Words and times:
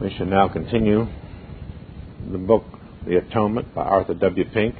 We 0.00 0.08
shall 0.16 0.24
now 0.24 0.48
continue 0.48 1.06
the 2.32 2.38
book 2.38 2.64
The 3.06 3.18
Atonement 3.18 3.74
by 3.74 3.82
Arthur 3.82 4.14
W. 4.14 4.44
Pink, 4.50 4.74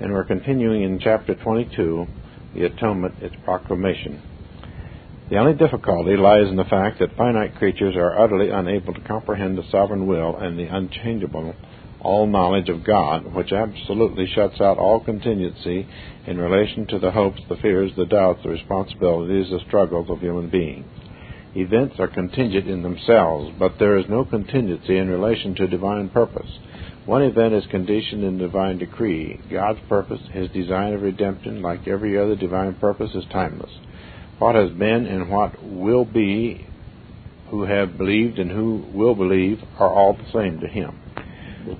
and 0.00 0.12
we're 0.12 0.24
continuing 0.24 0.82
in 0.82 0.98
chapter 0.98 1.36
22, 1.36 2.04
The 2.52 2.64
Atonement, 2.64 3.14
its 3.22 3.36
proclamation. 3.44 4.20
The 5.30 5.36
only 5.36 5.54
difficulty 5.54 6.16
lies 6.16 6.48
in 6.48 6.56
the 6.56 6.64
fact 6.64 6.98
that 6.98 7.16
finite 7.16 7.54
creatures 7.58 7.94
are 7.94 8.20
utterly 8.20 8.50
unable 8.50 8.92
to 8.92 9.00
comprehend 9.02 9.56
the 9.56 9.70
sovereign 9.70 10.08
will 10.08 10.36
and 10.36 10.58
the 10.58 10.66
unchangeable 10.66 11.54
all 12.00 12.26
knowledge 12.26 12.68
of 12.68 12.82
God, 12.82 13.32
which 13.32 13.52
absolutely 13.52 14.26
shuts 14.34 14.60
out 14.60 14.78
all 14.78 14.98
contingency 14.98 15.86
in 16.26 16.38
relation 16.38 16.88
to 16.88 16.98
the 16.98 17.12
hopes, 17.12 17.40
the 17.48 17.56
fears, 17.58 17.92
the 17.96 18.06
doubts, 18.06 18.42
the 18.42 18.48
responsibilities, 18.48 19.48
the 19.50 19.60
struggles 19.68 20.10
of 20.10 20.18
human 20.18 20.50
beings. 20.50 20.86
Events 21.58 21.96
are 21.98 22.06
contingent 22.06 22.68
in 22.68 22.82
themselves, 22.82 23.52
but 23.58 23.80
there 23.80 23.98
is 23.98 24.04
no 24.08 24.24
contingency 24.24 24.96
in 24.96 25.08
relation 25.08 25.56
to 25.56 25.66
divine 25.66 26.08
purpose. 26.08 26.48
One 27.04 27.22
event 27.22 27.52
is 27.52 27.66
conditioned 27.68 28.22
in 28.22 28.38
divine 28.38 28.78
decree. 28.78 29.40
God's 29.50 29.80
purpose, 29.88 30.20
His 30.30 30.48
design 30.50 30.94
of 30.94 31.02
redemption, 31.02 31.60
like 31.60 31.88
every 31.88 32.16
other 32.16 32.36
divine 32.36 32.74
purpose, 32.74 33.10
is 33.12 33.24
timeless. 33.32 33.72
What 34.38 34.54
has 34.54 34.70
been 34.70 35.06
and 35.06 35.28
what 35.28 35.60
will 35.64 36.04
be, 36.04 36.64
who 37.50 37.64
have 37.64 37.98
believed 37.98 38.38
and 38.38 38.52
who 38.52 38.84
will 38.94 39.16
believe, 39.16 39.58
are 39.80 39.92
all 39.92 40.12
the 40.12 40.30
same 40.32 40.60
to 40.60 40.68
Him. 40.68 40.96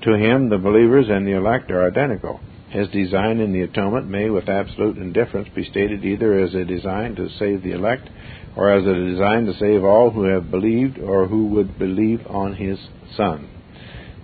To 0.01 0.13
Him, 0.17 0.49
the 0.49 0.57
believers 0.57 1.05
and 1.09 1.25
the 1.25 1.37
elect 1.37 1.71
are 1.71 1.87
identical. 1.87 2.41
His 2.69 2.89
design 2.89 3.39
in 3.39 3.53
the 3.53 3.61
atonement 3.61 4.07
may, 4.09 4.29
with 4.29 4.49
absolute 4.49 4.97
indifference, 4.97 5.47
be 5.55 5.63
stated 5.63 6.03
either 6.03 6.37
as 6.37 6.53
a 6.53 6.65
design 6.65 7.15
to 7.15 7.29
save 7.39 7.63
the 7.63 7.71
elect 7.71 8.09
or 8.55 8.71
as 8.71 8.85
a 8.85 8.93
design 8.93 9.45
to 9.45 9.57
save 9.59 9.83
all 9.83 10.09
who 10.09 10.23
have 10.23 10.51
believed 10.51 10.99
or 10.99 11.27
who 11.27 11.47
would 11.47 11.77
believe 11.79 12.25
on 12.27 12.55
his 12.55 12.79
Son. 13.15 13.49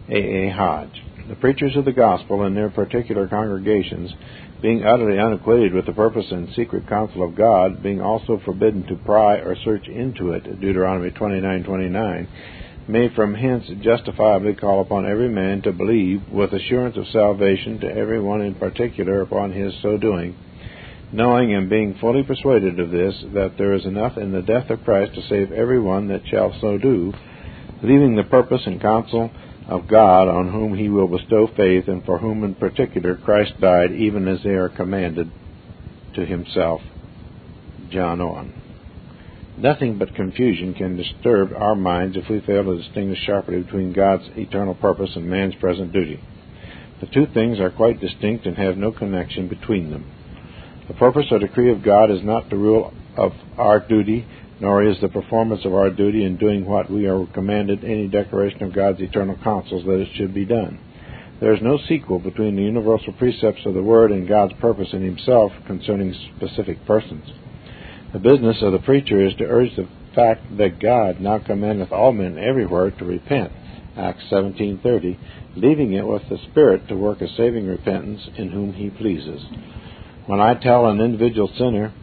A. 0.10 0.16
A. 0.18 0.50
Hodge. 0.52 1.04
The 1.28 1.36
preachers 1.36 1.76
of 1.76 1.86
the 1.86 1.92
gospel 1.92 2.44
in 2.46 2.54
their 2.54 2.70
particular 2.70 3.28
congregations, 3.28 4.14
being 4.62 4.84
utterly 4.84 5.18
unacquainted 5.18 5.74
with 5.74 5.88
the 5.88 5.94
purpose 5.94 6.26
and 6.30 6.50
secret 6.56 6.88
counsel 6.88 7.24
of 7.24 7.36
God, 7.36 7.82
being 7.82 8.02
also 8.02 8.40
forbidden 8.46 8.86
to 8.88 8.96
pry 8.96 9.38
or 9.38 9.56
search 9.64 9.88
into 9.88 10.34
it, 10.34 10.44
Deuteronomy 10.62 11.10
29:29, 11.10 12.28
may 12.88 13.10
from 13.10 13.34
hence 13.34 13.66
justifiably 13.82 14.54
call 14.54 14.82
upon 14.82 15.08
every 15.08 15.30
man 15.30 15.62
to 15.64 15.72
believe 15.72 16.22
with 16.32 16.54
assurance 16.54 16.96
of 16.98 17.08
salvation 17.08 17.80
to 17.80 17.88
every 17.88 18.22
one 18.22 18.42
in 18.42 18.54
particular 18.54 19.22
upon 19.22 19.52
his 19.52 19.74
so 19.82 19.98
doing, 19.98 20.36
knowing 21.12 21.54
and 21.54 21.70
being 21.70 21.98
fully 22.00 22.24
persuaded 22.24 22.80
of 22.80 22.92
this, 22.92 23.16
that 23.34 23.54
there 23.58 23.74
is 23.74 23.86
enough 23.86 24.18
in 24.18 24.32
the 24.32 24.42
death 24.42 24.70
of 24.70 24.84
Christ 24.84 25.16
to 25.16 25.28
save 25.28 25.52
every 25.52 25.80
one 25.80 26.08
that 26.08 26.28
shall 26.28 26.56
so 26.60 26.78
do, 26.78 27.14
leaving 27.82 28.16
the 28.16 28.24
purpose 28.24 28.62
and 28.66 28.82
counsel 28.82 29.32
of 29.68 29.88
God 29.88 30.28
on 30.28 30.52
whom 30.52 30.76
he 30.76 30.90
will 30.90 31.08
bestow 31.08 31.48
faith, 31.56 31.88
and 31.88 32.04
for 32.06 32.18
whom 32.18 32.44
in 32.44 32.56
particular 32.56 33.16
Christ 33.16 33.54
died, 33.60 33.92
even 33.92 34.28
as 34.28 34.44
they 34.44 34.52
are 34.52 34.70
commanded 34.70 35.32
to 36.16 36.26
himself. 36.26 36.82
John 37.90 38.22
Owen. 38.22 38.62
Nothing 39.58 39.98
but 39.98 40.16
confusion 40.16 40.74
can 40.74 40.98
disturb 40.98 41.54
our 41.54 41.76
minds 41.76 42.18
if 42.18 42.30
we 42.30 42.42
fail 42.42 42.64
to 42.66 42.78
distinguish 42.78 43.20
sharply 43.26 43.62
between 43.62 43.94
God's 43.94 44.26
eternal 44.36 44.76
purpose 44.76 45.12
and 45.16 45.30
man's 45.30 45.56
present 45.56 45.94
duty. 45.94 46.20
The 47.00 47.08
two 47.08 47.26
things 47.34 47.60
are 47.60 47.70
quite 47.70 48.02
distinct 48.02 48.46
and 48.46 48.58
have 48.58 48.78
no 48.78 48.92
connection 48.92 49.48
between 49.48 49.92
them. 49.92 50.12
The 50.88 50.94
purpose 50.94 51.26
or 51.32 51.40
decree 51.40 51.72
of 51.72 51.84
God 51.84 52.12
is 52.12 52.24
not 52.24 52.50
the 52.50 52.58
rule 52.58 52.94
of 53.18 53.32
our 53.58 53.80
duty, 53.80 54.26
nor 54.60 54.84
is 54.84 55.00
the 55.02 55.10
performance 55.10 55.66
of 55.66 55.74
our 55.74 55.90
duty 55.90 56.24
in 56.24 56.38
doing 56.38 56.66
what 56.66 56.92
we 56.92 57.08
are 57.08 57.26
commanded 57.34 57.84
any 57.84 58.08
declaration 58.08 58.64
of 58.64 58.74
God's 58.74 59.02
eternal 59.02 59.38
counsels 59.44 59.84
that 59.86 60.00
it 60.00 60.10
should 60.16 60.34
be 60.34 60.46
done. 60.46 60.80
There 61.42 61.54
is 61.54 61.62
no 61.62 61.78
sequel 61.90 62.20
between 62.20 62.56
the 62.56 62.62
universal 62.62 63.14
precepts 63.14 63.66
of 63.66 63.74
the 63.74 63.82
Word 63.82 64.12
and 64.12 64.28
God's 64.28 64.54
purpose 64.54 64.90
in 64.94 65.04
Himself 65.04 65.52
concerning 65.66 66.14
specific 66.38 66.86
persons. 66.86 67.26
The 68.14 68.20
business 68.20 68.62
of 68.62 68.72
the 68.72 68.80
preacher 68.80 69.26
is 69.26 69.36
to 69.36 69.44
urge 69.44 69.76
the 69.76 69.88
fact 70.14 70.44
that 70.58 70.80
God 70.80 71.20
now 71.20 71.40
commandeth 71.40 71.92
all 71.92 72.14
men 72.14 72.38
everywhere 72.38 72.92
to 72.92 73.06
repent, 73.06 73.52
Acts 73.98 74.24
17:30, 74.32 75.18
leaving 75.58 75.94
it 75.94 76.08
with 76.08 76.30
the 76.30 76.38
Spirit 76.52 76.88
to 76.88 76.96
work 76.96 77.22
a 77.22 77.28
saving 77.28 77.68
repentance 77.68 78.22
in 78.38 78.52
whom 78.52 78.72
He 78.72 78.90
pleases. 78.90 79.44
When 80.28 80.40
I 80.40 80.56
tell 80.56 80.88
an 80.88 81.02
individual 81.02 81.52
sinner, 81.56 81.94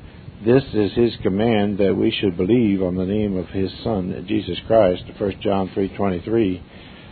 this 0.45 0.63
is 0.75 0.93
his 0.93 1.13
command 1.25 1.79
that 1.79 1.97
we 1.97 2.13
should 2.13 2.37
believe 2.37 2.81
on 2.81 2.95
the 2.95 3.05
name 3.05 3.37
of 3.37 3.49
his 3.49 3.73
Son, 3.83 4.25
Jesus 4.29 4.59
Christ, 4.69 5.03
1 5.19 5.41
John 5.41 5.71
3.23, 5.71 6.63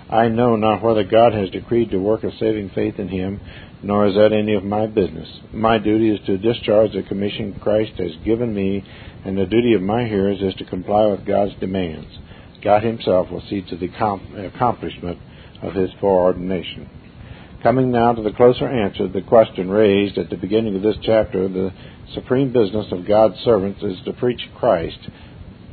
I 0.08 0.28
know 0.28 0.54
not 0.54 0.84
whether 0.84 1.02
God 1.02 1.32
has 1.32 1.50
decreed 1.50 1.90
to 1.90 1.98
work 1.98 2.22
a 2.22 2.30
saving 2.38 2.70
faith 2.76 3.00
in 3.00 3.08
him, 3.08 3.40
nor 3.82 4.06
is 4.06 4.14
that 4.14 4.32
any 4.32 4.54
of 4.54 4.62
my 4.62 4.86
business. 4.86 5.28
My 5.52 5.78
duty 5.78 6.10
is 6.10 6.24
to 6.26 6.38
discharge 6.38 6.92
the 6.92 7.02
commission 7.02 7.58
Christ 7.60 7.94
has 7.98 8.12
given 8.24 8.54
me, 8.54 8.84
and 9.24 9.36
the 9.36 9.46
duty 9.46 9.74
of 9.74 9.82
my 9.82 10.06
hearers 10.06 10.40
is 10.40 10.54
to 10.58 10.64
comply 10.64 11.06
with 11.06 11.26
God's 11.26 11.58
demands. 11.58 12.06
God 12.62 12.84
himself 12.84 13.32
will 13.32 13.42
see 13.50 13.62
to 13.62 13.76
the 13.76 13.90
accomplishment 14.46 15.18
of 15.60 15.74
his 15.74 15.90
foreordination. 16.00 16.88
Coming 17.62 17.90
now 17.90 18.14
to 18.14 18.22
the 18.22 18.32
closer 18.32 18.66
answer 18.66 19.06
to 19.06 19.12
the 19.12 19.20
question 19.20 19.68
raised 19.68 20.16
at 20.16 20.30
the 20.30 20.38
beginning 20.38 20.76
of 20.76 20.82
this 20.82 20.96
chapter, 21.02 21.46
the 21.46 21.70
supreme 22.14 22.54
business 22.54 22.86
of 22.90 23.06
God's 23.06 23.38
servants 23.40 23.82
is 23.82 23.98
to 24.06 24.14
preach 24.14 24.40
Christ. 24.58 24.98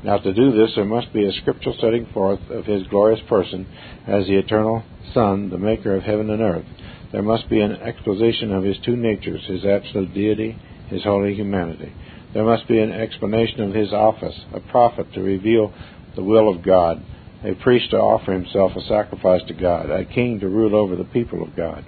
Now, 0.04 0.18
to 0.18 0.34
do 0.34 0.52
this, 0.52 0.74
there 0.76 0.84
must 0.84 1.14
be 1.14 1.26
a 1.26 1.32
scriptural 1.32 1.78
setting 1.80 2.06
forth 2.14 2.42
of 2.50 2.66
His 2.66 2.86
glorious 2.88 3.22
person 3.30 3.66
as 4.06 4.28
the 4.28 4.36
eternal 4.36 4.84
Son, 5.14 5.50
the 5.50 5.58
Maker 5.58 5.96
of 5.96 6.04
heaven 6.04 6.30
and 6.30 6.42
earth. 6.42 6.66
There 7.14 7.24
must 7.24 7.50
be 7.50 7.62
an 7.62 7.78
exposition 7.78 8.52
of 8.52 8.66
His 8.66 8.78
two 8.84 8.98
natures, 8.98 9.46
His 9.46 9.64
absolute 9.64 10.14
deity, 10.14 10.60
His 10.90 11.04
holy 11.04 11.36
humanity. 11.36 11.94
There 12.34 12.44
must 12.44 12.68
be 12.68 12.80
an 12.80 12.92
explanation 12.92 13.62
of 13.62 13.74
His 13.74 13.94
office, 13.94 14.36
a 14.54 14.60
prophet 14.60 15.14
to 15.14 15.22
reveal 15.22 15.74
the 16.18 16.24
will 16.24 16.54
of 16.54 16.64
God 16.64 17.02
a 17.44 17.54
priest 17.56 17.92
to 17.92 17.98
offer 17.98 18.34
himself 18.34 18.72
a 18.76 18.82
sacrifice 18.88 19.42
to 19.48 19.54
God, 19.54 19.90
a 19.90 20.06
king 20.06 20.40
to 20.40 20.50
rule 20.50 20.76
over 20.76 20.96
the 20.96 21.04
people 21.04 21.44
of 21.44 21.56
God. 21.56 21.86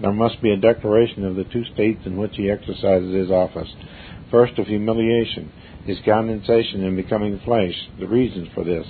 There 0.00 0.12
must 0.12 0.42
be 0.42 0.52
a 0.52 0.56
declaration 0.56 1.24
of 1.24 1.36
the 1.36 1.44
two 1.44 1.64
states 1.74 2.00
in 2.06 2.16
which 2.16 2.32
he 2.34 2.50
exercises 2.50 3.14
his 3.14 3.30
office. 3.30 3.68
First, 4.30 4.58
of 4.58 4.66
humiliation, 4.66 5.52
his 5.84 5.98
condensation 6.04 6.84
in 6.84 6.96
becoming 6.96 7.40
flesh, 7.44 7.74
the 7.98 8.08
reasons 8.08 8.48
for 8.54 8.64
this, 8.64 8.86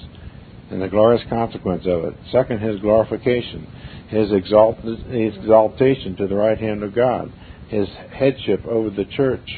and 0.71 0.81
the 0.81 0.89
glorious 0.89 1.23
consequence 1.29 1.85
of 1.87 2.05
it. 2.05 2.15
Second, 2.31 2.61
his 2.61 2.81
glorification, 2.81 3.67
his, 4.09 4.31
exalt- 4.31 4.83
his 4.85 5.37
exaltation 5.37 6.17
to 6.17 6.29
the 6.29 6.37
right 6.37 6.59
hand 6.59 6.83
of 6.83 6.95
God, 6.95 7.33
his 7.69 7.89
headship 8.13 8.65
over 8.67 8.91
the 8.91 9.05
church, 9.05 9.49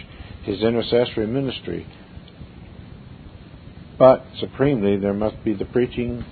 his 0.44 0.62
intercessory 0.62 1.26
ministry, 1.26 1.86
but 4.02 4.24
supremely, 4.40 4.96
there 4.96 5.14
must 5.14 5.44
be 5.44 5.54
the 5.54 5.64
preaching 5.64 6.24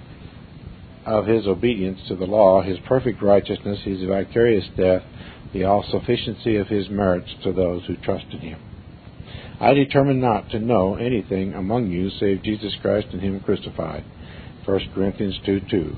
of 1.07 1.25
his 1.29 1.47
obedience 1.47 2.01
to 2.09 2.17
the 2.17 2.25
law, 2.25 2.61
his 2.63 2.79
perfect 2.89 3.23
righteousness, 3.23 3.79
his 3.85 4.03
vicarious 4.03 4.65
death, 4.77 5.03
the 5.53 5.63
all 5.63 5.85
sufficiency 5.89 6.57
of 6.57 6.67
his 6.67 6.91
merits 6.91 7.31
to 7.45 7.53
those 7.53 7.85
who 7.87 7.95
trust 7.99 8.25
in 8.33 8.41
him. 8.41 8.61
I 9.61 9.75
determined 9.75 10.21
not 10.21 10.51
to 10.51 10.59
know 10.59 10.97
anything 10.97 11.55
among 11.55 11.93
you 11.93 12.11
save 12.19 12.43
Jesus 12.43 12.75
Christ 12.83 13.07
and 13.13 13.23
him 13.23 13.39
crucified. 13.39 14.03
1 14.65 14.81
Corinthians 14.93 15.39
2 15.47 15.61
2. 15.71 15.97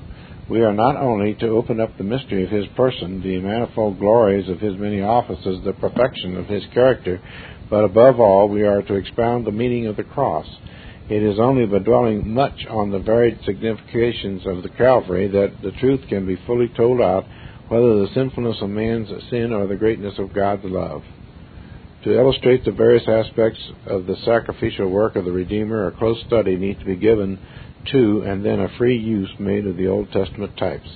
We 0.51 0.61
are 0.61 0.73
not 0.73 0.95
only 0.95 1.33
to 1.39 1.47
open 1.47 1.79
up 1.79 1.97
the 1.97 2.03
mystery 2.03 2.43
of 2.43 2.51
his 2.51 2.67
person, 2.77 3.23
the 3.23 3.39
manifold 3.39 3.97
glories 3.97 4.47
of 4.47 4.59
his 4.59 4.77
many 4.77 5.01
offices, 5.01 5.65
the 5.65 5.73
perfection 5.73 6.37
of 6.37 6.45
his 6.45 6.65
character, 6.71 7.19
but 7.67 7.83
above 7.83 8.19
all, 8.19 8.47
we 8.47 8.61
are 8.61 8.83
to 8.83 8.93
expound 8.93 9.47
the 9.47 9.51
meaning 9.51 9.87
of 9.87 9.95
the 9.95 10.03
cross 10.03 10.45
it 11.09 11.21
is 11.21 11.37
only 11.39 11.65
by 11.65 11.79
dwelling 11.79 12.33
much 12.33 12.65
on 12.69 12.91
the 12.91 12.99
varied 12.99 13.39
significations 13.45 14.45
of 14.45 14.63
the 14.63 14.69
Calvary 14.69 15.27
that 15.27 15.61
the 15.61 15.71
truth 15.71 16.01
can 16.07 16.25
be 16.25 16.39
fully 16.47 16.69
told 16.69 17.01
out, 17.01 17.25
whether 17.67 17.99
the 17.99 18.13
sinfulness 18.13 18.57
of 18.61 18.69
man's 18.69 19.09
sin 19.29 19.51
or 19.51 19.67
the 19.67 19.75
greatness 19.75 20.17
of 20.17 20.33
God's 20.33 20.63
love. 20.65 21.03
To 22.03 22.17
illustrate 22.17 22.63
the 22.63 22.71
various 22.71 23.07
aspects 23.07 23.59
of 23.85 24.05
the 24.05 24.15
sacrificial 24.25 24.89
work 24.89 25.15
of 25.15 25.25
the 25.25 25.31
Redeemer, 25.31 25.87
a 25.87 25.91
close 25.91 26.21
study 26.27 26.55
needs 26.55 26.79
to 26.79 26.85
be 26.85 26.95
given 26.95 27.39
to 27.91 28.23
and 28.25 28.45
then 28.45 28.59
a 28.59 28.77
free 28.77 28.97
use 28.97 29.29
made 29.39 29.65
of 29.67 29.77
the 29.77 29.87
Old 29.87 30.11
Testament 30.11 30.57
types. 30.57 30.87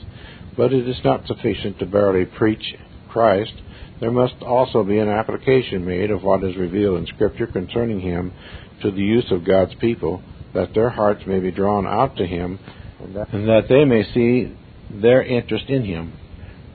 But 0.56 0.74
it 0.74 0.88
is 0.88 0.98
not 1.04 1.28
sufficient 1.28 1.80
to 1.80 1.86
barely 1.86 2.26
preach 2.26 2.76
Christ. 3.10 3.54
There 4.00 4.12
must 4.12 4.36
also 4.42 4.84
be 4.84 5.00
an 5.00 5.10
application 5.10 5.86
made 5.86 6.12
of 6.12 6.24
what 6.24 6.44
is 6.44 6.56
revealed 6.56 7.00
in 7.00 7.08
Scripture 7.08 7.48
concerning 7.48 8.00
Him 8.00 8.32
to 8.82 8.92
the 8.92 9.02
use 9.02 9.32
of 9.32 9.46
God's 9.46 9.74
people, 9.76 10.22
that 10.54 10.74
their 10.74 10.90
hearts 10.90 11.24
may 11.26 11.40
be 11.40 11.52
drawn 11.52 11.86
out 11.86 12.18
to 12.18 12.26
Him, 12.26 12.60
and 13.00 13.16
that, 13.16 13.34
and 13.34 13.48
that 13.48 13.68
they 13.70 13.86
may 13.86 14.04
see 14.14 14.56
their 14.90 15.24
interest 15.24 15.66
in 15.70 15.84
Him. 15.84 16.14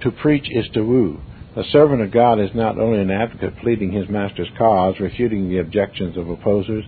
To 0.02 0.10
preach 0.10 0.46
is 0.50 0.66
to 0.74 0.82
woo. 0.82 1.20
A 1.54 1.64
servant 1.64 2.00
of 2.00 2.10
God 2.10 2.40
is 2.40 2.50
not 2.54 2.78
only 2.78 2.98
an 3.00 3.10
advocate 3.10 3.58
pleading 3.58 3.92
his 3.92 4.08
master's 4.08 4.48
cause, 4.56 4.98
refuting 4.98 5.48
the 5.48 5.58
objections 5.58 6.16
of 6.16 6.30
opposers, 6.30 6.84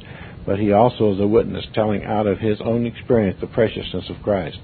but 0.47 0.59
he 0.59 0.73
also 0.73 1.13
is 1.13 1.21
a 1.21 1.27
witness 1.27 1.67
telling 1.75 2.03
out 2.05 2.27
of 2.27 2.39
his 2.39 2.61
own 2.63 2.87
experience 2.87 3.39
the 3.41 3.47
preciousness 3.47 4.09
of 4.09 4.23
Christ. 4.23 4.59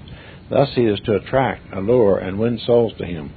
Thus 0.49 0.69
he 0.73 0.85
is 0.85 0.99
to 1.01 1.15
attract, 1.15 1.71
allure, 1.73 2.17
and 2.17 2.39
win 2.39 2.59
souls 2.65 2.93
to 2.97 3.05
him. 3.05 3.31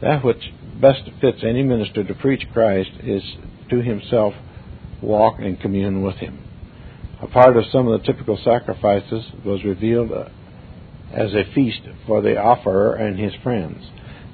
That 0.00 0.24
which 0.24 0.52
best 0.80 1.02
fits 1.20 1.38
any 1.42 1.62
minister 1.62 2.02
to 2.02 2.14
preach 2.14 2.46
Christ 2.52 2.90
is 3.02 3.22
to 3.70 3.82
himself 3.82 4.34
walk 5.02 5.38
and 5.38 5.60
commune 5.60 6.02
with 6.02 6.16
him. 6.16 6.45
A 7.22 7.26
part 7.26 7.56
of 7.56 7.64
some 7.72 7.88
of 7.88 7.98
the 7.98 8.06
typical 8.06 8.38
sacrifices 8.44 9.24
was 9.42 9.64
revealed 9.64 10.12
uh, 10.12 10.28
as 11.10 11.32
a 11.32 11.50
feast 11.54 11.80
for 12.06 12.20
the 12.20 12.36
offerer 12.36 12.94
and 12.94 13.18
his 13.18 13.32
friends. 13.42 13.82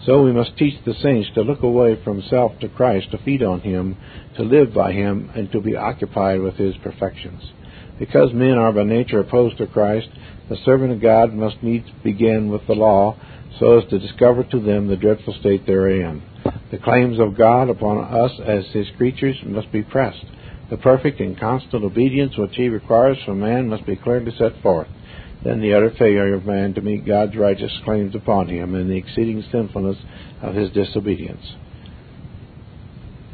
So 0.04 0.24
we 0.24 0.32
must 0.32 0.56
teach 0.56 0.84
the 0.84 0.94
saints 1.00 1.30
to 1.34 1.42
look 1.42 1.62
away 1.62 2.02
from 2.02 2.22
self 2.22 2.58
to 2.58 2.68
Christ, 2.68 3.12
to 3.12 3.18
feed 3.18 3.40
on 3.44 3.60
him, 3.60 3.96
to 4.36 4.42
live 4.42 4.74
by 4.74 4.92
him, 4.92 5.30
and 5.36 5.50
to 5.52 5.60
be 5.60 5.76
occupied 5.76 6.40
with 6.40 6.56
his 6.56 6.74
perfections. 6.82 7.52
Because 8.00 8.32
men 8.32 8.58
are 8.58 8.72
by 8.72 8.82
nature 8.82 9.20
opposed 9.20 9.58
to 9.58 9.68
Christ, 9.68 10.08
the 10.48 10.56
servant 10.64 10.92
of 10.92 11.00
God 11.00 11.32
must 11.32 11.62
needs 11.62 11.86
begin 12.02 12.50
with 12.50 12.66
the 12.66 12.74
law, 12.74 13.16
so 13.60 13.78
as 13.78 13.88
to 13.90 14.00
discover 14.00 14.42
to 14.42 14.58
them 14.58 14.88
the 14.88 14.96
dreadful 14.96 15.36
state 15.38 15.66
therein. 15.66 16.20
The 16.72 16.78
claims 16.78 17.20
of 17.20 17.38
God 17.38 17.70
upon 17.70 18.12
us 18.12 18.32
as 18.44 18.64
his 18.72 18.88
creatures 18.96 19.36
must 19.44 19.70
be 19.70 19.84
pressed. 19.84 20.24
The 20.70 20.76
perfect 20.76 21.20
and 21.20 21.38
constant 21.38 21.84
obedience 21.84 22.36
which 22.36 22.54
he 22.54 22.68
requires 22.68 23.18
from 23.24 23.40
man 23.40 23.68
must 23.68 23.86
be 23.86 23.96
clearly 23.96 24.32
set 24.38 24.60
forth. 24.62 24.88
Then 25.44 25.60
the 25.60 25.74
utter 25.74 25.90
failure 25.98 26.34
of 26.34 26.46
man 26.46 26.74
to 26.74 26.80
meet 26.80 27.04
God's 27.04 27.36
righteous 27.36 27.72
claims 27.84 28.14
upon 28.14 28.48
him 28.48 28.74
and 28.74 28.88
the 28.88 28.96
exceeding 28.96 29.42
sinfulness 29.50 29.98
of 30.40 30.54
his 30.54 30.70
disobedience. 30.70 31.44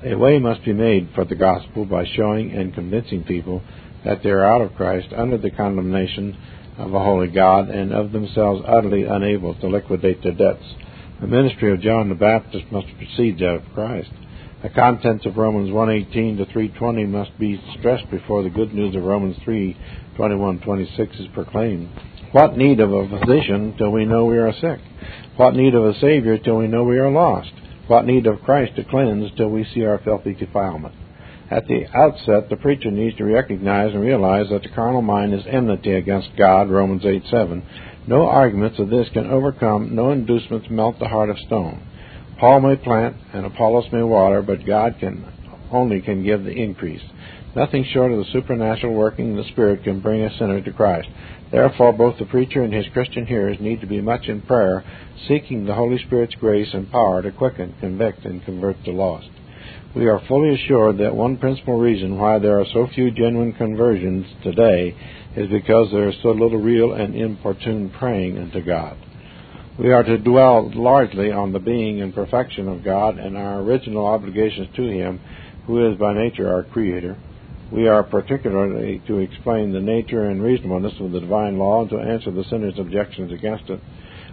A 0.04 0.14
way 0.14 0.38
must 0.38 0.64
be 0.64 0.72
made 0.72 1.10
for 1.14 1.24
the 1.24 1.34
gospel 1.34 1.84
by 1.84 2.06
showing 2.06 2.52
and 2.52 2.72
convincing 2.72 3.24
people 3.24 3.62
that 4.04 4.22
they 4.22 4.30
are 4.30 4.44
out 4.44 4.62
of 4.62 4.74
Christ 4.74 5.08
under 5.14 5.36
the 5.36 5.50
condemnation 5.50 6.36
of 6.78 6.94
a 6.94 7.02
holy 7.02 7.28
God 7.28 7.68
and 7.68 7.92
of 7.92 8.12
themselves 8.12 8.62
utterly 8.66 9.02
unable 9.02 9.54
to 9.56 9.68
liquidate 9.68 10.22
their 10.22 10.32
debts. 10.32 10.64
The 11.20 11.26
ministry 11.26 11.72
of 11.72 11.80
John 11.80 12.08
the 12.08 12.14
Baptist 12.14 12.70
must 12.70 12.86
proceed 12.96 13.42
out 13.42 13.56
of 13.56 13.74
Christ. 13.74 14.10
The 14.60 14.70
contents 14.70 15.24
of 15.24 15.36
Romans 15.36 15.70
1:18 15.70 16.38
to 16.38 16.44
3:20 16.46 17.06
must 17.06 17.38
be 17.38 17.60
stressed 17.78 18.10
before 18.10 18.42
the 18.42 18.50
good 18.50 18.74
news 18.74 18.96
of 18.96 19.04
Romans 19.04 19.38
3:21-26 19.46 21.20
is 21.20 21.28
proclaimed. 21.28 21.88
What 22.32 22.56
need 22.56 22.80
of 22.80 22.92
a 22.92 23.06
physician 23.06 23.74
till 23.78 23.92
we 23.92 24.04
know 24.04 24.24
we 24.24 24.36
are 24.36 24.52
sick? 24.52 24.80
What 25.36 25.54
need 25.54 25.76
of 25.76 25.84
a 25.84 25.94
Savior 25.94 26.38
till 26.38 26.56
we 26.56 26.66
know 26.66 26.82
we 26.82 26.98
are 26.98 27.08
lost? 27.08 27.52
What 27.86 28.04
need 28.04 28.26
of 28.26 28.42
Christ 28.42 28.74
to 28.74 28.82
cleanse 28.82 29.30
till 29.36 29.48
we 29.48 29.62
see 29.62 29.84
our 29.84 29.98
filthy 29.98 30.34
defilement? 30.34 30.94
At 31.52 31.68
the 31.68 31.86
outset, 31.94 32.48
the 32.48 32.56
preacher 32.56 32.90
needs 32.90 33.16
to 33.18 33.26
recognize 33.26 33.94
and 33.94 34.02
realize 34.02 34.48
that 34.50 34.64
the 34.64 34.70
carnal 34.70 35.02
mind 35.02 35.34
is 35.34 35.46
enmity 35.46 35.92
against 35.92 36.36
God, 36.36 36.68
Romans 36.68 37.04
8:7. 37.04 37.62
No 38.08 38.26
arguments 38.26 38.80
of 38.80 38.90
this 38.90 39.08
can 39.10 39.30
overcome, 39.30 39.94
no 39.94 40.10
inducements 40.10 40.68
melt 40.68 40.98
the 40.98 41.06
heart 41.06 41.30
of 41.30 41.38
stone. 41.38 41.78
Paul 42.38 42.60
may 42.60 42.76
plant 42.76 43.16
and 43.32 43.44
Apollos 43.44 43.86
may 43.92 44.02
water, 44.02 44.42
but 44.42 44.64
God 44.64 44.96
can 45.00 45.24
only 45.72 46.00
can 46.00 46.24
give 46.24 46.44
the 46.44 46.52
increase. 46.52 47.02
Nothing 47.56 47.84
short 47.92 48.12
of 48.12 48.18
the 48.18 48.32
supernatural 48.32 48.94
working 48.94 49.32
of 49.32 49.44
the 49.44 49.50
Spirit 49.50 49.82
can 49.82 50.00
bring 50.00 50.22
a 50.22 50.38
sinner 50.38 50.60
to 50.60 50.72
Christ. 50.72 51.08
Therefore, 51.50 51.92
both 51.92 52.18
the 52.18 52.26
preacher 52.26 52.62
and 52.62 52.72
his 52.72 52.86
Christian 52.92 53.26
hearers 53.26 53.56
need 53.60 53.80
to 53.80 53.86
be 53.86 54.00
much 54.00 54.26
in 54.26 54.42
prayer, 54.42 54.84
seeking 55.26 55.64
the 55.64 55.74
Holy 55.74 55.98
Spirit's 55.98 56.34
grace 56.36 56.68
and 56.72 56.90
power 56.92 57.22
to 57.22 57.32
quicken, 57.32 57.74
convict, 57.80 58.24
and 58.24 58.44
convert 58.44 58.76
the 58.84 58.92
lost. 58.92 59.30
We 59.96 60.06
are 60.06 60.20
fully 60.28 60.54
assured 60.54 60.98
that 60.98 61.16
one 61.16 61.38
principal 61.38 61.78
reason 61.78 62.18
why 62.18 62.38
there 62.38 62.60
are 62.60 62.66
so 62.72 62.86
few 62.94 63.10
genuine 63.10 63.54
conversions 63.54 64.26
today 64.44 64.94
is 65.34 65.48
because 65.48 65.90
there 65.90 66.08
is 66.08 66.16
so 66.22 66.30
little 66.30 66.60
real 66.60 66.92
and 66.92 67.16
importune 67.16 67.90
praying 67.98 68.38
unto 68.38 68.62
God. 68.62 68.96
We 69.78 69.92
are 69.92 70.02
to 70.02 70.18
dwell 70.18 70.72
largely 70.74 71.30
on 71.30 71.52
the 71.52 71.60
being 71.60 72.00
and 72.00 72.12
perfection 72.12 72.66
of 72.66 72.82
God 72.82 73.16
and 73.16 73.36
our 73.36 73.60
original 73.60 74.06
obligations 74.06 74.66
to 74.74 74.82
Him, 74.82 75.20
who 75.68 75.88
is 75.88 75.96
by 75.96 76.14
nature 76.14 76.52
our 76.52 76.64
Creator. 76.64 77.16
We 77.70 77.86
are 77.86 78.02
particularly 78.02 79.00
to 79.06 79.18
explain 79.18 79.72
the 79.72 79.80
nature 79.80 80.24
and 80.24 80.42
reasonableness 80.42 80.94
of 80.98 81.12
the 81.12 81.20
divine 81.20 81.58
law 81.58 81.82
and 81.82 81.90
to 81.90 81.98
answer 81.98 82.32
the 82.32 82.42
sinner's 82.50 82.76
objections 82.76 83.32
against 83.32 83.70
it. 83.70 83.80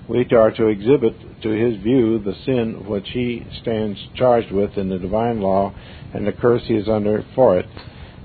We 0.09 0.25
are 0.31 0.49
to 0.51 0.67
exhibit 0.67 1.13
to 1.43 1.49
his 1.49 1.77
view 1.83 2.17
the 2.17 2.33
sin 2.43 2.87
which 2.87 3.09
he 3.09 3.45
stands 3.61 3.99
charged 4.15 4.51
with 4.51 4.77
in 4.77 4.89
the 4.89 4.97
divine 4.97 5.41
law 5.41 5.75
and 6.13 6.25
the 6.25 6.31
curse 6.31 6.63
he 6.65 6.73
is 6.73 6.89
under 6.89 7.23
for 7.35 7.59
it, 7.59 7.67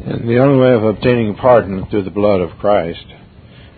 and 0.06 0.26
the 0.26 0.38
only 0.38 0.58
way 0.58 0.72
of 0.72 0.84
obtaining 0.84 1.34
pardon 1.34 1.87
through 1.90 2.05
the 2.05 2.11
blood 2.11 2.40
of 2.40 2.58
Christ. 2.58 3.05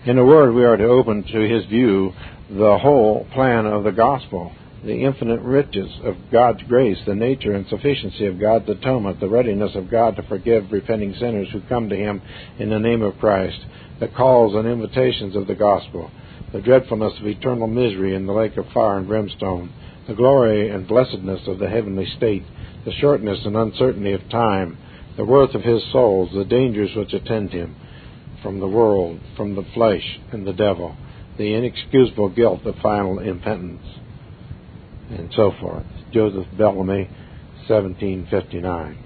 In 0.05 0.17
a 0.17 0.25
word, 0.25 0.53
we 0.53 0.65
are 0.65 0.75
to 0.75 0.83
open 0.83 1.23
to 1.23 1.47
his 1.47 1.65
view 1.65 2.13
the 2.49 2.77
whole 2.77 3.25
plan 3.33 3.65
of 3.65 3.83
the 3.83 3.91
gospel, 3.91 4.51
the 4.83 5.05
infinite 5.05 5.39
riches 5.41 5.89
of 6.03 6.15
God's 6.31 6.61
grace, 6.63 6.97
the 7.05 7.15
nature 7.15 7.53
and 7.53 7.65
sufficiency 7.67 8.25
of 8.25 8.39
God's 8.39 8.67
atonement, 8.67 9.19
the 9.19 9.29
readiness 9.29 9.75
of 9.75 9.89
God 9.89 10.17
to 10.17 10.23
forgive 10.23 10.71
repenting 10.71 11.15
sinners 11.15 11.47
who 11.51 11.61
come 11.61 11.87
to 11.89 11.95
Him 11.95 12.21
in 12.59 12.69
the 12.69 12.79
name 12.79 13.01
of 13.01 13.17
Christ, 13.17 13.59
the 13.99 14.09
calls 14.09 14.55
and 14.55 14.67
invitations 14.67 15.37
of 15.37 15.47
the 15.47 15.55
gospel, 15.55 16.11
the 16.51 16.61
dreadfulness 16.61 17.13
of 17.19 17.27
eternal 17.27 17.67
misery 17.67 18.13
in 18.13 18.25
the 18.25 18.33
lake 18.33 18.57
of 18.57 18.65
fire 18.73 18.97
and 18.97 19.07
brimstone, 19.07 19.71
the 20.07 20.13
glory 20.13 20.69
and 20.69 20.85
blessedness 20.85 21.47
of 21.47 21.59
the 21.59 21.69
heavenly 21.69 22.05
state, 22.17 22.43
the 22.83 22.91
shortness 22.99 23.39
and 23.45 23.55
uncertainty 23.55 24.11
of 24.11 24.29
time, 24.29 24.77
the 25.15 25.23
worth 25.23 25.55
of 25.55 25.61
His 25.61 25.81
souls, 25.93 26.29
the 26.33 26.43
dangers 26.43 26.93
which 26.93 27.13
attend 27.13 27.51
Him 27.51 27.77
from 28.41 28.59
the 28.59 28.67
world, 28.67 29.21
from 29.37 29.55
the 29.55 29.65
flesh, 29.73 30.19
and 30.33 30.45
the 30.45 30.51
devil 30.51 30.97
the 31.37 31.53
inexcusable 31.53 32.29
guilt 32.29 32.65
of 32.65 32.75
final 32.81 33.19
impotence, 33.19 33.83
and 35.09 35.31
so 35.35 35.51
forth. 35.59 35.85
Joseph 36.11 36.47
Bellamy, 36.57 37.09
1759. 37.67 38.97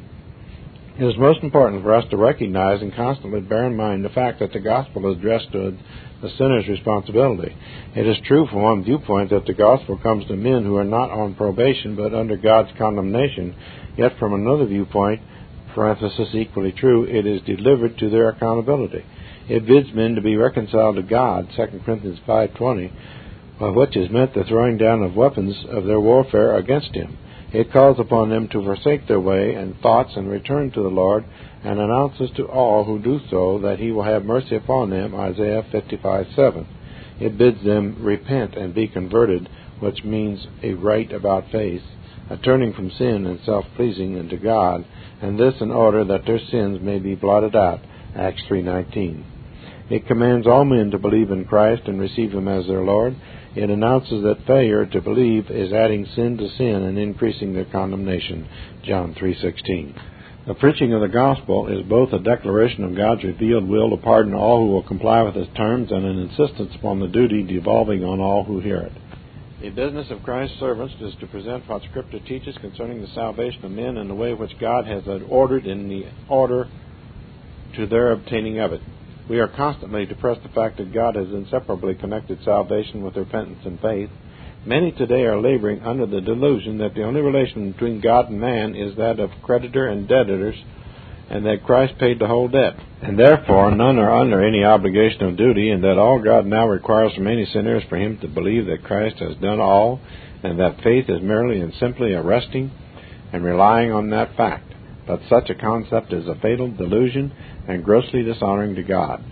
It 0.99 1.05
is 1.05 1.17
most 1.17 1.43
important 1.43 1.83
for 1.83 1.93
us 1.93 2.05
to 2.09 2.17
recognize 2.17 2.81
and 2.81 2.93
constantly 2.95 3.39
bear 3.39 3.65
in 3.65 3.75
mind 3.75 4.03
the 4.03 4.09
fact 4.09 4.39
that 4.39 4.51
the 4.51 4.59
gospel 4.59 5.11
is 5.11 5.19
addressed 5.19 5.51
to 5.51 5.77
the 6.21 6.29
sinner's 6.39 6.67
responsibility. 6.67 7.55
It 7.95 8.07
is 8.07 8.17
true 8.25 8.47
from 8.47 8.63
one 8.63 8.83
viewpoint 8.83 9.29
that 9.29 9.45
the 9.45 9.53
gospel 9.53 9.99
comes 9.99 10.25
to 10.25 10.35
men 10.35 10.65
who 10.65 10.75
are 10.75 10.83
not 10.83 11.11
on 11.11 11.35
probation 11.35 11.95
but 11.95 12.15
under 12.15 12.35
God's 12.35 12.75
condemnation, 12.79 13.55
yet 13.95 14.17
from 14.17 14.33
another 14.33 14.65
viewpoint, 14.65 15.21
parenthesis 15.75 16.29
equally 16.33 16.71
true, 16.71 17.03
it 17.03 17.27
is 17.27 17.43
delivered 17.43 17.99
to 17.99 18.09
their 18.09 18.29
accountability. 18.29 19.05
It 19.49 19.65
bids 19.65 19.93
men 19.93 20.15
to 20.15 20.21
be 20.21 20.35
reconciled 20.35 20.97
to 20.97 21.03
God, 21.03 21.47
2 21.55 21.79
Corinthians 21.85 22.19
5.20, 22.27 22.91
by 23.57 23.69
which 23.69 23.95
is 23.95 24.09
meant 24.09 24.33
the 24.33 24.43
throwing 24.43 24.77
down 24.77 25.03
of 25.03 25.15
weapons 25.15 25.55
of 25.69 25.85
their 25.85 26.01
warfare 26.01 26.57
against 26.57 26.93
him. 26.93 27.17
It 27.53 27.71
calls 27.71 27.97
upon 27.97 28.29
them 28.29 28.49
to 28.49 28.61
forsake 28.61 29.07
their 29.07 29.21
way 29.21 29.53
and 29.53 29.79
thoughts 29.79 30.11
and 30.17 30.29
return 30.29 30.71
to 30.71 30.81
the 30.81 30.89
Lord, 30.89 31.23
and 31.63 31.79
announces 31.79 32.29
to 32.35 32.43
all 32.43 32.83
who 32.83 32.99
do 32.99 33.21
so 33.29 33.59
that 33.59 33.79
he 33.79 33.89
will 33.89 34.03
have 34.03 34.25
mercy 34.25 34.57
upon 34.57 34.89
them, 34.89 35.15
Isaiah 35.15 35.63
55.7. 35.73 36.65
It 37.21 37.37
bids 37.37 37.63
them 37.63 37.95
repent 38.01 38.55
and 38.55 38.75
be 38.75 38.89
converted, 38.89 39.47
which 39.79 40.03
means 40.03 40.45
a 40.61 40.73
right 40.73 41.11
about 41.13 41.49
face, 41.51 41.83
a 42.29 42.35
turning 42.35 42.73
from 42.73 42.91
sin 42.91 43.25
and 43.25 43.39
self-pleasing 43.45 44.19
unto 44.19 44.37
God, 44.37 44.83
and 45.21 45.39
this 45.39 45.55
in 45.61 45.71
order 45.71 46.03
that 46.03 46.25
their 46.25 46.39
sins 46.51 46.81
may 46.81 46.99
be 46.99 47.15
blotted 47.15 47.55
out, 47.55 47.79
Acts 48.13 48.43
3.19. 48.49 49.23
It 49.89 50.05
commands 50.05 50.45
all 50.45 50.65
men 50.65 50.91
to 50.91 50.99
believe 50.99 51.31
in 51.31 51.45
Christ 51.45 51.83
and 51.85 51.99
receive 51.99 52.33
Him 52.33 52.47
as 52.47 52.67
their 52.67 52.83
Lord. 52.83 53.15
It 53.55 53.69
announces 53.69 54.21
that 54.23 54.45
failure 54.45 54.85
to 54.85 55.01
believe 55.01 55.49
is 55.49 55.71
adding 55.71 56.05
sin 56.13 56.37
to 56.37 56.49
sin 56.49 56.83
and 56.83 56.97
increasing 56.97 57.53
their 57.53 57.65
condemnation. 57.65 58.47
John 58.83 59.13
3:16. 59.13 59.93
The 60.45 60.53
preaching 60.55 60.93
of 60.93 61.01
the 61.01 61.07
gospel 61.07 61.67
is 61.67 61.85
both 61.87 62.13
a 62.13 62.19
declaration 62.19 62.83
of 62.83 62.95
God's 62.95 63.23
revealed 63.23 63.67
will 63.67 63.89
to 63.89 63.97
pardon 63.97 64.33
all 64.33 64.65
who 64.65 64.71
will 64.73 64.83
comply 64.83 65.21
with 65.21 65.35
His 65.35 65.47
terms 65.55 65.91
and 65.91 66.05
an 66.05 66.19
insistence 66.19 66.75
upon 66.75 66.99
the 66.99 67.07
duty 67.07 67.43
devolving 67.43 68.03
on 68.03 68.19
all 68.19 68.43
who 68.43 68.59
hear 68.59 68.77
it. 68.77 68.91
The 69.61 69.69
business 69.69 70.11
of 70.11 70.21
Christ's 70.23 70.59
servants 70.59 70.93
is 71.01 71.15
to 71.19 71.27
present 71.27 71.67
what 71.67 71.81
Scripture 71.83 72.19
teaches 72.19 72.57
concerning 72.59 73.01
the 73.01 73.07
salvation 73.07 73.65
of 73.65 73.71
men 73.71 73.97
in 73.97 74.07
the 74.07 74.15
way 74.15 74.33
which 74.33 74.59
God 74.59 74.85
has 74.85 75.03
ordered 75.29 75.65
in 75.65 75.89
the 75.89 76.05
order 76.29 76.67
to 77.75 77.87
their 77.87 78.11
obtaining 78.11 78.59
of 78.59 78.73
it. 78.73 78.81
We 79.29 79.39
are 79.39 79.49
constantly 79.49 80.05
to 80.05 80.15
press 80.15 80.37
the 80.41 80.49
fact 80.49 80.77
that 80.77 80.93
God 80.93 81.15
has 81.15 81.27
inseparably 81.27 81.95
connected 81.95 82.39
salvation 82.45 83.03
with 83.03 83.17
repentance 83.17 83.59
and 83.65 83.79
faith. 83.81 84.09
Many 84.65 84.93
today 84.93 85.25
are 85.25 85.41
laboring 85.41 85.81
under 85.81 86.05
the 86.05 86.21
delusion 86.21 86.77
that 86.77 86.93
the 86.93 87.03
only 87.03 87.19
relation 87.19 87.73
between 87.73 87.99
God 87.99 88.29
and 88.29 88.39
man 88.39 88.73
is 88.73 88.95
that 88.95 89.19
of 89.19 89.31
creditor 89.43 89.87
and 89.87 90.07
debtors, 90.07 90.55
and 91.29 91.45
that 91.45 91.65
Christ 91.65 91.97
paid 91.99 92.19
the 92.19 92.27
whole 92.27 92.47
debt, 92.47 92.77
and 93.01 93.19
therefore 93.19 93.69
none 93.71 93.99
are 93.99 94.17
under 94.17 94.45
any 94.45 94.63
obligation 94.63 95.23
of 95.23 95.35
duty, 95.35 95.71
and 95.71 95.83
that 95.83 95.97
all 95.97 96.21
God 96.23 96.45
now 96.45 96.65
requires 96.65 97.13
from 97.13 97.27
any 97.27 97.45
sinner 97.45 97.77
is 97.77 97.83
for 97.89 97.97
him 97.97 98.17
to 98.19 98.29
believe 98.29 98.65
that 98.67 98.85
Christ 98.85 99.17
has 99.17 99.35
done 99.37 99.59
all, 99.59 99.99
and 100.41 100.57
that 100.59 100.81
faith 100.83 101.09
is 101.09 101.21
merely 101.21 101.59
and 101.59 101.73
simply 101.81 102.13
a 102.13 102.21
resting 102.21 102.71
and 103.33 103.43
relying 103.43 103.91
on 103.91 104.09
that 104.11 104.37
fact. 104.37 104.73
But 105.05 105.21
such 105.29 105.49
a 105.49 105.55
concept 105.55 106.13
is 106.13 106.27
a 106.27 106.35
fatal 106.35 106.71
delusion 106.71 107.33
and 107.67 107.83
grossly 107.83 108.23
dishonoring 108.23 108.75
to 108.75 108.83
God. 108.83 109.23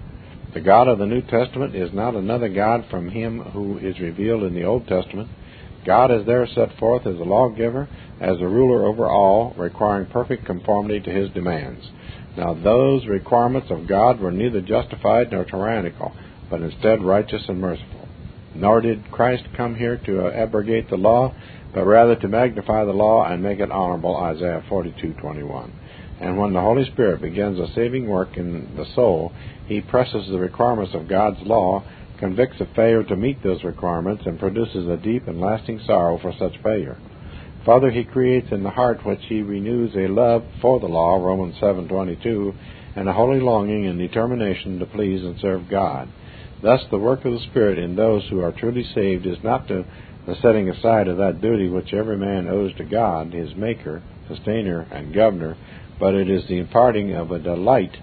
The 0.53 0.61
God 0.61 0.87
of 0.87 0.99
the 0.99 1.05
New 1.05 1.21
Testament 1.21 1.75
is 1.75 1.93
not 1.93 2.15
another 2.15 2.49
God 2.49 2.85
from 2.89 3.09
him 3.09 3.39
who 3.39 3.77
is 3.77 3.99
revealed 3.99 4.43
in 4.43 4.53
the 4.53 4.63
Old 4.63 4.87
Testament. 4.87 5.29
God 5.85 6.11
is 6.11 6.25
there 6.25 6.47
set 6.47 6.77
forth 6.77 7.05
as 7.05 7.15
a 7.15 7.23
lawgiver, 7.23 7.87
as 8.19 8.39
a 8.39 8.47
ruler 8.47 8.85
over 8.85 9.07
all, 9.07 9.53
requiring 9.57 10.07
perfect 10.07 10.45
conformity 10.45 10.99
to 11.01 11.11
his 11.11 11.29
demands. 11.31 11.85
Now 12.37 12.53
those 12.53 13.05
requirements 13.05 13.67
of 13.69 13.87
God 13.87 14.19
were 14.19 14.31
neither 14.31 14.61
justified 14.61 15.31
nor 15.31 15.45
tyrannical, 15.45 16.13
but 16.49 16.61
instead 16.61 17.03
righteous 17.03 17.43
and 17.47 17.59
merciful. 17.59 18.07
Nor 18.55 18.81
did 18.81 19.11
Christ 19.11 19.43
come 19.55 19.75
here 19.75 19.97
to 20.05 20.27
abrogate 20.29 20.89
the 20.89 20.97
law, 20.97 21.33
but 21.73 21.85
rather 21.85 22.15
to 22.15 22.27
magnify 22.27 22.85
the 22.85 22.93
law 22.93 23.25
and 23.25 23.43
make 23.43 23.59
it 23.59 23.71
honorable, 23.71 24.15
Isaiah 24.15 24.63
42:21. 24.69 25.71
And 26.19 26.37
when 26.37 26.53
the 26.53 26.61
Holy 26.61 26.85
Spirit 26.91 27.21
begins 27.21 27.59
a 27.59 27.73
saving 27.73 28.07
work 28.07 28.37
in 28.37 28.75
the 28.75 28.85
soul, 28.95 29.33
he 29.67 29.81
presses 29.81 30.27
the 30.29 30.39
requirements 30.39 30.93
of 30.93 31.09
God's 31.09 31.41
law, 31.41 31.83
convicts 32.19 32.61
of 32.61 32.69
failure 32.75 33.03
to 33.03 33.15
meet 33.15 33.43
those 33.43 33.63
requirements, 33.63 34.23
and 34.25 34.39
produces 34.39 34.87
a 34.87 34.97
deep 34.97 35.27
and 35.27 35.41
lasting 35.41 35.81
sorrow 35.85 36.17
for 36.17 36.33
such 36.39 36.57
failure. 36.63 36.97
Further, 37.65 37.89
he 37.89 38.03
creates 38.03 38.51
in 38.51 38.63
the 38.63 38.69
heart 38.69 39.05
which 39.05 39.23
he 39.27 39.41
renews 39.41 39.95
a 39.95 40.07
love 40.07 40.43
for 40.61 40.79
the 40.79 40.87
law, 40.87 41.17
Romans 41.17 41.55
7:22, 41.59 42.53
and 42.95 43.09
a 43.09 43.13
holy 43.13 43.39
longing 43.41 43.87
and 43.87 43.99
determination 43.99 44.79
to 44.79 44.85
please 44.85 45.25
and 45.25 45.37
serve 45.39 45.67
God. 45.67 46.07
Thus, 46.61 46.85
the 46.89 46.97
work 46.97 47.25
of 47.25 47.33
the 47.33 47.39
Spirit 47.39 47.77
in 47.77 47.95
those 47.95 48.25
who 48.29 48.39
are 48.39 48.53
truly 48.53 48.83
saved 48.83 49.25
is 49.25 49.43
not 49.43 49.67
the 49.67 49.83
setting 50.41 50.69
aside 50.69 51.07
of 51.07 51.17
that 51.17 51.41
duty 51.41 51.67
which 51.67 51.93
every 51.93 52.17
man 52.17 52.47
owes 52.47 52.73
to 52.75 52.83
God, 52.83 53.33
his 53.33 53.55
Maker, 53.55 54.01
Sustainer, 54.27 54.87
and 54.91 55.13
Governor, 55.13 55.57
but 55.99 56.13
it 56.13 56.29
is 56.29 56.47
the 56.47 56.57
imparting 56.57 57.13
of 57.13 57.31
a 57.31 57.39
delight 57.39 57.97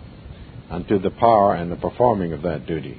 unto 0.70 0.98
the 0.98 1.10
power 1.10 1.54
and 1.54 1.70
the 1.70 1.76
performing 1.76 2.32
of 2.32 2.42
that 2.42 2.66
duty. 2.66 2.98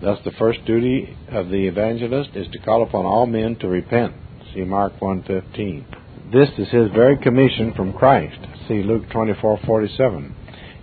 Thus, 0.00 0.18
the 0.24 0.32
first 0.32 0.64
duty 0.64 1.16
of 1.30 1.48
the 1.48 1.66
evangelist 1.66 2.30
is 2.34 2.48
to 2.52 2.58
call 2.58 2.82
upon 2.82 3.06
all 3.06 3.26
men 3.26 3.56
to 3.56 3.68
repent. 3.68 4.14
See 4.52 4.64
Mark 4.64 4.98
1:15. 5.00 5.84
This 6.32 6.50
is 6.58 6.68
his 6.70 6.90
very 6.90 7.16
commission 7.18 7.72
from 7.72 7.92
Christ. 7.92 8.38
See 8.68 8.82
Luke 8.82 9.08
24:47. 9.10 10.32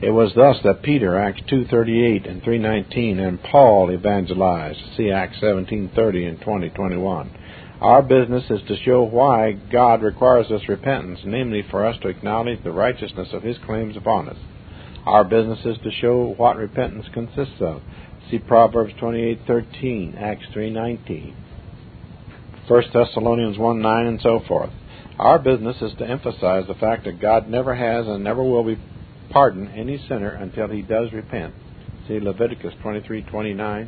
It 0.02 0.12
was 0.12 0.34
thus 0.34 0.60
that 0.64 0.82
Peter, 0.82 1.18
Acts 1.18 1.42
2:38 1.48 2.26
and 2.26 2.42
3:19, 2.42 3.20
and 3.20 3.42
Paul 3.44 3.92
evangelized. 3.92 4.80
See 4.98 5.12
Acts 5.12 5.40
17:30 5.40 6.26
and 6.26 6.40
20:21. 6.42 7.30
Our 7.82 8.04
business 8.04 8.44
is 8.52 8.62
to 8.68 8.78
show 8.86 9.02
why 9.02 9.54
God 9.54 10.04
requires 10.04 10.48
this 10.50 10.70
repentance, 10.70 11.22
namely 11.26 11.64
for 11.72 11.84
us 11.84 11.98
to 12.04 12.10
acknowledge 12.10 12.64
the 12.64 12.72
righteousness 12.72 13.30
of 13.34 13.42
His 13.42 13.58
claims 13.66 13.98
upon 13.98 14.30
us. 14.30 14.38
Our 15.08 15.24
business 15.24 15.66
is 15.66 15.78
to 15.84 15.92
show 16.00 16.36
what 16.38 16.58
repentance 16.58 17.08
consists 17.12 17.60
of. 17.60 17.82
See 18.30 18.38
Proverbs 18.38 18.94
28:13, 19.02 20.16
Acts 20.16 20.46
3:19, 20.54 21.34
1 22.68 22.84
Thessalonians 22.94 23.58
1:9, 23.58 24.08
and 24.08 24.22
so 24.22 24.42
forth. 24.48 24.70
Our 25.18 25.40
business 25.40 25.82
is 25.82 25.94
to 25.96 26.08
emphasize 26.08 26.68
the 26.68 26.76
fact 26.76 27.06
that 27.06 27.20
God 27.20 27.50
never 27.50 27.74
has 27.74 28.08
and 28.08 28.24
never 28.24 28.44
will 28.44 28.64
be 28.64 28.78
pardon 29.32 29.70
any 29.70 29.98
sinner 30.08 30.30
until 30.30 30.68
he 30.68 30.84
does 30.84 31.12
repent. 31.14 31.56
See 32.08 32.20
Leviticus 32.20 32.76
23:29. 32.84 33.88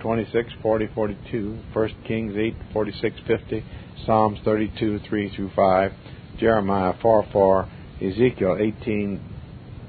26, 0.00 0.52
40, 0.62 0.88
42, 0.94 1.58
1 1.72 1.88
Kings 2.06 2.34
8, 2.36 2.54
46, 2.72 3.16
50, 3.26 3.64
Psalms 4.04 4.38
32, 4.44 5.00
3 5.08 5.36
through 5.36 5.50
5, 5.54 5.92
Jeremiah 6.38 6.94
4, 7.00 7.26
4, 7.32 7.68
Ezekiel 8.02 8.56
18, 8.60 9.20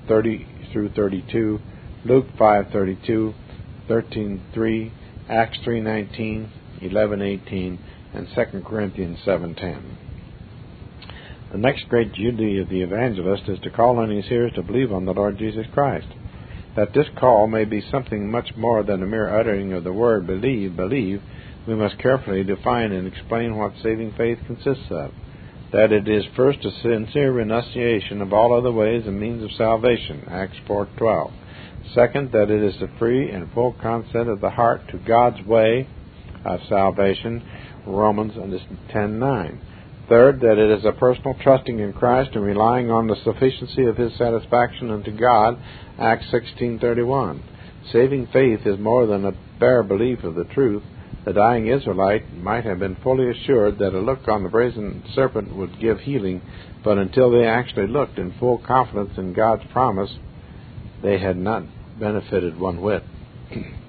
30 0.08 0.48
through 0.72 0.90
32, 0.94 1.60
Luke 2.06 2.26
5, 2.38 2.66
32, 2.72 3.34
13, 3.88 4.42
3, 4.54 4.94
Acts 5.30 5.58
3, 5.64 5.82
19, 5.82 6.52
11, 6.82 7.22
18, 7.22 7.80
and 8.14 8.28
2 8.34 8.62
Corinthians 8.62 9.20
7, 9.26 9.56
10. 9.56 9.98
The 11.52 11.58
next 11.58 11.88
great 11.90 12.14
duty 12.14 12.60
of 12.60 12.70
the 12.70 12.82
evangelist 12.82 13.44
is 13.48 13.60
to 13.62 13.70
call 13.70 14.00
on 14.00 14.10
his 14.10 14.26
hearers 14.26 14.54
to 14.56 14.64
believe 14.64 14.92
on 14.92 15.06
the 15.06 15.14
Lord 15.14 15.38
Jesus 15.38 15.66
Christ 15.74 16.08
that 16.76 16.94
this 16.94 17.08
call 17.18 17.48
may 17.48 17.66
be 17.66 17.82
something 17.90 18.30
much 18.30 18.56
more 18.56 18.84
than 18.84 19.02
a 19.02 19.08
mere 19.08 19.40
uttering 19.40 19.74
of 19.74 19.84
the 19.84 19.94
word 19.94 20.28
believe, 20.28 20.76
believe, 20.76 21.22
we 21.68 21.76
must 21.76 21.98
carefully 21.98 22.44
define 22.44 22.92
and 22.92 23.08
explain 23.08 23.58
what 23.58 23.74
saving 23.82 24.14
faith 24.18 24.38
consists 24.46 24.86
of. 24.92 25.12
That 25.72 25.92
it 25.92 26.08
is 26.08 26.26
first 26.36 26.60
a 26.64 26.72
sincere 26.72 27.32
renunciation 27.32 28.22
of 28.22 28.34
all 28.34 28.54
other 28.54 28.72
ways 28.72 29.04
and 29.08 29.20
means 29.20 29.44
of 29.44 29.52
salvation, 29.54 30.24
Acts 30.30 30.58
4:12. 30.68 31.32
Second, 31.94 32.32
that 32.32 32.52
it 32.52 32.62
is 32.62 32.80
the 32.80 32.90
free 33.00 33.30
and 33.32 33.52
full 33.54 33.74
consent 33.74 34.30
of 34.30 34.42
the 34.42 34.50
heart 34.50 34.88
to 34.90 34.98
God's 34.98 35.46
way 35.46 35.88
of 36.44 36.60
salvation, 36.70 37.42
Romans 37.86 38.34
10:9. 38.90 39.60
Third, 40.08 40.42
that 40.42 40.60
it 40.60 40.70
is 40.70 40.86
a 40.86 40.92
personal 40.92 41.34
trusting 41.42 41.80
in 41.80 41.92
Christ 41.94 42.32
and 42.36 42.44
relying 42.44 42.92
on 42.92 43.08
the 43.08 43.16
sufficiency 43.24 43.86
of 43.86 43.98
His 43.98 44.16
satisfaction 44.18 44.92
unto 44.92 45.12
God, 45.12 45.58
Acts 46.00 46.28
16:31. 46.32 47.40
Saving 47.92 48.28
faith 48.28 48.68
is 48.68 48.78
more 48.78 49.08
than 49.08 49.26
a 49.26 49.34
bare 49.60 49.82
belief 49.82 50.24
of 50.24 50.36
the 50.36 50.44
truth. 50.44 50.84
The 51.24 51.34
dying 51.34 51.68
Israelite 51.68 52.36
might 52.38 52.66
have 52.66 52.78
been 52.78 52.98
fully 52.98 53.32
assured 53.32 53.80
that 53.80 53.96
a 53.96 54.00
look 54.00 54.28
on 54.28 54.44
the 54.44 54.50
brazen 54.50 55.04
serpent 55.16 55.56
would 55.56 55.80
give 55.80 56.00
healing, 56.02 56.42
but 56.84 57.00
until 57.00 57.32
they 57.32 57.48
actually 57.48 57.88
looked 57.88 58.20
in 58.20 58.32
full 58.40 58.60
confidence 58.60 59.18
in 59.18 59.34
God's 59.34 59.64
promise, 59.72 60.20
they 61.02 61.18
had 61.18 61.38
not 61.38 61.64
benefited 62.00 62.60
one 62.60 62.80
whit. 62.80 63.04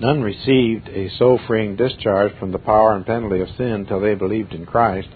None 0.00 0.22
received 0.22 0.88
a 0.88 1.08
soul 1.18 1.38
freeing 1.46 1.76
discharge 1.76 2.32
from 2.38 2.50
the 2.50 2.58
power 2.58 2.94
and 2.94 3.06
penalty 3.06 3.40
of 3.40 3.48
sin 3.56 3.86
till 3.86 4.00
they 4.00 4.14
believed 4.14 4.52
in 4.52 4.66
Christ. 4.66 5.08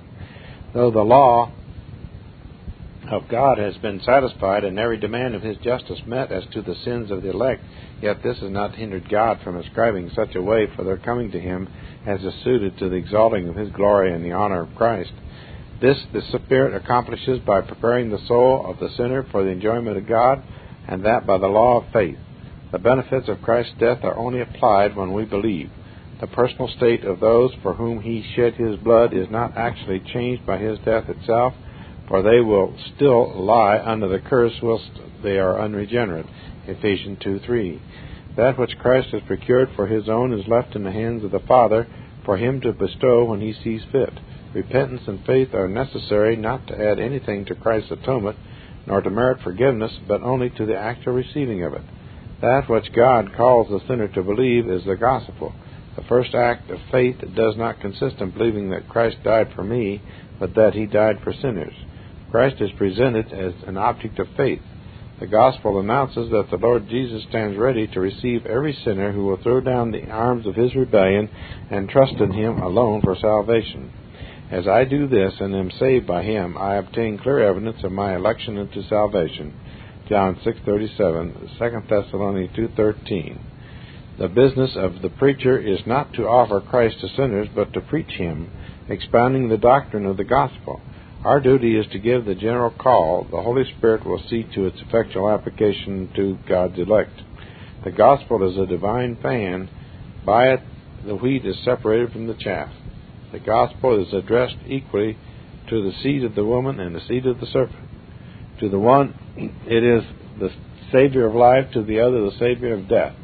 Though 0.73 0.91
the 0.91 1.03
law 1.03 1.51
of 3.11 3.29
God 3.29 3.59
has 3.59 3.77
been 3.79 4.01
satisfied 4.03 4.65
and 4.65 4.79
every 4.79 4.99
demand 4.99 5.35
of 5.35 5.43
his 5.43 5.57
justice 5.59 6.01
met 6.07 6.31
as 6.31 6.45
to 6.53 6.63
the 6.63 6.77
sins 6.85 7.11
of 7.11 7.23
the 7.23 7.31
elect, 7.31 7.63
yet 8.01 8.23
this 8.23 8.39
has 8.39 8.51
not 8.51 8.75
hindered 8.75 9.09
God 9.09 9.41
from 9.43 9.57
ascribing 9.57 10.11
such 10.15 10.35
a 10.35 10.43
way 10.43 10.67
for 10.77 10.85
their 10.85 10.99
coming 10.99 11.31
to 11.33 11.41
him 11.41 11.69
as 12.07 12.23
is 12.23 12.35
suited 12.45 12.79
to 12.79 12.89
the 12.89 12.97
exalting 12.97 13.49
of 13.49 13.57
his 13.57 13.71
glory 13.71 14.13
and 14.13 14.25
the 14.25 14.33
honor 14.33 14.63
of 14.63 14.75
Christ. 14.77 15.13
This 15.81 15.99
the 16.13 16.23
Spirit 16.23 16.75
accomplishes 16.75 17.41
by 17.41 17.63
preparing 17.63 18.11
the 18.11 18.25
soul 18.27 18.65
of 18.67 18.79
the 18.79 18.95
sinner 18.97 19.25
for 19.31 19.43
the 19.43 19.51
enjoyment 19.51 19.97
of 19.97 20.07
God, 20.07 20.43
and 20.87 21.05
that 21.05 21.27
by 21.27 21.39
the 21.39 21.47
law 21.47 21.81
of 21.81 21.93
faith. 21.93 22.19
The 22.71 22.79
benefits 22.79 23.29
of 23.29 23.41
Christ's 23.41 23.73
death 23.79 24.05
are 24.05 24.19
only 24.19 24.43
applied 24.43 24.95
when 24.95 25.15
we 25.15 25.25
believe. 25.25 25.71
The 26.21 26.27
personal 26.27 26.69
state 26.69 27.03
of 27.03 27.19
those 27.19 27.55
for 27.63 27.73
whom 27.73 28.03
he 28.03 28.23
shed 28.35 28.55
his 28.55 28.77
blood 28.77 29.15
is 29.15 29.31
not 29.31 29.57
actually 29.57 30.01
changed 30.01 30.45
by 30.45 30.59
his 30.59 30.79
death 30.81 31.09
itself, 31.09 31.55
for 32.09 32.21
they 32.21 32.41
will 32.41 32.77
still 32.95 33.43
lie 33.43 33.79
under 33.79 34.09
the 34.09 34.19
curse 34.19 34.53
whilst 34.63 34.91
they 35.23 35.39
are 35.39 35.59
unregenerate. 35.59 36.27
Ephesians 36.67 37.19
2 37.23 37.39
3. 37.39 37.81
That 38.37 38.59
which 38.59 38.79
Christ 38.79 39.09
has 39.13 39.23
procured 39.23 39.71
for 39.75 39.87
his 39.87 40.07
own 40.07 40.35
is 40.35 40.47
left 40.47 40.77
in 40.77 40.85
the 40.85 40.93
hands 40.93 41.25
of 41.25 41.31
the 41.31 41.41
Father 41.41 41.87
for 42.25 42.37
him 42.37 42.61
to 42.61 42.73
bestow 42.75 43.25
when 43.25 43.41
he 43.41 43.55
sees 43.65 43.83
fit. 43.91 44.13
Repentance 44.53 45.03
and 45.07 45.25
faith 45.25 45.55
are 45.55 45.69
necessary 45.69 46.37
not 46.37 46.67
to 46.67 46.79
add 46.79 46.99
anything 46.99 47.47
to 47.47 47.55
Christ's 47.55 47.93
atonement, 47.93 48.37
nor 48.87 49.01
to 49.01 49.09
merit 49.09 49.41
forgiveness, 49.43 49.99
but 50.07 50.21
only 50.21 50.51
to 50.51 50.67
the 50.67 50.77
actual 50.77 51.15
receiving 51.15 51.65
of 51.65 51.73
it. 51.73 51.83
That 52.41 52.69
which 52.69 52.93
God 52.93 53.35
calls 53.37 53.69
the 53.69 53.87
sinner 53.89 54.09
to 54.09 54.23
believe 54.23 54.69
is 54.69 54.85
the 54.85 54.97
gospel. 54.97 55.53
The 55.97 56.05
first 56.05 56.35
act 56.35 56.71
of 56.71 56.79
faith 56.93 57.17
does 57.35 57.57
not 57.57 57.81
consist 57.81 58.21
in 58.21 58.31
believing 58.31 58.71
that 58.71 58.89
Christ 58.89 59.17
died 59.25 59.53
for 59.55 59.65
me, 59.65 60.01
but 60.39 60.55
that 60.55 60.75
he 60.75 60.87
died 60.87 61.21
for 61.25 61.33
sinners. 61.33 61.75
Christ 62.31 62.61
is 62.61 62.71
presented 62.79 63.33
as 63.33 63.55
an 63.67 63.77
object 63.77 64.21
of 64.21 64.29
faith. 64.37 64.63
The 65.19 65.27
gospel 65.27 65.81
announces 65.81 66.31
that 66.31 66.49
the 66.49 66.65
Lord 66.65 66.89
Jesus 66.89 67.25
stands 67.25 67.59
ready 67.59 67.89
to 67.89 68.01
receive 68.01 68.47
every 68.47 68.73
sinner 68.85 69.11
who 69.11 69.27
will 69.27 69.43
throw 69.43 69.61
down 69.61 69.91
the 69.91 70.09
arms 70.09 70.47
of 70.47 70.55
his 70.55 70.77
rebellion 70.77 71.29
and 71.71 71.89
trust 71.89 72.15
in 72.21 72.31
him 72.31 72.59
alone 72.59 73.03
for 73.03 73.17
salvation. 73.17 73.91
As 74.53 74.69
I 74.69 74.85
do 74.85 75.09
this 75.09 75.35
and 75.41 75.57
am 75.57 75.73
saved 75.73 76.07
by 76.07 76.23
him, 76.23 76.57
I 76.57 76.77
obtain 76.77 77.19
clear 77.19 77.41
evidence 77.41 77.83
of 77.83 77.91
my 77.91 78.15
election 78.15 78.59
into 78.59 78.83
salvation. 78.85 79.53
John 80.09 80.37
6:37, 80.37 81.59
2 81.59 81.83
Thessalonians 81.87 82.57
2:13. 82.57 83.39
The 84.17 84.29
business 84.29 84.75
of 84.75 85.03
the 85.03 85.11
preacher 85.11 85.59
is 85.59 85.87
not 85.87 86.15
to 86.15 86.27
offer 86.27 86.61
Christ 86.61 87.01
to 87.01 87.09
sinners, 87.09 87.49
but 87.55 87.75
to 87.75 87.83
preach 87.83 88.13
him, 88.13 88.49
expounding 88.89 89.49
the 89.49 89.59
doctrine 89.59 90.07
of 90.07 90.17
the 90.17 90.25
gospel. 90.25 90.81
Our 91.25 91.41
duty 91.41 91.77
is 91.77 91.87
to 91.89 91.99
give 91.99 92.25
the 92.25 92.35
general 92.35 92.71
call. 92.71 93.27
The 93.31 93.43
Holy 93.43 93.65
Spirit 93.77 94.07
will 94.07 94.23
see 94.31 94.45
to 94.55 94.65
its 94.65 94.81
effectual 94.81 95.29
application 95.29 96.09
to 96.17 96.39
God's 96.49 96.79
elect. 96.79 97.23
The 97.85 97.91
gospel 97.91 98.49
is 98.51 98.57
a 98.57 98.67
divine 98.67 99.17
fan. 99.17 99.69
By 100.25 100.53
it, 100.55 100.61
the 101.05 101.17
wheat 101.17 101.45
is 101.45 101.59
separated 101.65 102.13
from 102.13 102.27
the 102.27 102.35
chaff. 102.35 102.71
The 103.31 103.41
gospel 103.41 104.01
is 104.01 104.15
addressed 104.15 104.57
equally 104.67 105.19
to 105.69 105.83
the 105.83 105.93
seed 106.03 106.25
of 106.25 106.35
the 106.35 106.47
woman 106.47 106.81
and 106.81 106.95
the 106.95 107.03
seed 107.07 107.27
of 107.27 107.41
the 107.41 107.47
serpent. 107.47 107.89
To 108.61 108.69
the 108.71 108.79
one, 108.79 109.15
it 109.39 109.85
is 109.85 110.05
the 110.41 110.51
Savior 110.93 111.27
of 111.27 111.35
life, 111.35 111.73
to 111.73 111.83
the 111.83 112.01
other 112.01 112.23
the 112.23 112.37
Savior 112.39 112.75
of 112.75 112.89
death. 112.89 113.15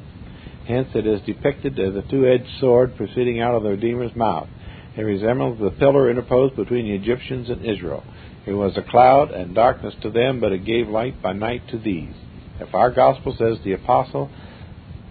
Hence 0.67 0.89
it 0.95 1.07
is 1.07 1.21
depicted 1.27 1.79
as 1.79 1.95
a 1.95 2.09
two-edged 2.09 2.49
sword 2.61 2.97
proceeding 2.97 3.41
out 3.41 3.55
of 3.55 3.63
the 3.63 3.71
Redeemer's 3.71 4.15
mouth. 4.17 4.49
It 4.97 5.03
resembles 5.03 5.59
the 5.59 5.71
pillar 5.71 6.11
interposed 6.11 6.57
between 6.57 6.87
the 6.87 6.95
Egyptians 6.95 7.51
and 7.51 7.65
Israel. 7.65 8.05
It 8.47 8.53
was 8.53 8.77
a 8.77 8.83
cloud 8.83 9.31
and 9.31 9.55
darkness 9.55 9.95
to 10.03 10.11
them, 10.11 10.41
but 10.41 10.53
it 10.53 10.65
gave 10.65 10.89
light 10.89 11.21
by 11.21 11.33
night 11.33 11.63
to 11.71 11.79
these. 11.79 12.15
If 12.61 12.75
our 12.75 12.91
gospel 12.91 13.35
says 13.37 13.59
the 13.65 13.73
apostle, 13.73 14.31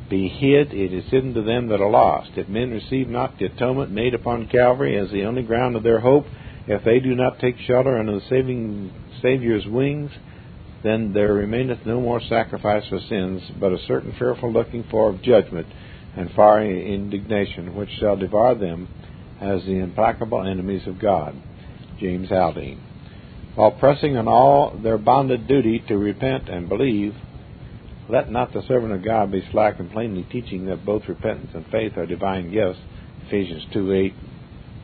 be 0.10 0.30
hid, 0.30 0.74
it 0.74 0.94
is 0.94 1.06
hidden 1.12 1.34
to 1.34 1.42
them 1.42 1.68
that 1.68 1.82
are 1.82 1.90
lost. 1.90 2.32
If 2.36 2.48
men 2.48 2.72
receive 2.72 3.10
not 3.10 3.38
the 3.38 3.46
atonement 3.46 3.92
made 3.92 4.14
upon 4.14 4.48
Calvary 4.48 4.98
as 4.98 5.12
the 5.12 5.26
only 5.26 5.44
ground 5.44 5.76
of 5.76 5.84
their 5.84 6.00
hope, 6.00 6.26
if 6.68 6.84
they 6.86 7.00
do 7.00 7.16
not 7.16 7.40
take 7.40 7.58
shelter 7.60 7.98
under 7.98 8.14
the 8.20 8.26
saving 8.30 8.94
Saviour's 9.22 9.66
wings, 9.68 10.12
then 10.84 11.14
there 11.14 11.34
remaineth 11.34 11.86
no 11.86 12.02
more 12.02 12.22
sacrifice 12.22 12.84
for 12.90 13.00
sins, 13.00 13.42
but 13.60 13.72
a 13.72 13.86
certain 13.88 14.14
fearful 14.20 14.52
looking 14.52 14.84
for 14.92 15.10
of 15.10 15.22
judgment 15.22 15.68
and 16.16 16.30
fiery 16.32 16.94
indignation, 16.94 17.76
which 17.76 17.90
shall 18.00 18.18
devour 18.18 18.56
them 18.56 18.88
as 19.40 19.64
the 19.64 19.80
implacable 19.80 20.46
enemies 20.46 20.86
of 20.86 21.00
God. 21.00 21.36
James 22.00 22.30
Aldean. 22.30 22.80
While 23.56 23.72
pressing 23.72 24.18
on 24.18 24.28
all 24.28 24.78
their 24.82 24.98
bonded 24.98 25.48
duty 25.48 25.84
to 25.88 25.98
repent 25.98 26.50
and 26.50 26.68
believe, 26.68 27.14
let 28.10 28.30
not 28.32 28.52
the 28.52 28.64
servant 28.68 28.94
of 28.94 29.06
God 29.06 29.32
be 29.32 29.48
slack 29.52 29.80
in 29.80 29.90
plainly 29.90 30.24
teaching 30.32 30.66
that 30.66 30.86
both 30.86 31.04
repentance 31.08 31.52
and 31.54 31.66
faith 31.68 31.98
are 31.98 32.06
divine 32.06 32.52
gifts. 32.52 32.80
Ephesians 33.28 33.64
2 33.72 33.94
8 33.94 34.14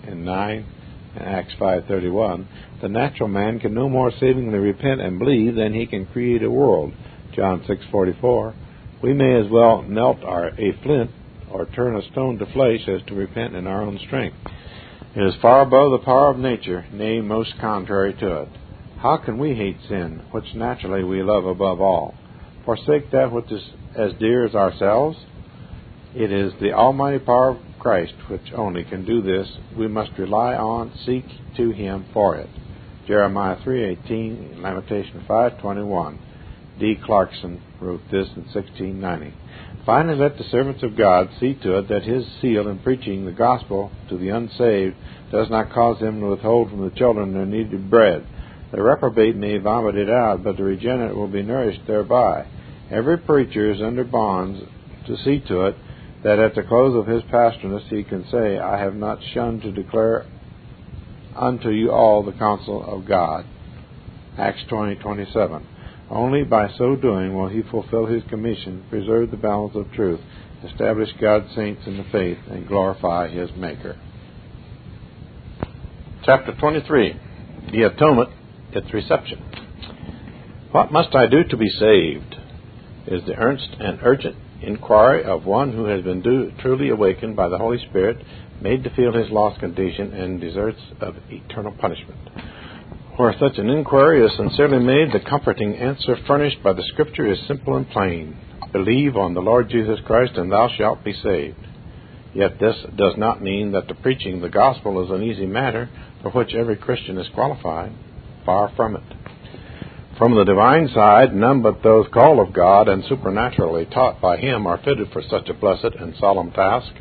and 0.07 0.23
9 0.23 0.57
and 0.57 0.78
Acts 1.17 1.53
5:31. 1.59 2.45
The 2.81 2.89
natural 2.89 3.29
man 3.29 3.59
can 3.59 3.73
no 3.73 3.89
more 3.89 4.11
savingly 4.11 4.59
repent 4.59 5.01
and 5.01 5.19
believe 5.19 5.55
than 5.55 5.73
he 5.73 5.85
can 5.85 6.05
create 6.05 6.43
a 6.43 6.51
world. 6.51 6.93
John 7.33 7.61
6:44. 7.61 8.53
We 9.01 9.13
may 9.13 9.39
as 9.39 9.49
well 9.49 9.81
melt 9.81 10.23
our, 10.23 10.47
a 10.57 10.71
flint 10.83 11.11
or 11.51 11.65
turn 11.65 11.95
a 11.95 12.01
stone 12.01 12.37
to 12.37 12.45
flesh 12.45 12.87
as 12.87 13.01
to 13.07 13.15
repent 13.15 13.55
in 13.55 13.65
our 13.65 13.81
own 13.81 13.97
strength. 13.99 14.37
It 15.15 15.23
is 15.23 15.35
far 15.41 15.61
above 15.61 15.91
the 15.91 16.05
power 16.05 16.29
of 16.29 16.37
nature, 16.37 16.85
nay, 16.93 17.21
most 17.21 17.57
contrary 17.59 18.13
to 18.19 18.41
it. 18.41 18.49
How 18.97 19.17
can 19.17 19.37
we 19.37 19.55
hate 19.55 19.77
sin, 19.87 20.21
which 20.31 20.53
naturally 20.53 21.03
we 21.03 21.23
love 21.23 21.45
above 21.45 21.81
all? 21.81 22.13
forsake 22.69 23.09
that 23.09 23.31
which 23.31 23.51
is 23.51 23.63
as 23.95 24.11
dear 24.19 24.45
as 24.45 24.53
ourselves? 24.53 25.17
It 26.13 26.31
is 26.31 26.53
the 26.61 26.73
almighty 26.73 27.17
power 27.17 27.57
Christ 27.79 28.13
which 28.29 28.51
only 28.53 28.83
can 28.83 29.05
do 29.05 29.21
this. 29.21 29.47
We 29.77 29.87
must 29.87 30.11
rely 30.17 30.55
on, 30.55 30.91
seek 31.05 31.25
to 31.57 31.71
Him 31.71 32.05
for 32.13 32.35
it. 32.35 32.49
Jeremiah 33.07 33.57
3:18, 33.65 34.61
Lamentation 34.61 35.23
5:21. 35.27 36.17
D. 36.79 36.95
Clarkson 36.95 37.61
wrote 37.81 38.01
this 38.09 38.27
in 38.35 38.43
1690. 38.53 39.33
Finally, 39.85 40.17
let 40.17 40.37
the 40.37 40.43
servants 40.45 40.83
of 40.83 40.95
God 40.95 41.29
see 41.39 41.53
to 41.55 41.77
it 41.79 41.89
that 41.89 42.03
His 42.03 42.25
seal 42.41 42.67
in 42.67 42.79
preaching 42.79 43.25
the 43.25 43.31
gospel 43.31 43.91
to 44.09 44.17
the 44.17 44.29
unsaved 44.29 44.95
does 45.31 45.49
not 45.49 45.71
cause 45.71 45.99
them 45.99 46.19
to 46.19 46.27
withhold 46.27 46.69
from 46.69 46.81
the 46.81 46.95
children 46.95 47.33
their 47.33 47.45
needed 47.45 47.89
bread. 47.89 48.25
The 48.71 48.81
reprobate 48.81 49.35
may 49.35 49.57
vomit 49.57 49.95
it 49.95 50.09
out, 50.09 50.43
but 50.43 50.57
the 50.57 50.63
regenerate 50.63 51.15
will 51.15 51.27
be 51.27 51.41
nourished 51.41 51.87
thereby. 51.87 52.45
Every 52.91 53.17
preacher 53.17 53.71
is 53.71 53.81
under 53.81 54.03
bonds 54.03 54.61
to 55.07 55.17
see 55.17 55.39
to 55.47 55.65
it 55.67 55.75
that 56.23 56.39
at 56.39 56.55
the 56.55 56.63
close 56.63 56.95
of 56.95 57.07
his 57.07 57.23
pastorness 57.31 57.83
he 57.89 58.03
can 58.03 58.25
say, 58.29 58.57
I 58.57 58.79
have 58.79 58.95
not 58.95 59.19
shunned 59.33 59.61
to 59.61 59.71
declare 59.71 60.25
unto 61.35 61.69
you 61.69 61.91
all 61.91 62.23
the 62.23 62.33
counsel 62.33 62.83
of 62.83 63.07
God. 63.07 63.45
Acts 64.37 64.63
20:27. 64.69 65.63
Only 66.09 66.43
by 66.43 66.69
so 66.77 66.95
doing 66.95 67.35
will 67.35 67.49
he 67.49 67.61
fulfill 67.61 68.07
his 68.07 68.23
commission, 68.29 68.83
preserve 68.89 69.31
the 69.31 69.37
balance 69.37 69.75
of 69.75 69.91
truth, 69.91 70.19
establish 70.63 71.09
God's 71.21 71.53
saints 71.55 71.83
in 71.85 71.97
the 71.97 72.05
faith, 72.11 72.39
and 72.49 72.67
glorify 72.67 73.29
his 73.29 73.49
Maker. 73.55 73.95
Chapter 76.25 76.53
23 76.59 77.19
The 77.71 77.83
Atonement, 77.83 78.29
its 78.71 78.93
Reception. 78.93 79.39
What 80.71 80.91
must 80.91 81.15
I 81.15 81.27
do 81.27 81.43
to 81.43 81.57
be 81.57 81.69
saved? 81.69 82.35
is 83.07 83.25
the 83.25 83.35
earnest 83.35 83.75
and 83.79 83.99
urgent 84.03 84.35
inquiry 84.61 85.23
of 85.23 85.45
one 85.45 85.71
who 85.71 85.85
has 85.85 86.03
been 86.03 86.21
do, 86.21 86.51
truly 86.59 86.89
awakened 86.89 87.35
by 87.35 87.49
the 87.49 87.57
Holy 87.57 87.79
Spirit, 87.89 88.17
made 88.61 88.83
to 88.83 88.95
feel 88.95 89.13
his 89.13 89.31
lost 89.31 89.59
condition, 89.59 90.13
and 90.13 90.41
deserts 90.41 90.79
of 91.01 91.15
eternal 91.29 91.71
punishment. 91.79 92.19
Where 93.17 93.35
such 93.39 93.57
an 93.57 93.69
inquiry 93.69 94.25
is 94.25 94.35
sincerely 94.37 94.79
made, 94.79 95.11
the 95.11 95.19
comforting 95.29 95.75
answer 95.75 96.17
furnished 96.25 96.63
by 96.63 96.73
the 96.73 96.83
Scripture 96.93 97.31
is 97.31 97.39
simple 97.47 97.75
and 97.75 97.89
plain 97.89 98.37
Believe 98.71 99.17
on 99.17 99.33
the 99.33 99.41
Lord 99.41 99.69
Jesus 99.69 99.99
Christ, 100.05 100.33
and 100.35 100.51
thou 100.51 100.69
shalt 100.77 101.03
be 101.03 101.13
saved. 101.13 101.57
Yet 102.35 102.59
this 102.59 102.75
does 102.95 103.15
not 103.17 103.41
mean 103.41 103.71
that 103.71 103.87
the 103.87 103.95
preaching 103.95 104.41
the 104.41 104.49
gospel 104.49 105.03
is 105.03 105.09
an 105.09 105.23
easy 105.23 105.47
matter 105.47 105.89
for 106.21 106.29
which 106.29 106.53
every 106.53 106.75
Christian 106.75 107.17
is 107.17 107.27
qualified. 107.33 107.91
Far 108.45 108.71
from 108.75 108.95
it. 108.95 109.03
From 110.19 110.35
the 110.35 110.43
divine 110.43 110.89
side, 110.93 111.33
none 111.33 111.61
but 111.61 111.81
those 111.81 112.05
called 112.13 112.45
of 112.45 112.53
God 112.53 112.89
and 112.89 113.05
supernaturally 113.05 113.85
taught 113.85 114.19
by 114.19 114.35
Him 114.35 114.67
are 114.67 114.77
fitted 114.77 115.13
for 115.13 115.21
such 115.21 115.47
a 115.47 115.53
blessed 115.53 115.95
and 115.97 116.13
solemn 116.19 116.51
task. 116.51 116.91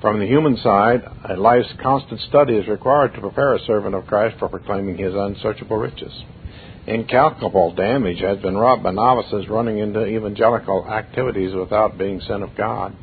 From 0.00 0.20
the 0.20 0.26
human 0.26 0.56
side, 0.58 1.02
a 1.28 1.34
life's 1.34 1.72
constant 1.82 2.20
study 2.20 2.54
is 2.54 2.68
required 2.68 3.12
to 3.14 3.20
prepare 3.20 3.54
a 3.54 3.64
servant 3.64 3.96
of 3.96 4.06
Christ 4.06 4.38
for 4.38 4.48
proclaiming 4.48 4.96
His 4.98 5.14
unsearchable 5.16 5.78
riches. 5.78 6.12
Incalculable 6.86 7.74
damage 7.74 8.20
has 8.20 8.38
been 8.38 8.56
wrought 8.56 8.84
by 8.84 8.92
novices 8.92 9.48
running 9.48 9.78
into 9.78 10.06
evangelical 10.06 10.86
activities 10.88 11.56
without 11.56 11.98
being 11.98 12.20
sent 12.20 12.44
of 12.44 12.56
God. 12.56 12.94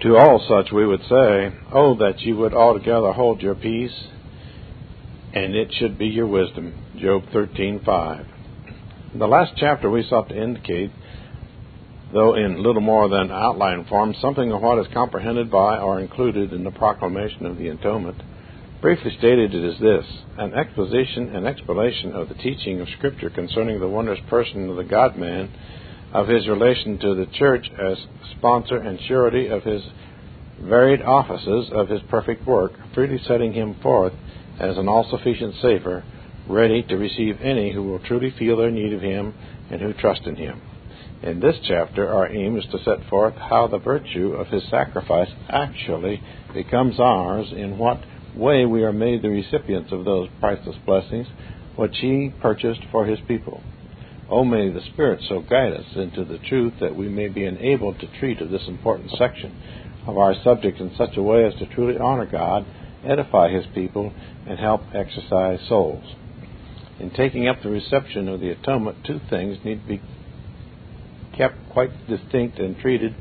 To 0.00 0.16
all 0.16 0.44
such 0.48 0.72
we 0.72 0.84
would 0.84 1.02
say, 1.02 1.52
Oh, 1.72 1.94
that 1.98 2.22
you 2.22 2.36
would 2.38 2.54
altogether 2.54 3.12
hold 3.12 3.40
your 3.40 3.54
peace 3.54 3.94
and 5.32 5.54
it 5.54 5.72
should 5.78 5.96
be 5.96 6.06
your 6.06 6.26
wisdom. 6.26 6.85
Job 6.98 7.24
13:5. 7.30 8.24
In 9.12 9.18
the 9.18 9.28
last 9.28 9.52
chapter, 9.56 9.90
we 9.90 10.02
sought 10.02 10.30
to 10.30 10.42
indicate, 10.42 10.90
though 12.10 12.34
in 12.34 12.62
little 12.62 12.80
more 12.80 13.10
than 13.10 13.30
outline 13.30 13.84
form, 13.84 14.14
something 14.14 14.50
of 14.50 14.62
what 14.62 14.78
is 14.78 14.86
comprehended 14.94 15.50
by 15.50 15.78
or 15.78 16.00
included 16.00 16.54
in 16.54 16.64
the 16.64 16.70
proclamation 16.70 17.44
of 17.44 17.58
the 17.58 17.68
atonement. 17.68 18.22
Briefly 18.80 19.10
stated, 19.18 19.54
it 19.54 19.62
is 19.62 19.78
this 19.78 20.06
an 20.38 20.54
exposition 20.54 21.36
and 21.36 21.46
explanation 21.46 22.12
of 22.12 22.30
the 22.30 22.34
teaching 22.34 22.80
of 22.80 22.88
Scripture 22.96 23.28
concerning 23.28 23.78
the 23.78 23.88
wondrous 23.88 24.20
person 24.30 24.70
of 24.70 24.76
the 24.76 24.84
God 24.84 25.18
man, 25.18 25.50
of 26.14 26.28
his 26.28 26.48
relation 26.48 26.96
to 26.98 27.14
the 27.14 27.26
church 27.26 27.70
as 27.78 28.06
sponsor 28.38 28.78
and 28.78 28.98
surety 29.02 29.48
of 29.48 29.64
his 29.64 29.82
varied 30.62 31.02
offices 31.02 31.70
of 31.72 31.90
his 31.90 32.00
perfect 32.08 32.46
work, 32.46 32.72
freely 32.94 33.18
setting 33.18 33.52
him 33.52 33.74
forth 33.82 34.14
as 34.58 34.78
an 34.78 34.88
all 34.88 35.04
sufficient 35.10 35.54
Savior, 35.60 36.02
ready 36.48 36.82
to 36.84 36.96
receive 36.96 37.40
any 37.40 37.72
who 37.72 37.82
will 37.82 37.98
truly 37.98 38.34
feel 38.38 38.56
their 38.56 38.70
need 38.70 38.92
of 38.92 39.00
Him 39.00 39.34
and 39.70 39.80
who 39.80 39.92
trust 39.92 40.22
in 40.26 40.36
Him. 40.36 40.60
In 41.22 41.40
this 41.40 41.56
chapter, 41.66 42.08
our 42.08 42.30
aim 42.30 42.56
is 42.56 42.64
to 42.70 42.78
set 42.84 43.08
forth 43.08 43.34
how 43.34 43.66
the 43.66 43.78
virtue 43.78 44.34
of 44.34 44.48
His 44.48 44.62
sacrifice 44.70 45.30
actually 45.48 46.22
becomes 46.54 47.00
ours, 47.00 47.48
in 47.52 47.78
what 47.78 48.04
way 48.36 48.66
we 48.66 48.84
are 48.84 48.92
made 48.92 49.22
the 49.22 49.30
recipients 49.30 49.92
of 49.92 50.04
those 50.04 50.28
priceless 50.40 50.76
blessings 50.84 51.26
which 51.76 51.96
He 52.00 52.32
purchased 52.40 52.82
for 52.92 53.06
His 53.06 53.18
people. 53.26 53.62
Oh, 54.28 54.44
may 54.44 54.68
the 54.70 54.82
Spirit 54.92 55.20
so 55.28 55.40
guide 55.40 55.72
us 55.72 55.86
into 55.94 56.24
the 56.24 56.38
truth 56.38 56.74
that 56.80 56.96
we 56.96 57.08
may 57.08 57.28
be 57.28 57.44
enabled 57.44 58.00
to 58.00 58.18
treat 58.18 58.40
of 58.40 58.50
this 58.50 58.66
important 58.66 59.10
section 59.16 59.56
of 60.06 60.18
our 60.18 60.34
subject 60.44 60.80
in 60.80 60.94
such 60.96 61.16
a 61.16 61.22
way 61.22 61.44
as 61.44 61.54
to 61.54 61.66
truly 61.66 61.98
honor 61.98 62.26
God, 62.26 62.66
edify 63.04 63.50
His 63.50 63.64
people, 63.74 64.12
and 64.46 64.58
help 64.58 64.82
exercise 64.94 65.60
souls. 65.68 66.04
In 66.98 67.10
taking 67.10 67.46
up 67.48 67.62
the 67.62 67.70
reception 67.70 68.28
of 68.28 68.40
the 68.40 68.50
atonement, 68.50 69.04
two 69.04 69.20
things 69.28 69.58
need 69.64 69.82
to 69.82 69.88
be 69.88 70.00
kept 71.36 71.56
quite 71.70 71.90
distinct 72.08 72.58
and 72.58 72.78
treated 72.78 73.14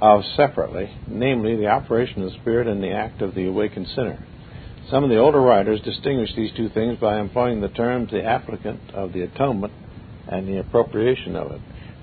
of 0.00 0.22
separately, 0.36 0.90
namely 1.06 1.56
the 1.56 1.68
operation 1.68 2.22
of 2.22 2.30
the 2.30 2.38
Spirit 2.38 2.66
and 2.66 2.82
the 2.82 2.90
act 2.90 3.22
of 3.22 3.34
the 3.34 3.46
awakened 3.46 3.88
sinner. 3.88 4.24
Some 4.90 5.02
of 5.02 5.08
the 5.08 5.16
older 5.16 5.40
writers 5.40 5.80
distinguish 5.80 6.34
these 6.36 6.52
two 6.54 6.68
things 6.68 6.98
by 6.98 7.18
employing 7.18 7.62
the 7.62 7.68
terms 7.68 8.10
the 8.10 8.22
applicant 8.22 8.80
of 8.92 9.14
the 9.14 9.22
atonement 9.22 9.72
and 10.28 10.46
the 10.46 10.58
appropriation 10.58 11.36
of 11.36 11.52
it. 11.52 11.60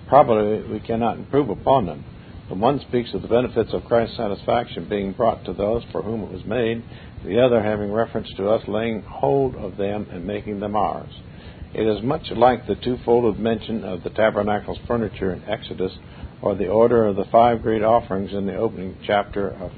Probably 0.07 0.63
we 0.63 0.79
cannot 0.79 1.17
improve 1.17 1.49
upon 1.49 1.85
them. 1.85 2.03
The 2.49 2.55
one 2.55 2.79
speaks 2.79 3.13
of 3.13 3.21
the 3.21 3.27
benefits 3.27 3.71
of 3.71 3.85
Christ's 3.85 4.17
satisfaction 4.17 4.89
being 4.89 5.13
brought 5.13 5.45
to 5.45 5.53
those 5.53 5.83
for 5.91 6.01
whom 6.01 6.23
it 6.23 6.31
was 6.31 6.43
made, 6.43 6.83
the 7.25 7.39
other 7.39 7.61
having 7.61 7.91
reference 7.91 8.29
to 8.37 8.49
us 8.49 8.67
laying 8.67 9.01
hold 9.03 9.55
of 9.55 9.77
them 9.77 10.07
and 10.11 10.25
making 10.25 10.59
them 10.59 10.75
ours. 10.75 11.11
It 11.73 11.87
is 11.87 12.03
much 12.03 12.31
like 12.31 12.67
the 12.67 12.75
twofold 12.75 13.39
mention 13.39 13.83
of 13.83 14.03
the 14.03 14.09
tabernacle's 14.09 14.79
furniture 14.87 15.31
in 15.31 15.43
Exodus 15.45 15.93
or 16.41 16.55
the 16.55 16.67
order 16.67 17.05
of 17.05 17.15
the 17.15 17.25
five 17.31 17.61
great 17.61 17.83
offerings 17.83 18.33
in 18.33 18.45
the 18.45 18.55
opening 18.55 18.97
chapter 19.05 19.49
of 19.49 19.71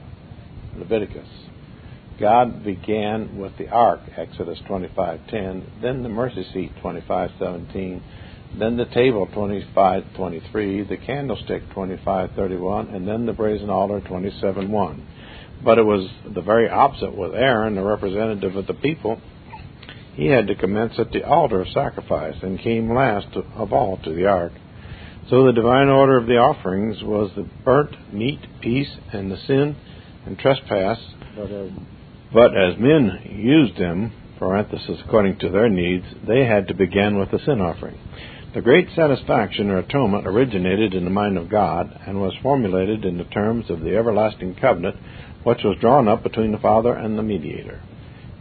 Leviticus. 0.76 1.28
God 2.20 2.64
began 2.64 3.38
with 3.38 3.58
the 3.58 3.70
ark, 3.70 4.02
Exodus 4.16 4.60
25:10, 4.68 5.82
then 5.82 6.04
the 6.04 6.10
mercy 6.10 6.44
seat, 6.54 6.72
25:17, 6.82 8.02
then 8.58 8.78
the 8.78 8.86
table 8.86 9.28
25:23, 9.28 10.88
the 10.88 10.98
candlestick 10.98 11.70
25:31, 11.70 12.96
and 12.96 13.08
then 13.08 13.26
the 13.26 13.34
brazen 13.34 13.70
altar 13.70 14.00
27:1. 14.00 15.02
But 15.64 15.78
it 15.78 15.84
was 15.84 16.10
the 16.34 16.42
very 16.42 16.70
opposite 16.70 17.16
with 17.16 17.34
Aaron, 17.34 17.76
the 17.76 17.84
representative 17.84 18.56
of 18.56 18.68
the 18.68 18.74
people. 18.74 19.22
He 20.16 20.28
had 20.28 20.48
to 20.48 20.56
commence 20.56 20.94
at 21.00 21.12
the 21.12 21.24
altar 21.24 21.62
of 21.62 21.68
sacrifice 21.70 22.36
and 22.42 22.60
came 22.60 22.94
last 22.94 23.28
of 23.36 23.74
all 23.74 23.98
to 24.04 24.14
the 24.14 24.26
ark. 24.28 24.52
So 25.30 25.46
the 25.46 25.54
divine 25.54 25.88
order 25.88 26.18
of 26.18 26.28
the 26.28 26.38
offerings 26.38 27.02
was 27.02 27.32
the 27.36 27.48
burnt 27.64 28.14
meat, 28.14 28.40
peace, 28.62 28.90
and 29.12 29.32
the 29.32 29.38
sin 29.48 29.76
and 30.26 30.38
trespass. 30.38 31.00
But 31.36 31.50
as, 31.50 31.70
but 32.34 32.58
as 32.58 32.78
men 32.78 33.22
used 33.32 33.78
them, 33.78 34.12
parenthesis, 34.38 35.00
according 35.06 35.40
to 35.40 35.50
their 35.50 35.70
needs, 35.70 36.06
they 36.28 36.46
had 36.46 36.68
to 36.68 36.74
begin 36.74 37.18
with 37.18 37.32
the 37.32 37.40
sin 37.40 37.62
offering. 37.62 37.98
The 38.54 38.62
great 38.62 38.88
satisfaction 38.96 39.72
or 39.72 39.80
atonement 39.80 40.28
originated 40.28 40.94
in 40.94 41.06
the 41.06 41.10
mind 41.10 41.40
of 41.40 41.50
God 41.50 42.00
and 42.06 42.22
was 42.22 42.36
formulated 42.44 43.04
in 43.04 43.18
the 43.18 43.24
terms 43.24 43.68
of 43.72 43.80
the 43.80 43.96
everlasting 43.98 44.54
covenant 44.54 44.96
which 45.44 45.64
was 45.64 45.80
drawn 45.82 46.08
up 46.08 46.22
between 46.22 46.52
the 46.52 46.60
Father 46.60 46.94
and 46.94 47.18
the 47.18 47.24
mediator. 47.24 47.82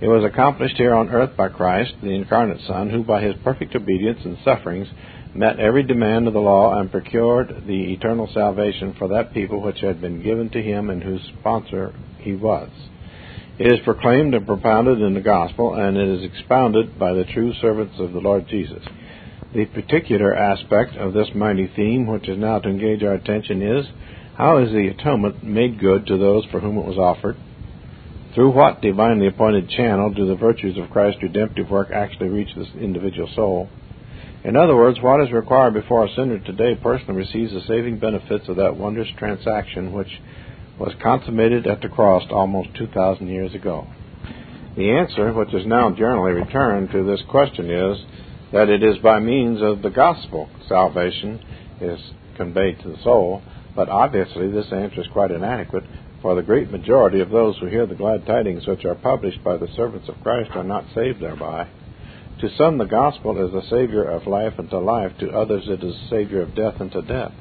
It 0.02 0.08
was 0.08 0.22
accomplished 0.22 0.76
here 0.76 0.92
on 0.92 1.08
earth 1.08 1.34
by 1.34 1.48
Christ, 1.48 1.94
the 2.02 2.10
incarnate 2.10 2.60
Son, 2.66 2.90
who 2.90 3.02
by 3.02 3.22
his 3.22 3.36
perfect 3.42 3.74
obedience 3.74 4.18
and 4.22 4.36
sufferings 4.44 4.88
met 5.34 5.58
every 5.58 5.82
demand 5.82 6.28
of 6.28 6.34
the 6.34 6.40
law 6.40 6.78
and 6.78 6.90
procured 6.90 7.64
the 7.66 7.94
eternal 7.94 8.28
salvation 8.34 8.94
for 8.98 9.08
that 9.08 9.32
people 9.32 9.62
which 9.62 9.80
had 9.80 10.02
been 10.02 10.22
given 10.22 10.50
to 10.50 10.60
him 10.60 10.90
and 10.90 11.02
whose 11.02 11.26
sponsor 11.40 11.94
he 12.18 12.34
was. 12.34 12.68
It 13.58 13.72
is 13.72 13.80
proclaimed 13.82 14.34
and 14.34 14.46
propounded 14.46 15.00
in 15.00 15.14
the 15.14 15.20
gospel, 15.20 15.72
and 15.72 15.96
it 15.96 16.08
is 16.08 16.24
expounded 16.24 16.98
by 16.98 17.14
the 17.14 17.24
true 17.24 17.54
servants 17.62 17.94
of 17.98 18.12
the 18.12 18.20
Lord 18.20 18.46
Jesus. 18.48 18.82
The 19.54 19.66
particular 19.66 20.34
aspect 20.34 20.96
of 20.96 21.12
this 21.12 21.28
mighty 21.34 21.66
theme 21.76 22.06
which 22.06 22.26
is 22.26 22.38
now 22.38 22.58
to 22.58 22.70
engage 22.70 23.02
our 23.02 23.12
attention 23.12 23.60
is 23.60 23.86
how 24.34 24.56
is 24.58 24.72
the 24.72 24.88
atonement 24.88 25.44
made 25.44 25.78
good 25.78 26.06
to 26.06 26.16
those 26.16 26.46
for 26.46 26.60
whom 26.60 26.78
it 26.78 26.86
was 26.86 26.96
offered? 26.96 27.36
Through 28.34 28.52
what 28.52 28.80
divinely 28.80 29.26
appointed 29.26 29.68
channel 29.68 30.08
do 30.08 30.26
the 30.26 30.36
virtues 30.36 30.78
of 30.78 30.88
Christ's 30.88 31.22
redemptive 31.22 31.68
work 31.70 31.90
actually 31.90 32.28
reach 32.28 32.54
this 32.56 32.68
individual 32.80 33.28
soul? 33.34 33.68
In 34.42 34.56
other 34.56 34.74
words, 34.74 34.98
what 35.02 35.20
is 35.20 35.30
required 35.30 35.74
before 35.74 36.06
a 36.06 36.14
sinner 36.14 36.38
today 36.38 36.74
personally 36.82 37.16
receives 37.16 37.52
the 37.52 37.60
saving 37.68 37.98
benefits 37.98 38.48
of 38.48 38.56
that 38.56 38.78
wondrous 38.78 39.08
transaction 39.18 39.92
which 39.92 40.18
was 40.78 40.94
consummated 41.02 41.66
at 41.66 41.82
the 41.82 41.90
cross 41.90 42.22
almost 42.30 42.74
2,000 42.76 43.28
years 43.28 43.54
ago? 43.54 43.86
The 44.76 44.92
answer, 44.92 45.30
which 45.34 45.52
is 45.52 45.66
now 45.66 45.90
generally 45.90 46.32
returned 46.32 46.90
to 46.92 47.04
this 47.04 47.20
question, 47.28 47.70
is 47.70 47.98
that 48.52 48.68
it 48.68 48.82
is 48.82 48.98
by 48.98 49.18
means 49.18 49.60
of 49.62 49.82
the 49.82 49.90
gospel 49.90 50.48
salvation 50.68 51.40
is 51.80 51.98
conveyed 52.36 52.78
to 52.80 52.88
the 52.88 53.02
soul, 53.02 53.42
but 53.74 53.88
obviously 53.88 54.50
this 54.50 54.70
answer 54.72 55.00
is 55.00 55.06
quite 55.12 55.30
inadequate, 55.30 55.84
for 56.20 56.34
the 56.34 56.42
great 56.42 56.70
majority 56.70 57.20
of 57.20 57.30
those 57.30 57.56
who 57.58 57.66
hear 57.66 57.86
the 57.86 57.94
glad 57.94 58.24
tidings 58.26 58.66
which 58.66 58.84
are 58.84 58.94
published 58.94 59.42
by 59.42 59.56
the 59.56 59.68
servants 59.74 60.08
of 60.08 60.22
Christ 60.22 60.50
are 60.54 60.64
not 60.64 60.84
saved 60.94 61.20
thereby. 61.20 61.68
To 62.40 62.48
some 62.56 62.78
the 62.78 62.84
gospel 62.84 63.44
is 63.44 63.52
the 63.52 63.68
Savior 63.70 64.04
of 64.04 64.26
life 64.26 64.54
unto 64.58 64.76
life, 64.76 65.12
to 65.18 65.30
others 65.30 65.64
it 65.66 65.82
is 65.82 65.94
a 65.94 66.08
Savior 66.08 66.42
of 66.42 66.54
death 66.54 66.80
unto 66.80 67.02
death. 67.02 67.32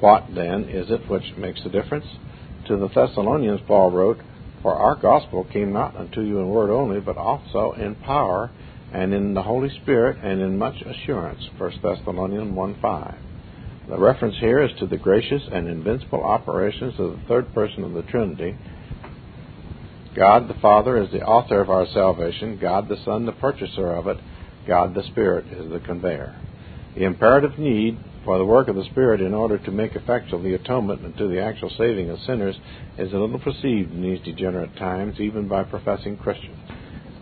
What, 0.00 0.26
then, 0.34 0.64
is 0.64 0.90
it 0.90 1.08
which 1.08 1.36
makes 1.36 1.62
the 1.62 1.70
difference? 1.70 2.06
To 2.68 2.76
the 2.76 2.88
Thessalonians 2.88 3.60
Paul 3.66 3.90
wrote, 3.90 4.18
For 4.62 4.74
our 4.74 4.96
gospel 4.96 5.44
came 5.52 5.72
not 5.72 5.96
unto 5.96 6.20
you 6.20 6.38
in 6.38 6.48
word 6.48 6.70
only, 6.70 7.00
but 7.00 7.16
also 7.16 7.72
in 7.72 7.94
power, 7.94 8.50
and 8.92 9.12
in 9.12 9.34
the 9.34 9.42
Holy 9.42 9.70
Spirit, 9.82 10.18
and 10.22 10.40
in 10.40 10.58
much 10.58 10.76
assurance. 10.82 11.42
1 11.58 11.72
Thessalonians 11.82 12.54
1 12.54 12.78
5. 12.80 13.14
The 13.88 13.98
reference 13.98 14.36
here 14.40 14.62
is 14.62 14.72
to 14.80 14.86
the 14.86 14.96
gracious 14.96 15.42
and 15.52 15.68
invincible 15.68 16.22
operations 16.22 16.94
of 16.98 17.12
the 17.12 17.22
third 17.28 17.54
person 17.54 17.84
of 17.84 17.92
the 17.92 18.02
Trinity. 18.02 18.56
God 20.16 20.48
the 20.48 20.60
Father 20.60 20.96
is 20.96 21.10
the 21.12 21.22
author 21.22 21.60
of 21.60 21.70
our 21.70 21.86
salvation, 21.92 22.58
God 22.60 22.88
the 22.88 22.96
Son 23.04 23.26
the 23.26 23.32
purchaser 23.32 23.92
of 23.92 24.06
it, 24.08 24.18
God 24.66 24.94
the 24.94 25.04
Spirit 25.04 25.46
is 25.52 25.70
the 25.70 25.78
conveyor. 25.78 26.34
The 26.96 27.04
imperative 27.04 27.58
need 27.58 27.98
for 28.24 28.38
the 28.38 28.44
work 28.44 28.68
of 28.68 28.74
the 28.74 28.84
Spirit 28.90 29.20
in 29.20 29.34
order 29.34 29.58
to 29.58 29.70
make 29.70 29.94
effectual 29.94 30.42
the 30.42 30.54
atonement 30.54 31.02
and 31.02 31.16
to 31.18 31.28
the 31.28 31.40
actual 31.40 31.70
saving 31.78 32.10
of 32.10 32.18
sinners 32.26 32.56
is 32.98 33.12
a 33.12 33.16
little 33.16 33.38
perceived 33.38 33.92
in 33.92 34.02
these 34.02 34.20
degenerate 34.24 34.74
times, 34.76 35.20
even 35.20 35.46
by 35.46 35.62
professing 35.62 36.16
Christians. 36.16 36.58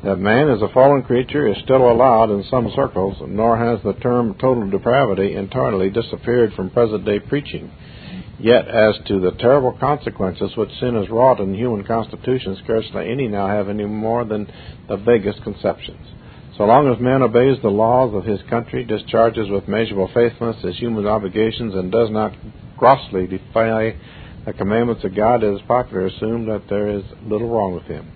That 0.04 0.18
man 0.18 0.50
is 0.50 0.60
a 0.60 0.68
fallen 0.68 1.02
creature 1.02 1.48
is 1.48 1.56
still 1.64 1.90
allowed 1.90 2.28
in 2.30 2.44
some 2.50 2.70
circles, 2.76 3.16
nor 3.26 3.56
has 3.56 3.82
the 3.82 3.94
term 3.94 4.34
total 4.34 4.68
depravity 4.68 5.34
entirely 5.34 5.88
disappeared 5.88 6.52
from 6.52 6.68
present 6.68 7.06
day 7.06 7.20
preaching. 7.20 7.70
Yet, 8.38 8.68
as 8.68 8.98
to 9.06 9.18
the 9.18 9.30
terrible 9.30 9.72
consequences 9.72 10.54
which 10.58 10.78
sin 10.78 10.94
has 10.94 11.08
wrought 11.08 11.40
in 11.40 11.54
human 11.54 11.84
constitution, 11.84 12.58
scarcely 12.62 13.10
any 13.10 13.28
now 13.28 13.46
have 13.46 13.70
any 13.70 13.86
more 13.86 14.26
than 14.26 14.46
the 14.88 14.98
vaguest 14.98 15.42
conceptions. 15.42 16.06
So 16.58 16.64
long 16.64 16.92
as 16.92 17.00
man 17.00 17.22
obeys 17.22 17.62
the 17.62 17.70
laws 17.70 18.14
of 18.14 18.26
his 18.26 18.42
country, 18.50 18.84
discharges 18.84 19.48
with 19.48 19.68
measurable 19.68 20.10
faithfulness 20.12 20.62
his 20.62 20.76
human 20.76 21.06
obligations, 21.06 21.74
and 21.74 21.90
does 21.90 22.10
not 22.10 22.36
grossly 22.76 23.26
defy 23.26 23.96
the 24.44 24.52
commandments 24.52 25.02
of 25.02 25.16
God, 25.16 25.42
it 25.42 25.54
is 25.54 25.62
popularly 25.66 26.14
assumed 26.14 26.48
that 26.48 26.68
there 26.68 26.90
is 26.90 27.04
little 27.22 27.48
wrong 27.48 27.72
with 27.72 27.84
him 27.84 28.13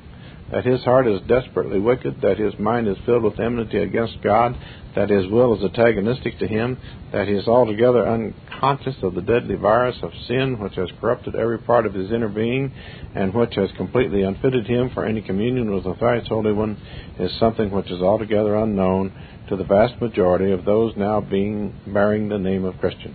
that 0.50 0.64
his 0.64 0.82
heart 0.82 1.06
is 1.06 1.20
desperately 1.28 1.78
wicked, 1.78 2.20
that 2.22 2.38
his 2.38 2.58
mind 2.58 2.88
is 2.88 2.96
filled 3.04 3.22
with 3.22 3.38
enmity 3.38 3.78
against 3.78 4.22
God, 4.22 4.56
that 4.94 5.10
his 5.10 5.26
will 5.30 5.56
is 5.56 5.62
antagonistic 5.62 6.38
to 6.38 6.46
him, 6.48 6.78
that 7.12 7.28
he 7.28 7.34
is 7.34 7.46
altogether 7.46 8.08
unconscious 8.08 8.96
of 9.02 9.14
the 9.14 9.20
deadly 9.20 9.56
virus 9.56 9.96
of 10.02 10.10
sin 10.26 10.58
which 10.58 10.74
has 10.74 10.88
corrupted 11.00 11.34
every 11.34 11.58
part 11.58 11.84
of 11.86 11.94
his 11.94 12.10
inner 12.10 12.28
being 12.28 12.72
and 13.14 13.34
which 13.34 13.54
has 13.56 13.70
completely 13.76 14.22
unfitted 14.22 14.66
him 14.66 14.90
for 14.94 15.04
any 15.04 15.20
communion 15.20 15.74
with 15.74 15.84
the 15.84 15.94
thrice 15.96 16.26
Holy 16.28 16.52
One, 16.52 16.78
is 17.18 17.30
something 17.38 17.70
which 17.70 17.90
is 17.90 18.00
altogether 18.00 18.56
unknown 18.56 19.12
to 19.48 19.56
the 19.56 19.64
vast 19.64 20.00
majority 20.00 20.52
of 20.52 20.64
those 20.64 20.94
now 20.96 21.20
being 21.20 21.78
bearing 21.86 22.28
the 22.28 22.38
name 22.38 22.64
of 22.64 22.78
Christian. 22.78 23.14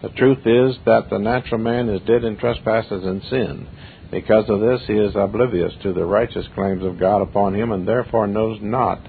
The 0.00 0.08
truth 0.10 0.44
is 0.44 0.76
that 0.84 1.10
the 1.10 1.18
natural 1.18 1.60
man 1.60 1.88
is 1.88 2.00
dead 2.02 2.24
in 2.24 2.36
trespasses 2.36 3.04
and 3.04 3.22
sin 3.30 3.68
because 4.12 4.44
of 4.50 4.60
this, 4.60 4.82
he 4.86 4.92
is 4.92 5.16
oblivious 5.16 5.72
to 5.82 5.94
the 5.94 6.04
righteous 6.04 6.46
claims 6.54 6.84
of 6.84 7.00
God 7.00 7.22
upon 7.22 7.54
him, 7.54 7.72
and 7.72 7.88
therefore 7.88 8.26
knows 8.26 8.58
not 8.60 9.00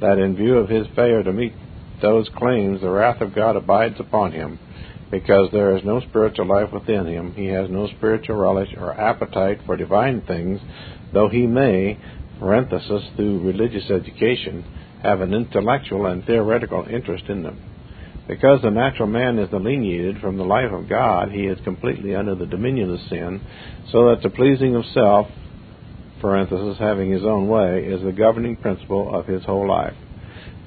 that 0.00 0.18
in 0.18 0.34
view 0.34 0.58
of 0.58 0.68
his 0.68 0.88
failure 0.96 1.22
to 1.22 1.32
meet 1.32 1.52
those 2.02 2.28
claims, 2.36 2.80
the 2.80 2.90
wrath 2.90 3.20
of 3.20 3.32
God 3.32 3.54
abides 3.54 4.00
upon 4.00 4.32
him, 4.32 4.58
because 5.08 5.50
there 5.52 5.76
is 5.76 5.84
no 5.84 6.00
spiritual 6.00 6.46
life 6.46 6.72
within 6.72 7.06
him. 7.06 7.32
He 7.34 7.46
has 7.46 7.70
no 7.70 7.86
spiritual 7.96 8.36
relish 8.36 8.70
or 8.76 8.92
appetite 8.92 9.60
for 9.66 9.76
divine 9.76 10.22
things, 10.22 10.60
though 11.14 11.28
he 11.28 11.46
may, 11.46 12.00
parenthesis, 12.40 13.04
through 13.14 13.46
religious 13.46 13.88
education, 13.88 14.64
have 15.04 15.20
an 15.20 15.32
intellectual 15.32 16.06
and 16.06 16.24
theoretical 16.24 16.86
interest 16.90 17.26
in 17.28 17.44
them. 17.44 17.62
Because 18.30 18.62
the 18.62 18.70
natural 18.70 19.08
man 19.08 19.40
is 19.40 19.52
alienated 19.52 20.20
from 20.20 20.36
the 20.36 20.44
life 20.44 20.70
of 20.70 20.88
God, 20.88 21.32
he 21.32 21.46
is 21.46 21.58
completely 21.64 22.14
under 22.14 22.36
the 22.36 22.46
dominion 22.46 22.94
of 22.94 23.00
sin, 23.08 23.40
so 23.90 24.08
that 24.10 24.22
the 24.22 24.30
pleasing 24.30 24.76
of 24.76 24.84
self, 24.94 25.26
parenthesis, 26.20 26.78
having 26.78 27.10
his 27.10 27.24
own 27.24 27.48
way, 27.48 27.84
is 27.84 28.00
the 28.04 28.12
governing 28.12 28.54
principle 28.54 29.12
of 29.12 29.26
his 29.26 29.42
whole 29.42 29.66
life. 29.66 29.96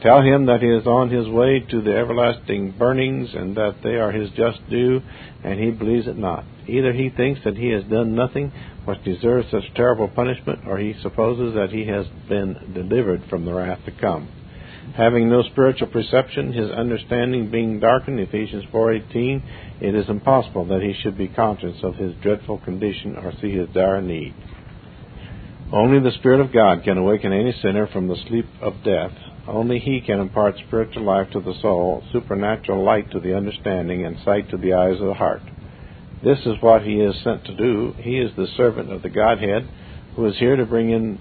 Tell 0.01 0.21
him 0.21 0.47
that 0.47 0.61
he 0.61 0.67
is 0.67 0.85
on 0.85 1.09
his 1.09 1.29
way 1.29 1.61
to 1.71 1.81
the 1.81 1.95
everlasting 1.95 2.71
burnings 2.77 3.29
and 3.33 3.55
that 3.55 3.77
they 3.81 3.95
are 3.95 4.11
his 4.11 4.29
just 4.31 4.59
due, 4.69 5.01
and 5.45 5.57
he 5.57 5.71
believes 5.71 6.07
it 6.07 6.17
not. 6.17 6.43
Either 6.67 6.91
he 6.91 7.09
thinks 7.11 7.39
that 7.45 7.55
he 7.55 7.69
has 7.69 7.85
done 7.85 8.13
nothing 8.13 8.51
which 8.83 9.01
deserves 9.05 9.49
such 9.49 9.73
terrible 9.73 10.09
punishment, 10.09 10.67
or 10.67 10.79
he 10.79 10.95
supposes 11.01 11.53
that 11.53 11.69
he 11.71 11.85
has 11.85 12.07
been 12.27 12.73
delivered 12.73 13.23
from 13.29 13.45
the 13.45 13.53
wrath 13.53 13.79
to 13.85 13.91
come 14.01 14.27
having 14.95 15.29
no 15.29 15.43
spiritual 15.43 15.87
perception, 15.87 16.53
his 16.53 16.69
understanding 16.69 17.49
being 17.49 17.79
darkened, 17.79 18.19
Ephesians 18.19 18.65
4:18, 18.71 19.41
it 19.81 19.95
is 19.95 20.09
impossible 20.09 20.65
that 20.65 20.81
he 20.81 20.93
should 20.93 21.17
be 21.17 21.27
conscious 21.27 21.83
of 21.83 21.95
his 21.95 22.13
dreadful 22.21 22.59
condition 22.59 23.17
or 23.17 23.31
see 23.41 23.51
his 23.51 23.69
dire 23.69 24.01
need. 24.01 24.33
Only 25.71 25.99
the 25.99 26.15
Spirit 26.19 26.39
of 26.39 26.53
God 26.53 26.83
can 26.83 26.99
awaken 26.99 27.33
any 27.33 27.51
sinner 27.51 27.87
from 27.87 28.07
the 28.07 28.15
sleep 28.27 28.45
of 28.61 28.83
death. 28.83 29.11
Only 29.47 29.79
He 29.79 30.01
can 30.01 30.19
impart 30.19 30.55
spiritual 30.67 31.03
life 31.03 31.31
to 31.31 31.39
the 31.39 31.55
soul, 31.61 32.03
supernatural 32.11 32.83
light 32.83 33.11
to 33.11 33.19
the 33.19 33.35
understanding, 33.35 34.05
and 34.05 34.17
sight 34.23 34.49
to 34.51 34.57
the 34.57 34.73
eyes 34.73 35.01
of 35.01 35.07
the 35.07 35.13
heart. 35.15 35.41
This 36.23 36.39
is 36.45 36.61
what 36.61 36.83
He 36.83 37.01
is 37.01 37.15
sent 37.23 37.45
to 37.45 37.55
do. 37.55 37.93
He 37.97 38.19
is 38.19 38.31
the 38.35 38.47
servant 38.55 38.91
of 38.91 39.01
the 39.01 39.09
Godhead 39.09 39.67
who 40.15 40.25
is 40.27 40.37
here 40.37 40.55
to 40.55 40.65
bring 40.65 40.91
in 40.91 41.19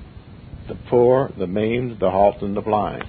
the 0.69 0.77
poor, 0.89 1.33
the 1.37 1.47
maimed, 1.47 1.99
the 1.99 2.11
halt, 2.11 2.43
and 2.43 2.57
the 2.57 2.61
blind. 2.61 3.05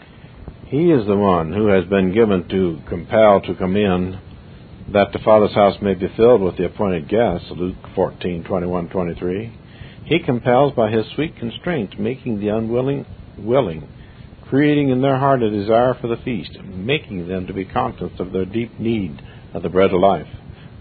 He 0.73 0.89
is 0.89 1.05
the 1.05 1.15
one 1.15 1.53
who 1.53 1.67
has 1.67 1.85
been 1.85 2.15
given 2.15 2.49
to 2.49 2.79
compel 2.89 3.41
to 3.41 3.53
come 3.53 3.75
in 3.75 4.19
that 4.91 5.13
the 5.13 5.19
Father's 5.19 5.53
house 5.53 5.79
may 5.83 5.93
be 5.93 6.07
filled 6.17 6.41
with 6.41 6.57
the 6.57 6.65
appointed 6.65 7.07
guests, 7.07 7.45
Luke 7.51 7.75
14:21, 7.95 8.89
23. 8.89 9.51
He 10.05 10.17
compels 10.17 10.73
by 10.73 10.89
his 10.89 11.05
sweet 11.13 11.35
constraint, 11.37 11.99
making 11.99 12.39
the 12.39 12.47
unwilling 12.47 13.05
willing, 13.37 13.87
creating 14.49 14.89
in 14.89 15.03
their 15.03 15.19
heart 15.19 15.43
a 15.43 15.51
desire 15.51 15.93
for 15.93 16.07
the 16.07 16.17
feast, 16.25 16.57
making 16.63 17.27
them 17.27 17.45
to 17.45 17.53
be 17.53 17.65
conscious 17.65 18.19
of 18.19 18.31
their 18.31 18.45
deep 18.45 18.79
need 18.79 19.21
of 19.53 19.61
the 19.61 19.69
bread 19.69 19.93
of 19.93 19.99
life. 19.99 20.25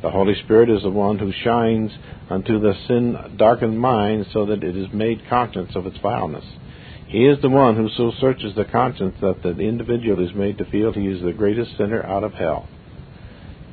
The 0.00 0.10
Holy 0.10 0.36
Spirit 0.36 0.70
is 0.70 0.82
the 0.82 0.88
one 0.88 1.18
who 1.18 1.32
shines 1.44 1.92
unto 2.30 2.58
the 2.60 2.72
sin 2.88 3.36
darkened 3.36 3.78
mind 3.78 4.24
so 4.32 4.46
that 4.46 4.64
it 4.64 4.74
is 4.74 4.90
made 4.94 5.28
conscious 5.28 5.76
of 5.76 5.84
its 5.84 5.98
vileness. 5.98 6.46
He 7.12 7.26
is 7.26 7.42
the 7.42 7.50
one 7.50 7.76
who 7.76 7.90
so 7.90 8.10
searches 8.22 8.54
the 8.56 8.64
conscience 8.64 9.14
that 9.20 9.42
the 9.42 9.58
individual 9.58 10.26
is 10.26 10.34
made 10.34 10.56
to 10.56 10.64
feel 10.64 10.94
he 10.94 11.08
is 11.08 11.22
the 11.22 11.34
greatest 11.34 11.76
sinner 11.76 12.02
out 12.02 12.24
of 12.24 12.32
hell. 12.32 12.66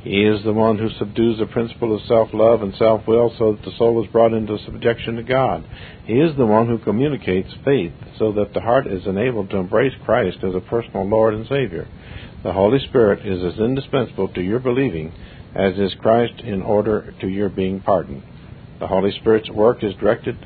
He 0.02 0.26
is 0.26 0.44
the 0.44 0.52
one 0.52 0.78
who 0.78 0.90
subdues 1.00 1.40
the 1.40 1.46
principle 1.46 1.96
of 1.96 2.06
self 2.06 2.34
love 2.34 2.62
and 2.62 2.76
self 2.76 3.08
will 3.08 3.34
so 3.38 3.54
that 3.54 3.64
the 3.64 3.72
soul 3.78 4.04
is 4.04 4.12
brought 4.12 4.34
into 4.34 4.58
subjection 4.66 5.16
to 5.16 5.24
God. 5.24 5.64
He 6.04 6.16
is 6.16 6.36
the 6.36 6.46
one 6.46 6.68
who 6.68 6.80
communicates 6.80 7.48
faith 7.64 7.94
so 8.18 8.34
that 8.34 8.54
the 8.54 8.60
heart 8.60 8.88
is 8.88 9.08
enabled 9.08 9.52
to 9.52 9.58
embrace 9.58 9.94
Christ 10.04 10.40
as 10.44 10.54
a 10.54 10.60
personal 10.60 11.08
Lord 11.08 11.34
and 11.34 11.48
Savior. 11.48 11.88
The 12.44 12.52
Holy 12.52 12.80
Spirit 12.90 13.26
is 13.26 13.42
as 13.42 13.58
indispensable 13.58 14.28
to 14.34 14.42
your 14.42 14.60
believing 14.60 15.14
as 15.56 15.80
is 15.80 15.94
Christ 16.02 16.42
in 16.42 16.62
order 16.62 17.14
to 17.22 17.28
your 17.30 17.48
being 17.48 17.80
pardoned. 17.80 18.24
The 18.82 18.88
Holy 18.88 19.12
Spirit's 19.18 19.50
work 19.50 19.82
is 19.82 19.96
directed 19.96 20.46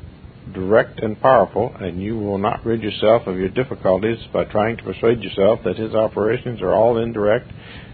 direct 0.52 1.00
and 1.00 1.20
powerful, 1.20 1.74
and 1.80 2.02
you 2.02 2.18
will 2.18 2.38
not 2.38 2.64
rid 2.66 2.82
yourself 2.82 3.26
of 3.26 3.38
your 3.38 3.48
difficulties 3.48 4.18
by 4.32 4.44
trying 4.44 4.76
to 4.76 4.82
persuade 4.82 5.22
yourself 5.22 5.60
that 5.64 5.78
his 5.78 5.94
operations 5.94 6.60
are 6.60 6.74
all 6.74 6.98
indirect 6.98 7.50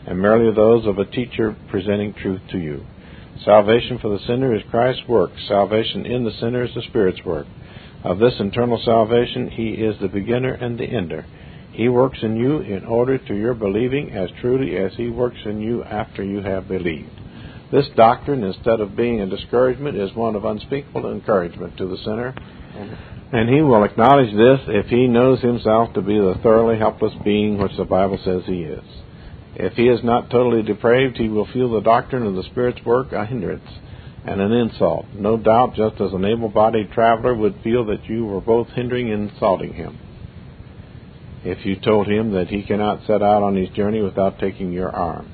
and 0.07 0.21
merely 0.21 0.53
those 0.55 0.87
of 0.87 0.99
a 0.99 1.05
teacher 1.05 1.57
presenting 1.71 2.15
truth 2.15 2.41
to 2.51 2.59
you. 2.59 2.85
Salvation 3.45 3.99
for 3.99 4.11
the 4.11 4.25
sinner 4.27 4.55
is 4.55 4.63
Christ's 4.71 5.07
work. 5.09 5.31
Salvation 5.49 6.05
in 6.05 6.25
the 6.25 6.33
sinner 6.41 6.65
is 6.65 6.75
the 6.75 6.83
Spirit's 6.83 7.25
work. 7.25 7.47
Of 8.03 8.19
this 8.19 8.35
internal 8.41 8.81
salvation, 8.85 9.49
He 9.51 9.71
is 9.71 9.97
the 10.01 10.09
beginner 10.09 10.53
and 10.53 10.79
the 10.79 10.85
ender. 10.85 11.27
He 11.73 11.89
works 11.89 12.19
in 12.23 12.37
you 12.37 12.59
in 12.59 12.85
order 12.85 13.19
to 13.19 13.35
your 13.35 13.55
believing 13.55 14.11
as 14.11 14.31
truly 14.41 14.77
as 14.77 14.93
He 14.97 15.09
works 15.09 15.39
in 15.45 15.61
you 15.61 15.85
after 15.85 16.23
you 16.23 16.43
have 16.43 16.69
believed. 16.69 17.11
This 17.73 17.87
doctrine, 17.95 18.43
instead 18.43 18.81
of 18.81 18.97
being 18.97 19.21
a 19.21 19.27
discouragement, 19.27 19.97
is 19.97 20.15
one 20.15 20.35
of 20.35 20.45
unspeakable 20.45 21.13
encouragement 21.13 21.77
to 21.77 21.87
the 21.87 21.99
sinner. 21.99 22.35
And 23.33 23.49
he 23.49 23.63
will 23.63 23.85
acknowledge 23.85 24.33
this 24.35 24.61
if 24.67 24.87
he 24.87 25.07
knows 25.07 25.41
himself 25.41 25.95
to 25.95 26.03
be 26.03 26.19
the 26.19 26.35
thoroughly 26.43 26.79
helpless 26.79 27.15
being 27.25 27.59
which 27.59 27.77
the 27.77 27.85
Bible 27.85 28.19
says 28.25 28.43
he 28.47 28.63
is. 28.63 28.85
If 29.55 29.75
he 29.75 29.89
is 29.89 30.03
not 30.03 30.31
totally 30.31 30.63
depraved, 30.63 31.17
he 31.17 31.29
will 31.29 31.47
feel 31.53 31.71
the 31.71 31.81
doctrine 31.81 32.27
of 32.27 32.35
the 32.35 32.43
Spirit's 32.45 32.85
work 32.85 33.13
a 33.13 33.25
hindrance 33.25 33.69
and 34.25 34.41
an 34.41 34.53
insult. 34.53 35.07
No 35.15 35.37
doubt, 35.37 35.75
just 35.75 36.01
as 36.01 36.13
an 36.13 36.25
able 36.25 36.49
bodied 36.49 36.91
traveler 36.93 37.35
would 37.35 37.61
feel 37.63 37.85
that 37.87 38.05
you 38.07 38.27
were 38.27 38.41
both 38.41 38.69
hindering 38.69 39.13
and 39.13 39.31
insulting 39.31 39.75
him. 39.75 39.99
If 41.45 41.65
you 41.65 41.77
told 41.77 42.07
him 42.07 42.33
that 42.33 42.49
he 42.49 42.63
cannot 42.63 43.07
set 43.07 43.23
out 43.23 43.43
on 43.43 43.57
his 43.57 43.71
journey 43.71 44.03
without 44.03 44.39
taking 44.39 44.73
your 44.73 44.91
arm. 44.91 45.33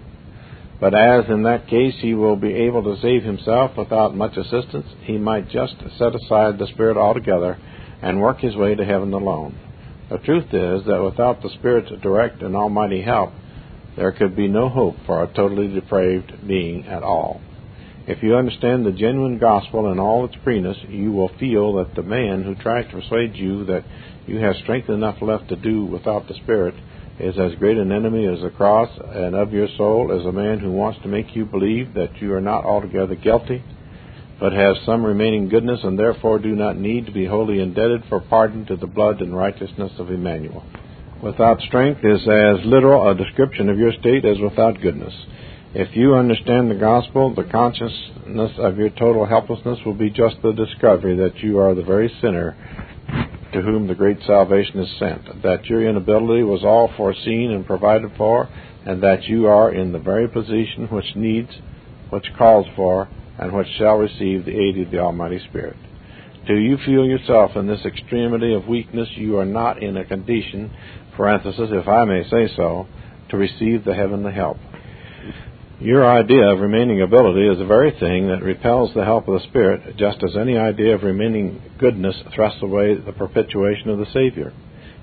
But 0.78 0.94
as 0.94 1.24
in 1.28 1.44
that 1.44 1.68
case 1.68 1.94
he 2.00 2.14
will 2.14 2.36
be 2.36 2.52
able 2.52 2.82
to 2.82 3.00
save 3.00 3.22
himself 3.22 3.76
without 3.76 4.14
much 4.14 4.36
assistance, 4.36 4.86
he 5.02 5.16
might 5.16 5.48
just 5.48 5.76
set 5.98 6.14
aside 6.14 6.58
the 6.58 6.66
Spirit 6.66 6.96
altogether 6.96 7.58
and 8.02 8.20
work 8.20 8.40
his 8.40 8.56
way 8.56 8.74
to 8.74 8.84
heaven 8.84 9.12
alone. 9.12 9.58
The 10.10 10.18
truth 10.18 10.52
is 10.52 10.84
that 10.86 11.02
without 11.02 11.42
the 11.42 11.50
Spirit's 11.50 11.90
direct 12.02 12.42
and 12.42 12.54
almighty 12.54 13.02
help, 13.02 13.32
there 13.96 14.12
could 14.12 14.36
be 14.36 14.48
no 14.48 14.68
hope 14.68 14.96
for 15.06 15.22
a 15.22 15.32
totally 15.34 15.68
depraved 15.68 16.46
being 16.46 16.86
at 16.86 17.02
all. 17.02 17.40
If 18.06 18.22
you 18.22 18.36
understand 18.36 18.84
the 18.84 18.92
genuine 18.92 19.38
gospel 19.38 19.90
in 19.90 19.98
all 19.98 20.26
its 20.26 20.36
freeness, 20.44 20.76
you 20.88 21.10
will 21.10 21.30
feel 21.40 21.72
that 21.76 21.94
the 21.96 22.02
man 22.02 22.44
who 22.44 22.54
tries 22.54 22.84
to 22.86 23.00
persuade 23.00 23.34
you 23.34 23.64
that 23.64 23.84
you 24.26 24.36
have 24.38 24.56
strength 24.56 24.90
enough 24.90 25.20
left 25.22 25.48
to 25.48 25.56
do 25.56 25.86
without 25.86 26.28
the 26.28 26.34
Spirit 26.34 26.74
is 27.18 27.38
as 27.38 27.58
great 27.58 27.76
an 27.78 27.92
enemy 27.92 28.26
as 28.26 28.40
the 28.42 28.50
cross 28.50 28.90
and 29.12 29.34
of 29.34 29.52
your 29.52 29.68
soul 29.76 30.18
as 30.18 30.26
a 30.26 30.32
man 30.32 30.58
who 30.58 30.70
wants 30.70 31.00
to 31.02 31.08
make 31.08 31.34
you 31.34 31.44
believe 31.44 31.94
that 31.94 32.20
you 32.20 32.32
are 32.34 32.40
not 32.40 32.64
altogether 32.64 33.14
guilty, 33.14 33.62
but 34.38 34.52
have 34.52 34.76
some 34.84 35.04
remaining 35.04 35.48
goodness 35.48 35.80
and 35.82 35.98
therefore 35.98 36.38
do 36.38 36.54
not 36.54 36.76
need 36.76 37.06
to 37.06 37.12
be 37.12 37.26
wholly 37.26 37.60
indebted 37.60 38.02
for 38.08 38.20
pardon 38.20 38.66
to 38.66 38.76
the 38.76 38.86
blood 38.86 39.20
and 39.20 39.36
righteousness 39.36 39.92
of 39.98 40.10
Emmanuel 40.10 40.64
without 41.22 41.60
strength 41.62 42.04
is 42.04 42.20
as 42.22 42.64
literal 42.64 43.10
a 43.10 43.14
description 43.14 43.68
of 43.68 43.78
your 43.78 43.92
state 44.00 44.24
as 44.24 44.38
without 44.38 44.80
goodness. 44.80 45.14
If 45.74 45.96
you 45.96 46.14
understand 46.14 46.70
the 46.70 46.76
gospel, 46.76 47.34
the 47.34 47.44
consciousness 47.44 48.52
of 48.58 48.78
your 48.78 48.90
total 48.90 49.26
helplessness 49.26 49.78
will 49.84 49.94
be 49.94 50.10
just 50.10 50.36
the 50.42 50.52
discovery 50.52 51.16
that 51.16 51.38
you 51.38 51.58
are 51.58 51.74
the 51.74 51.82
very 51.82 52.12
sinner 52.20 52.56
to 53.56 53.62
whom 53.62 53.86
the 53.86 53.94
great 53.94 54.18
salvation 54.26 54.78
is 54.80 54.98
sent, 54.98 55.42
that 55.42 55.64
your 55.64 55.88
inability 55.88 56.42
was 56.42 56.62
all 56.62 56.92
foreseen 56.94 57.50
and 57.52 57.66
provided 57.66 58.10
for, 58.18 58.50
and 58.84 59.02
that 59.02 59.24
you 59.24 59.46
are 59.46 59.72
in 59.72 59.92
the 59.92 59.98
very 59.98 60.28
position 60.28 60.86
which 60.90 61.16
needs, 61.16 61.48
which 62.10 62.26
calls 62.36 62.66
for, 62.76 63.08
and 63.38 63.50
which 63.54 63.66
shall 63.78 63.96
receive 63.96 64.44
the 64.44 64.54
aid 64.54 64.78
of 64.78 64.90
the 64.90 64.98
Almighty 64.98 65.40
Spirit. 65.48 65.76
Do 66.46 66.54
you 66.54 66.76
feel 66.84 67.06
yourself 67.06 67.56
in 67.56 67.66
this 67.66 67.82
extremity 67.86 68.52
of 68.52 68.68
weakness? 68.68 69.08
You 69.14 69.38
are 69.38 69.46
not 69.46 69.82
in 69.82 69.96
a 69.96 70.04
condition 70.04 70.70
parenthesis, 71.16 71.70
if 71.72 71.88
I 71.88 72.04
may 72.04 72.28
say 72.28 72.54
so, 72.54 72.86
to 73.30 73.38
receive 73.38 73.86
the 73.86 73.94
heavenly 73.94 74.34
help. 74.34 74.58
Your 75.78 76.10
idea 76.10 76.52
of 76.52 76.60
remaining 76.60 77.02
ability 77.02 77.46
is 77.46 77.58
the 77.58 77.66
very 77.66 77.90
thing 77.90 78.28
that 78.28 78.42
repels 78.42 78.94
the 78.94 79.04
help 79.04 79.28
of 79.28 79.34
the 79.34 79.46
Spirit, 79.48 79.98
just 79.98 80.22
as 80.24 80.34
any 80.34 80.56
idea 80.56 80.94
of 80.94 81.02
remaining 81.02 81.60
goodness 81.76 82.16
thrusts 82.34 82.62
away 82.62 82.94
the 82.94 83.12
perpetuation 83.12 83.90
of 83.90 83.98
the 83.98 84.06
Savior. 84.06 84.54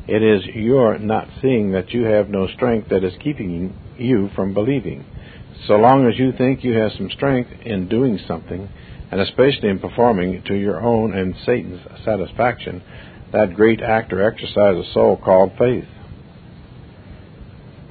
It 0.08 0.24
is 0.24 0.44
your 0.56 0.98
not 0.98 1.28
seeing 1.44 1.74
that 1.74 1.92
you 1.92 2.06
have 2.06 2.28
no 2.28 2.48
strength 2.48 2.90
that 2.90 3.04
is 3.04 3.14
keeping 3.24 3.78
you 4.00 4.32
from 4.36 4.56
believing. 4.56 5.06
So 5.68 5.76
long 5.76 6.08
as 6.08 6.18
you 6.18 6.32
think 6.32 6.64
you 6.64 6.74
have 6.74 6.94
some 6.98 7.12
strength 7.12 7.52
in 7.64 7.88
doing 7.88 8.18
something, 8.28 8.68
and 9.12 9.22
especially 9.22 9.70
in 9.70 9.78
performing 9.78 10.42
to 10.48 10.56
your 10.56 10.82
own 10.82 11.16
and 11.16 11.36
Satan's 11.46 11.82
satisfaction, 12.04 12.82
that 13.32 13.54
great 13.54 13.80
act 13.80 14.12
or 14.12 14.24
exercise 14.24 14.76
of 14.76 14.92
soul 14.92 15.18
called 15.24 15.52
faith. 15.56 15.86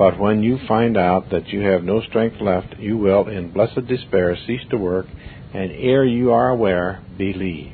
But 0.02 0.18
when 0.18 0.42
you 0.42 0.58
find 0.66 0.96
out 0.96 1.30
that 1.30 1.50
you 1.50 1.60
have 1.60 1.84
no 1.84 2.00
strength 2.00 2.40
left, 2.40 2.76
you 2.80 2.98
will, 2.98 3.28
in 3.28 3.52
blessed 3.52 3.86
despair, 3.86 4.36
cease 4.48 4.62
to 4.70 4.76
work, 4.76 5.06
and 5.54 5.70
ere 5.70 6.04
you 6.04 6.32
are 6.32 6.48
aware, 6.48 7.04
believe. 7.16 7.72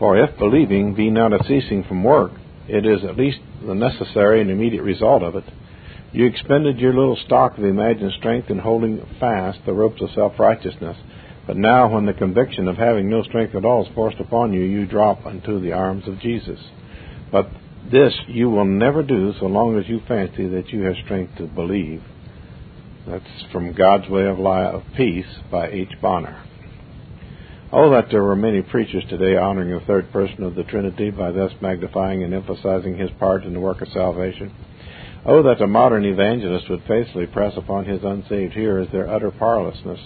For 0.00 0.18
if 0.18 0.36
believing 0.36 0.96
be 0.96 1.10
not 1.10 1.32
a 1.32 1.44
ceasing 1.44 1.84
from 1.84 2.02
work, 2.02 2.32
it 2.66 2.84
is 2.84 3.04
at 3.04 3.16
least 3.16 3.38
the 3.64 3.76
necessary 3.76 4.40
and 4.40 4.50
immediate 4.50 4.82
result 4.82 5.22
of 5.22 5.36
it. 5.36 5.44
You 6.10 6.26
expended 6.26 6.80
your 6.80 6.92
little 6.92 7.20
stock 7.24 7.56
of 7.56 7.62
imagined 7.62 8.14
strength 8.18 8.50
in 8.50 8.58
holding 8.58 9.00
fast 9.20 9.60
the 9.64 9.74
ropes 9.74 10.02
of 10.02 10.10
self 10.10 10.40
righteousness, 10.40 10.96
but 11.46 11.56
now, 11.56 11.88
when 11.88 12.06
the 12.06 12.14
conviction 12.14 12.66
of 12.66 12.78
having 12.78 13.08
no 13.08 13.22
strength 13.22 13.54
at 13.54 13.64
all 13.64 13.86
is 13.86 13.94
forced 13.94 14.18
upon 14.18 14.52
you, 14.52 14.62
you 14.62 14.86
drop 14.86 15.24
into 15.24 15.60
the 15.60 15.70
arms 15.70 16.08
of 16.08 16.18
Jesus. 16.18 16.58
But 17.30 17.48
this 17.90 18.14
you 18.26 18.50
will 18.50 18.64
never 18.64 19.02
do 19.02 19.32
so 19.38 19.46
long 19.46 19.78
as 19.78 19.88
you 19.88 20.00
fancy 20.06 20.48
that 20.48 20.68
you 20.70 20.82
have 20.82 20.96
strength 21.04 21.36
to 21.38 21.46
believe. 21.46 22.02
That's 23.06 23.24
from 23.52 23.72
God's 23.72 24.08
Way 24.08 24.26
of, 24.26 24.38
Life, 24.38 24.74
of 24.74 24.82
Peace 24.96 25.26
by 25.50 25.68
H. 25.68 25.90
Bonar. 26.02 26.44
Oh, 27.72 27.90
that 27.90 28.06
there 28.10 28.22
were 28.22 28.36
many 28.36 28.62
preachers 28.62 29.04
today 29.08 29.36
honoring 29.36 29.70
the 29.70 29.84
third 29.86 30.10
person 30.12 30.42
of 30.42 30.54
the 30.54 30.64
Trinity 30.64 31.10
by 31.10 31.30
thus 31.30 31.52
magnifying 31.60 32.22
and 32.22 32.32
emphasizing 32.32 32.96
his 32.96 33.10
part 33.18 33.44
in 33.44 33.52
the 33.52 33.60
work 33.60 33.80
of 33.80 33.88
salvation. 33.88 34.52
Oh, 35.24 35.42
that 35.42 35.58
the 35.58 35.66
modern 35.66 36.04
evangelist 36.04 36.70
would 36.70 36.82
faithfully 36.86 37.26
press 37.26 37.54
upon 37.56 37.84
his 37.84 38.02
unsaved 38.04 38.54
hearers 38.54 38.88
their 38.92 39.08
utter 39.08 39.30
powerlessness 39.30 40.00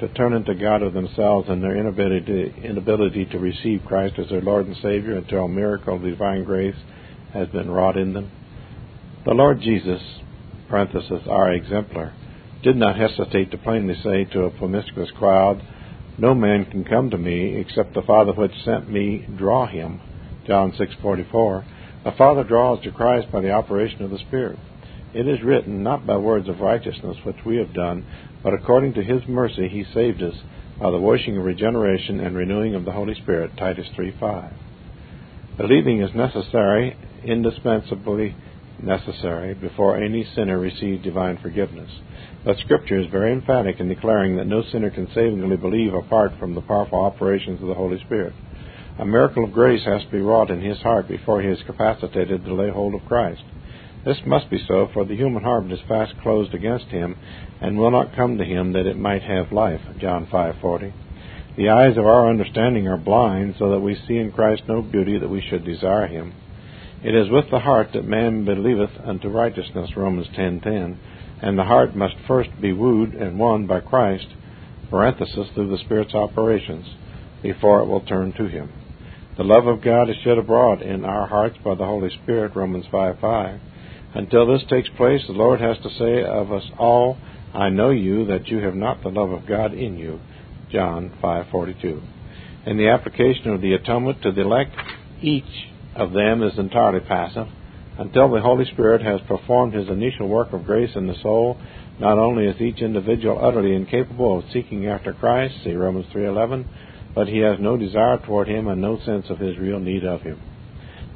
to 0.00 0.08
turn 0.08 0.32
into 0.32 0.54
God 0.54 0.82
of 0.82 0.92
themselves 0.92 1.48
and 1.48 1.62
their 1.62 1.76
inability, 1.76 2.54
inability 2.62 3.24
to 3.26 3.38
receive 3.38 3.82
Christ 3.86 4.18
as 4.18 4.28
their 4.28 4.42
Lord 4.42 4.66
and 4.66 4.76
Savior 4.82 5.16
until 5.16 5.48
miracle 5.48 5.96
of 5.96 6.02
divine 6.02 6.44
grace 6.44 6.76
has 7.36 7.48
been 7.48 7.70
wrought 7.70 7.96
in 7.96 8.12
them. 8.12 8.30
The 9.24 9.34
Lord 9.34 9.60
Jesus, 9.60 10.00
parenthesis, 10.68 11.22
our 11.28 11.52
exemplar, 11.52 12.12
did 12.62 12.76
not 12.76 12.96
hesitate 12.96 13.50
to 13.50 13.58
plainly 13.58 13.94
say 14.02 14.24
to 14.24 14.44
a 14.44 14.50
promiscuous 14.50 15.10
crowd, 15.18 15.62
No 16.18 16.34
man 16.34 16.64
can 16.64 16.84
come 16.84 17.10
to 17.10 17.18
me 17.18 17.56
except 17.56 17.94
the 17.94 18.02
Father 18.02 18.32
which 18.32 18.52
sent 18.64 18.90
me 18.90 19.26
draw 19.36 19.66
him. 19.66 20.00
John 20.46 20.72
6:44. 20.72 21.64
The 22.04 22.12
Father 22.12 22.44
draws 22.44 22.80
to 22.82 22.92
Christ 22.92 23.30
by 23.32 23.40
the 23.40 23.50
operation 23.50 24.02
of 24.02 24.10
the 24.10 24.18
Spirit. 24.18 24.58
It 25.12 25.26
is 25.26 25.42
written, 25.42 25.82
not 25.82 26.06
by 26.06 26.16
words 26.16 26.48
of 26.48 26.60
righteousness 26.60 27.16
which 27.24 27.44
we 27.44 27.56
have 27.56 27.72
done, 27.72 28.04
but 28.42 28.54
according 28.54 28.94
to 28.94 29.02
his 29.02 29.26
mercy 29.26 29.68
he 29.68 29.84
saved 29.92 30.22
us 30.22 30.34
by 30.80 30.90
the 30.90 30.98
washing 30.98 31.36
of 31.36 31.44
regeneration 31.44 32.20
and 32.20 32.36
renewing 32.36 32.74
of 32.74 32.84
the 32.84 32.92
Holy 32.92 33.14
Spirit. 33.14 33.56
Titus 33.56 33.88
3:5. 33.96 34.52
Believing 35.58 36.02
is 36.02 36.14
necessary 36.14 36.96
indispensably 37.24 38.34
necessary 38.82 39.54
before 39.54 39.96
any 39.96 40.22
sinner 40.34 40.58
receives 40.58 41.02
divine 41.02 41.38
forgiveness. 41.38 41.90
But 42.44 42.58
Scripture 42.58 43.00
is 43.00 43.10
very 43.10 43.32
emphatic 43.32 43.80
in 43.80 43.88
declaring 43.88 44.36
that 44.36 44.46
no 44.46 44.62
sinner 44.70 44.90
can 44.90 45.08
savingly 45.14 45.56
believe 45.56 45.94
apart 45.94 46.32
from 46.38 46.54
the 46.54 46.60
powerful 46.60 47.02
operations 47.02 47.62
of 47.62 47.68
the 47.68 47.74
Holy 47.74 47.98
Spirit. 48.00 48.34
A 48.98 49.06
miracle 49.06 49.44
of 49.44 49.52
grace 49.52 49.82
has 49.84 50.02
to 50.02 50.10
be 50.10 50.20
wrought 50.20 50.50
in 50.50 50.60
his 50.60 50.78
heart 50.78 51.08
before 51.08 51.40
he 51.40 51.48
is 51.48 51.62
capacitated 51.66 52.44
to 52.44 52.54
lay 52.54 52.70
hold 52.70 52.94
of 52.94 53.06
Christ. 53.06 53.42
This 54.04 54.18
must 54.26 54.50
be 54.50 54.62
so, 54.68 54.88
for 54.92 55.04
the 55.04 55.16
human 55.16 55.42
heart 55.42 55.72
is 55.72 55.80
fast 55.88 56.12
closed 56.22 56.54
against 56.54 56.86
him, 56.86 57.16
and 57.60 57.78
will 57.78 57.90
not 57.90 58.14
come 58.14 58.38
to 58.38 58.44
him 58.44 58.72
that 58.74 58.86
it 58.86 58.96
might 58.96 59.22
have 59.22 59.52
life. 59.52 59.80
John 59.98 60.26
5:40. 60.26 60.92
The 61.56 61.70
eyes 61.70 61.96
of 61.96 62.04
our 62.04 62.28
understanding 62.28 62.86
are 62.86 62.98
blind, 62.98 63.54
so 63.58 63.70
that 63.70 63.80
we 63.80 63.94
see 64.06 64.18
in 64.18 64.30
Christ 64.30 64.64
no 64.68 64.82
beauty 64.82 65.18
that 65.18 65.30
we 65.30 65.40
should 65.40 65.64
desire 65.64 66.06
him. 66.06 66.34
It 67.02 67.14
is 67.14 67.30
with 67.30 67.48
the 67.50 67.60
heart 67.60 67.88
that 67.94 68.04
man 68.04 68.44
believeth 68.44 68.90
unto 69.02 69.28
righteousness. 69.28 69.96
Romans 69.96 70.28
10:10. 70.36 70.98
And 71.40 71.58
the 71.58 71.64
heart 71.64 71.96
must 71.96 72.16
first 72.26 72.50
be 72.60 72.72
wooed 72.72 73.14
and 73.14 73.38
won 73.38 73.66
by 73.66 73.80
Christ, 73.80 74.26
parenthesis 74.90 75.48
through 75.54 75.68
the 75.68 75.78
Spirit's 75.78 76.14
operations, 76.14 76.86
before 77.42 77.80
it 77.80 77.86
will 77.86 78.00
turn 78.00 78.32
to 78.32 78.48
him. 78.48 78.68
The 79.36 79.44
love 79.44 79.66
of 79.66 79.80
God 79.80 80.10
is 80.10 80.16
shed 80.16 80.38
abroad 80.38 80.82
in 80.82 81.04
our 81.04 81.26
hearts 81.26 81.56
by 81.64 81.74
the 81.74 81.86
Holy 81.86 82.10
Spirit. 82.10 82.54
Romans 82.54 82.86
5:5. 82.86 83.60
Until 84.14 84.46
this 84.46 84.64
takes 84.64 84.88
place, 84.90 85.26
the 85.26 85.32
Lord 85.32 85.60
has 85.60 85.78
to 85.78 85.90
say 85.90 86.22
of 86.22 86.52
us 86.52 86.70
all, 86.78 87.16
I 87.54 87.70
know 87.70 87.90
you 87.90 88.26
that 88.26 88.48
you 88.48 88.58
have 88.58 88.74
not 88.74 89.02
the 89.02 89.10
love 89.10 89.30
of 89.30 89.46
God 89.46 89.72
in 89.72 89.98
you. 89.98 90.20
John 90.76 91.10
5:42. 91.22 92.02
In 92.66 92.76
the 92.76 92.88
application 92.88 93.48
of 93.48 93.62
the 93.62 93.72
atonement 93.72 94.20
to 94.20 94.30
the 94.30 94.42
elect, 94.42 94.72
each 95.22 95.70
of 95.94 96.12
them 96.12 96.42
is 96.42 96.58
entirely 96.58 97.00
passive. 97.00 97.46
Until 97.96 98.28
the 98.28 98.42
Holy 98.42 98.66
Spirit 98.66 99.00
has 99.00 99.22
performed 99.22 99.72
his 99.72 99.88
initial 99.88 100.28
work 100.28 100.52
of 100.52 100.66
grace 100.66 100.94
in 100.94 101.06
the 101.06 101.14
soul, 101.22 101.56
not 101.98 102.18
only 102.18 102.44
is 102.44 102.60
each 102.60 102.82
individual 102.82 103.42
utterly 103.42 103.74
incapable 103.74 104.40
of 104.40 104.44
seeking 104.52 104.86
after 104.86 105.14
Christ, 105.14 105.54
see 105.64 105.72
Romans 105.72 106.04
3:11, 106.12 106.66
but 107.14 107.26
he 107.26 107.38
has 107.38 107.58
no 107.58 107.78
desire 107.78 108.18
toward 108.18 108.46
him 108.46 108.68
and 108.68 108.82
no 108.82 108.98
sense 108.98 109.30
of 109.30 109.38
his 109.38 109.56
real 109.56 109.80
need 109.80 110.04
of 110.04 110.20
him. 110.20 110.38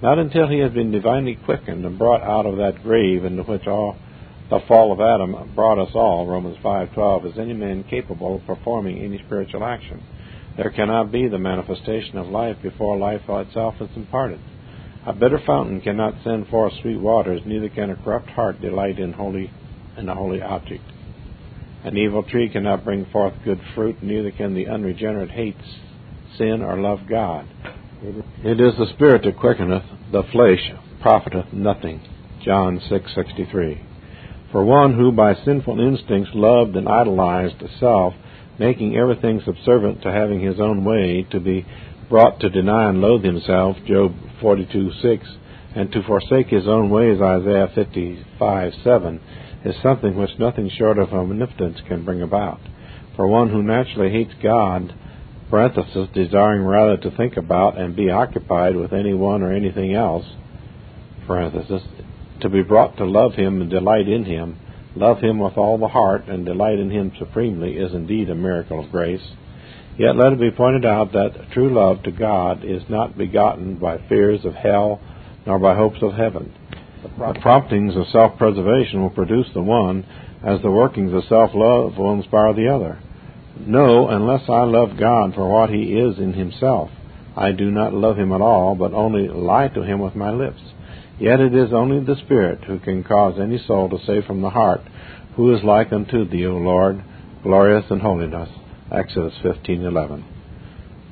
Not 0.01 0.19
until 0.19 0.49
he 0.49 0.61
has 0.61 0.73
been 0.73 0.91
divinely 0.91 1.35
quickened 1.35 1.85
and 1.85 1.99
brought 1.99 2.23
out 2.23 2.47
of 2.47 2.57
that 2.57 2.83
grave 2.83 3.27
into 3.27 3.43
which 3.43 3.67
all 3.67 3.97
the 4.51 4.61
fall 4.67 4.93
of 4.93 5.01
Adam 5.01 5.53
brought 5.55 5.79
us 5.79 5.95
all, 5.95 6.27
Romans 6.27 6.57
5:12, 6.59 7.25
is 7.27 7.39
any 7.39 7.55
man 7.55 7.85
capable 7.85 8.37
of 8.37 8.47
performing 8.47 8.99
any 8.99 9.19
spiritual 9.19 9.65
action. 9.65 10.03
There 10.57 10.71
cannot 10.71 11.13
be 11.13 11.29
the 11.29 11.39
manifestation 11.39 12.19
of 12.19 12.29
life 12.29 12.57
before 12.61 12.99
life 12.99 13.23
itself 13.29 13.81
is 13.81 13.89
imparted. 13.97 14.41
A 15.07 15.13
bitter 15.13 15.39
fountain 15.39 15.81
cannot 15.81 16.15
send 16.25 16.49
forth 16.49 16.73
sweet 16.83 17.01
waters, 17.01 17.41
neither 17.47 17.69
can 17.69 17.91
a 17.91 17.97
corrupt 17.97 18.29
heart 18.31 18.61
delight 18.61 18.99
in 18.99 19.13
holy 19.13 19.51
in 19.97 20.09
a 20.09 20.15
holy 20.15 20.43
object. 20.43 20.83
An 21.85 21.97
evil 21.97 22.25
tree 22.25 22.49
cannot 22.49 22.85
bring 22.85 23.07
forth 23.07 23.35
good 23.45 23.61
fruit, 23.75 24.03
neither 24.03 24.31
can 24.33 24.55
the 24.55 24.67
unregenerate 24.67 25.31
hate 25.31 25.57
sin 26.37 26.61
or 26.63 26.77
love 26.77 27.07
God. 27.09 27.47
It 28.43 28.61
is 28.61 28.77
the 28.77 28.87
Spirit 28.95 29.23
that 29.25 29.39
quickeneth, 29.39 29.85
the 30.11 30.25
flesh 30.25 30.73
profiteth 31.01 31.53
nothing. 31.53 32.01
John 32.45 32.81
6:63. 32.81 33.90
For 34.53 34.65
one 34.65 34.95
who 34.95 35.13
by 35.13 35.35
sinful 35.35 35.79
instincts 35.81 36.35
loved 36.35 36.75
and 36.75 36.89
idolized 36.89 37.63
self, 37.79 38.15
making 38.59 38.97
everything 38.97 39.41
subservient 39.45 40.03
to 40.03 40.11
having 40.11 40.41
his 40.41 40.59
own 40.59 40.85
way, 40.85 41.25
to 41.31 41.39
be 41.39 41.65
brought 42.09 42.41
to 42.41 42.51
deny 42.51 42.89
and 42.89 43.01
loathe 43.01 43.23
himself, 43.23 43.77
Job 43.87 44.13
42:6, 44.43 45.21
and 45.77 45.93
to 45.93 46.03
forsake 46.03 46.49
his 46.49 46.67
own 46.67 46.91
ways, 46.91 47.21
Isaiah 47.21 47.69
55:7, 47.69 49.21
is 49.65 49.77
something 49.77 50.17
which 50.17 50.39
nothing 50.39 50.69
short 50.69 50.99
of 50.99 51.15
omnipotence 51.15 51.81
can 51.83 52.05
bring 52.05 52.21
about. 52.21 52.59
For 53.15 53.29
one 53.29 53.51
who 53.51 53.63
naturally 53.63 54.11
hates 54.11 54.35
God, 54.43 54.93
parenthesis, 55.49 56.09
desiring 56.13 56.65
rather 56.65 56.97
to 56.97 57.11
think 57.13 57.37
about 57.37 57.79
and 57.79 57.95
be 57.95 58.11
occupied 58.11 58.75
with 58.75 58.93
anyone 58.93 59.43
or 59.43 59.53
anything 59.53 59.95
else, 59.95 60.25
parenthesis, 61.27 61.83
to 62.41 62.49
be 62.49 62.63
brought 62.63 62.97
to 62.97 63.05
love 63.05 63.35
him 63.35 63.61
and 63.61 63.71
delight 63.71 64.09
in 64.09 64.25
him, 64.25 64.59
love 64.95 65.21
him 65.21 65.39
with 65.39 65.57
all 65.57 65.79
the 65.79 65.89
heart 65.89 66.29
and 66.29 66.45
delight 66.45 66.79
in 66.79 66.91
him 66.91 67.13
supremely 67.19 67.77
is 67.77 67.93
indeed 67.93 68.31
a 68.31 68.35
miracle 68.35 68.85
of 68.85 68.91
grace. 68.91 69.23
Yet 69.99 70.17
let 70.17 70.33
it 70.33 70.41
be 70.41 70.51
pointed 70.51 70.85
out 70.85 71.13
that 71.13 71.51
true 71.53 71.73
love 71.73 72.03
to 72.05 72.11
God 72.11 72.65
is 72.65 72.83
not 72.89 73.19
begotten 73.19 73.77
by 73.77 73.99
fears 74.09 74.45
of 74.45 74.55
hell 74.55 75.01
nor 75.47 75.59
by 75.59 75.75
hopes 75.75 76.03
of 76.03 76.15
heaven. 76.15 76.55
The 77.03 77.39
promptings 77.41 77.97
of 77.97 78.07
self 78.09 78.37
preservation 78.39 79.03
will 79.03 79.11
produce 79.11 79.47
the 79.55 79.63
one, 79.63 80.05
as 80.43 80.61
the 80.63 80.71
workings 80.71 81.13
of 81.13 81.25
self 81.25 81.51
love 81.55 81.97
will 81.97 82.13
inspire 82.13 82.53
the 82.55 82.69
other. 82.69 82.99
No, 83.59 84.09
unless 84.09 84.49
I 84.49 84.63
love 84.65 84.99
God 84.99 85.35
for 85.35 85.49
what 85.49 85.71
He 85.71 85.99
is 85.99 86.19
in 86.19 86.33
Himself, 86.33 86.91
I 87.37 87.53
do 87.53 87.71
not 87.71 87.95
love 87.95 88.19
Him 88.19 88.33
at 88.33 88.41
all, 88.41 88.75
but 88.75 88.93
only 88.93 89.29
lie 89.29 89.69
to 89.69 89.83
Him 89.83 90.01
with 90.01 90.15
my 90.15 90.31
lips. 90.31 90.61
Yet 91.21 91.39
it 91.39 91.55
is 91.55 91.73
only 91.73 92.01
the 92.01 92.17
Spirit 92.25 92.65
who 92.65 92.79
can 92.79 93.05
cause 93.05 93.39
any 93.39 93.59
soul 93.67 93.91
to 93.91 94.05
say 94.07 94.27
from 94.27 94.41
the 94.41 94.51
heart, 94.51 94.81
Who 95.37 95.55
is 95.55 95.63
like 95.63 95.93
unto 95.93 96.25
Thee, 96.25 96.47
O 96.47 96.57
Lord, 96.57 97.03
glorious 97.43 97.85
in 97.91 98.01
holiness? 98.01 98.49
Exodus 98.91 99.35
15:11. 99.43 100.25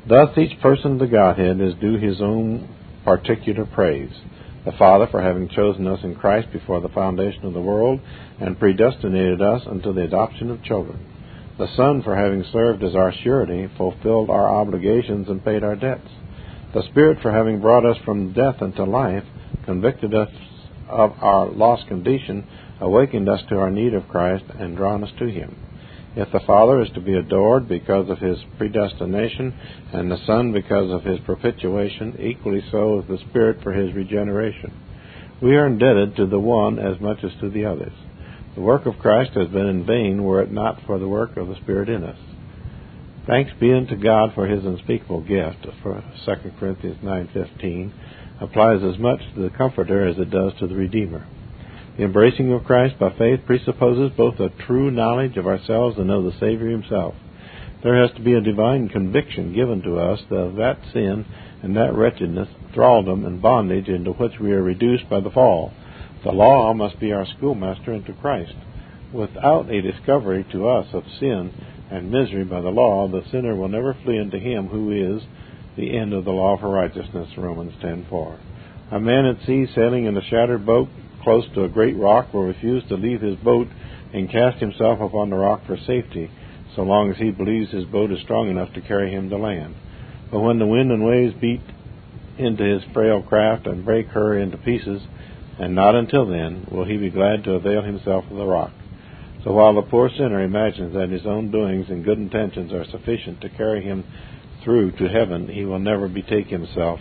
Thus 0.09 0.37
each 0.39 0.59
person 0.61 0.93
of 0.93 0.99
the 0.99 1.07
Godhead 1.07 1.61
is 1.61 1.75
due 1.75 1.99
his 1.99 2.23
own 2.23 2.69
particular 3.05 3.67
praise. 3.67 4.13
The 4.65 4.73
Father 4.73 5.07
for 5.07 5.21
having 5.21 5.49
chosen 5.49 5.87
us 5.87 6.03
in 6.03 6.15
Christ 6.15 6.51
before 6.53 6.81
the 6.81 6.89
foundation 6.89 7.45
of 7.45 7.53
the 7.53 7.61
world 7.61 8.01
and 8.41 8.59
predestinated 8.59 9.43
us 9.43 9.63
unto 9.67 9.93
the 9.93 10.05
adoption 10.05 10.51
of 10.51 10.63
children 10.63 10.99
the 11.59 11.69
Son, 11.77 12.03
for 12.03 12.15
having 12.15 12.45
served 12.53 12.85
as 12.85 12.95
our 12.95 13.13
surety, 13.25 13.69
fulfilled 13.77 14.31
our 14.31 14.49
obligations 14.49 15.29
and 15.29 15.45
paid 15.45 15.65
our 15.65 15.75
debts. 15.75 16.09
The 16.73 16.85
Spirit, 16.85 17.19
for 17.21 17.33
having 17.33 17.61
brought 17.61 17.85
us 17.85 17.97
from 18.05 18.33
death 18.33 18.63
unto 18.63 18.85
life, 18.85 19.25
convicted 19.65 20.15
us 20.15 20.31
of 20.89 21.13
our 21.21 21.49
lost 21.51 21.87
condition, 21.89 22.47
awakened 22.81 23.29
us 23.29 23.41
to 23.49 23.57
our 23.57 23.71
need 23.71 23.95
of 23.95 24.09
Christ, 24.09 24.45
and 24.59 24.77
drawn 24.77 25.05
us 25.05 25.11
to 25.19 25.27
Him. 25.27 25.57
If 26.17 26.33
the 26.33 26.41
Father 26.47 26.81
is 26.81 26.91
to 26.95 27.01
be 27.01 27.15
adored 27.15 27.69
because 27.69 28.09
of 28.09 28.19
His 28.19 28.39
predestination, 28.57 29.55
and 29.93 30.11
the 30.11 30.25
Son 30.27 30.53
because 30.53 30.91
of 30.91 31.05
His 31.05 31.21
propitiation, 31.21 32.17
equally 32.21 32.63
so 32.71 33.01
is 33.01 33.09
the 33.09 33.19
Spirit 33.29 33.63
for 33.63 33.73
His 33.73 33.95
regeneration. 33.95 34.73
We 35.43 35.55
are 35.57 35.67
indebted 35.67 36.17
to 36.17 36.27
the 36.27 36.41
one 36.41 36.79
as 36.79 37.01
much 37.01 37.19
as 37.23 37.31
to 37.41 37.51
the 37.51 37.67
others. 37.67 37.93
The 38.55 38.61
work 38.61 38.87
of 38.87 38.99
Christ 38.99 39.33
has 39.35 39.49
been 39.49 39.67
in 39.67 39.87
vain 39.87 40.25
were 40.25 40.43
it 40.43 40.51
not 40.51 40.81
for 40.87 40.99
the 40.99 41.09
work 41.09 41.37
of 41.37 41.49
the 41.49 41.57
Spirit 41.63 41.89
in 41.89 42.03
us. 42.03 42.19
Thanks 43.29 43.53
be 43.61 43.73
unto 43.73 43.95
God 43.95 44.33
for 44.35 44.47
his 44.47 44.65
unspeakable 44.65 45.21
gift, 45.21 45.67
for 45.83 46.03
2 46.25 46.53
Corinthians 46.59 46.97
9.15 47.05 47.93
applies 48.41 48.83
as 48.83 48.99
much 48.99 49.21
to 49.35 49.43
the 49.43 49.57
Comforter 49.57 50.07
as 50.07 50.19
it 50.19 50.31
does 50.31 50.53
to 50.59 50.67
the 50.67 50.75
Redeemer. 50.75 51.27
The 51.97 52.05
embracing 52.05 52.53
of 52.53 52.65
Christ 52.65 52.99
by 52.99 53.11
faith 53.19 53.41
presupposes 53.45 54.13
both 54.17 54.39
a 54.39 54.51
true 54.67 54.91
knowledge 54.91 55.37
of 55.37 55.47
ourselves 55.47 55.99
and 55.99 56.11
of 56.11 56.25
the 56.25 56.39
Savior 56.39 56.71
himself. 56.71 57.15
There 57.83 58.01
has 58.01 58.15
to 58.17 58.23
be 58.23 58.35
a 58.35 58.41
divine 58.41 58.89
conviction 58.89 59.55
given 59.55 59.83
to 59.83 59.99
us 59.99 60.21
of 60.31 60.57
that 60.57 60.79
sin 60.93 61.25
and 61.63 61.77
that 61.77 61.95
wretchedness, 61.95 62.49
thraldom, 62.73 63.25
and 63.25 63.43
bondage 63.43 63.89
into 63.89 64.13
which 64.13 64.39
we 64.41 64.53
are 64.53 64.63
reduced 64.63 65.09
by 65.09 65.21
the 65.21 65.31
fall. 65.31 65.73
The 66.25 66.33
law 66.33 66.73
must 66.75 67.01
be 67.01 67.13
our 67.13 67.27
schoolmaster 67.27 67.93
into 67.93 68.13
Christ. 68.13 68.55
Without 69.13 69.71
a 69.71 69.81
discovery 69.81 70.47
to 70.53 70.69
us 70.69 70.87
of 70.93 71.05
sin 71.19 71.53
and 71.91 72.11
misery 72.11 72.45
by 72.45 72.61
the 72.61 72.69
law, 72.69 73.09
the 73.09 73.23
sinner 73.31 73.57
will 73.57 73.69
never 73.69 73.97
flee 74.05 74.21
unto 74.21 74.39
him 74.39 74.67
who 74.69 74.91
is 74.91 75.23
the 75.79 75.97
end 75.97 76.13
of 76.13 76.25
the 76.25 76.33
law 76.33 76.59
for 76.59 76.69
righteousness, 76.69 77.29
Romans 77.39 77.73
10:4. 77.81 78.37
A 78.91 78.99
man 78.99 79.27
at 79.27 79.41
sea 79.47 79.65
sailing 79.67 80.07
in 80.07 80.17
a 80.17 80.23
shattered 80.23 80.67
boat 80.67 80.89
close 81.23 81.47
to 81.55 81.63
a 81.63 81.69
great 81.69 81.97
rock 81.97 82.35
will 82.35 82.43
refuse 82.43 82.83
to 82.89 82.97
leave 82.97 83.21
his 83.21 83.37
boat 83.37 83.69
and 84.13 84.29
cast 84.29 84.59
himself 84.59 85.01
upon 85.01 85.31
the 85.31 85.37
rock 85.37 85.65
for 85.67 85.77
safety, 85.77 86.31
so 86.75 86.83
long 86.83 87.11
as 87.11 87.17
he 87.19 87.31
believes 87.31 87.71
his 87.71 87.85
boat 87.85 88.11
is 88.11 88.21
strong 88.21 88.51
enough 88.51 88.73
to 88.73 88.81
carry 88.81 89.13
him 89.13 89.31
to 89.31 89.37
land. 89.37 89.77
But 90.33 90.41
when 90.41 90.59
the 90.59 90.67
wind 90.67 90.91
and 90.91 91.05
waves 91.05 91.35
beat 91.35 91.63
into 92.39 92.65
his 92.65 92.83
frail 92.93 93.23
craft 93.23 93.69
and 93.69 93.85
break 93.85 94.09
her 94.09 94.37
into 94.37 94.59
pieces, 94.59 95.01
and 95.61 95.77
not 95.77 95.95
until 95.95 96.27
then 96.27 96.67
will 96.73 96.85
he 96.85 96.97
be 96.97 97.11
glad 97.11 97.45
to 97.45 97.55
avail 97.55 97.83
himself 97.83 98.25
of 98.29 98.37
the 98.37 98.47
rock. 98.47 98.73
So 99.45 99.53
while 99.53 99.75
the 99.75 99.83
poor 99.83 100.11
sinner 100.11 100.43
imagines 100.43 100.95
that 100.95 101.11
his 101.11 101.25
own 101.25 101.53
doings 101.53 101.89
and 101.89 102.05
good 102.05 102.19
intentions 102.19 102.73
are 102.73 102.85
sufficient 102.85 103.41
to 103.43 103.49
carry 103.49 103.83
him 103.85 104.05
through 104.65 104.93
to 104.93 105.09
heaven, 105.09 105.49
he 105.49 105.65
will 105.65 105.79
never 105.79 106.09
betake 106.09 106.49
himself 106.49 107.01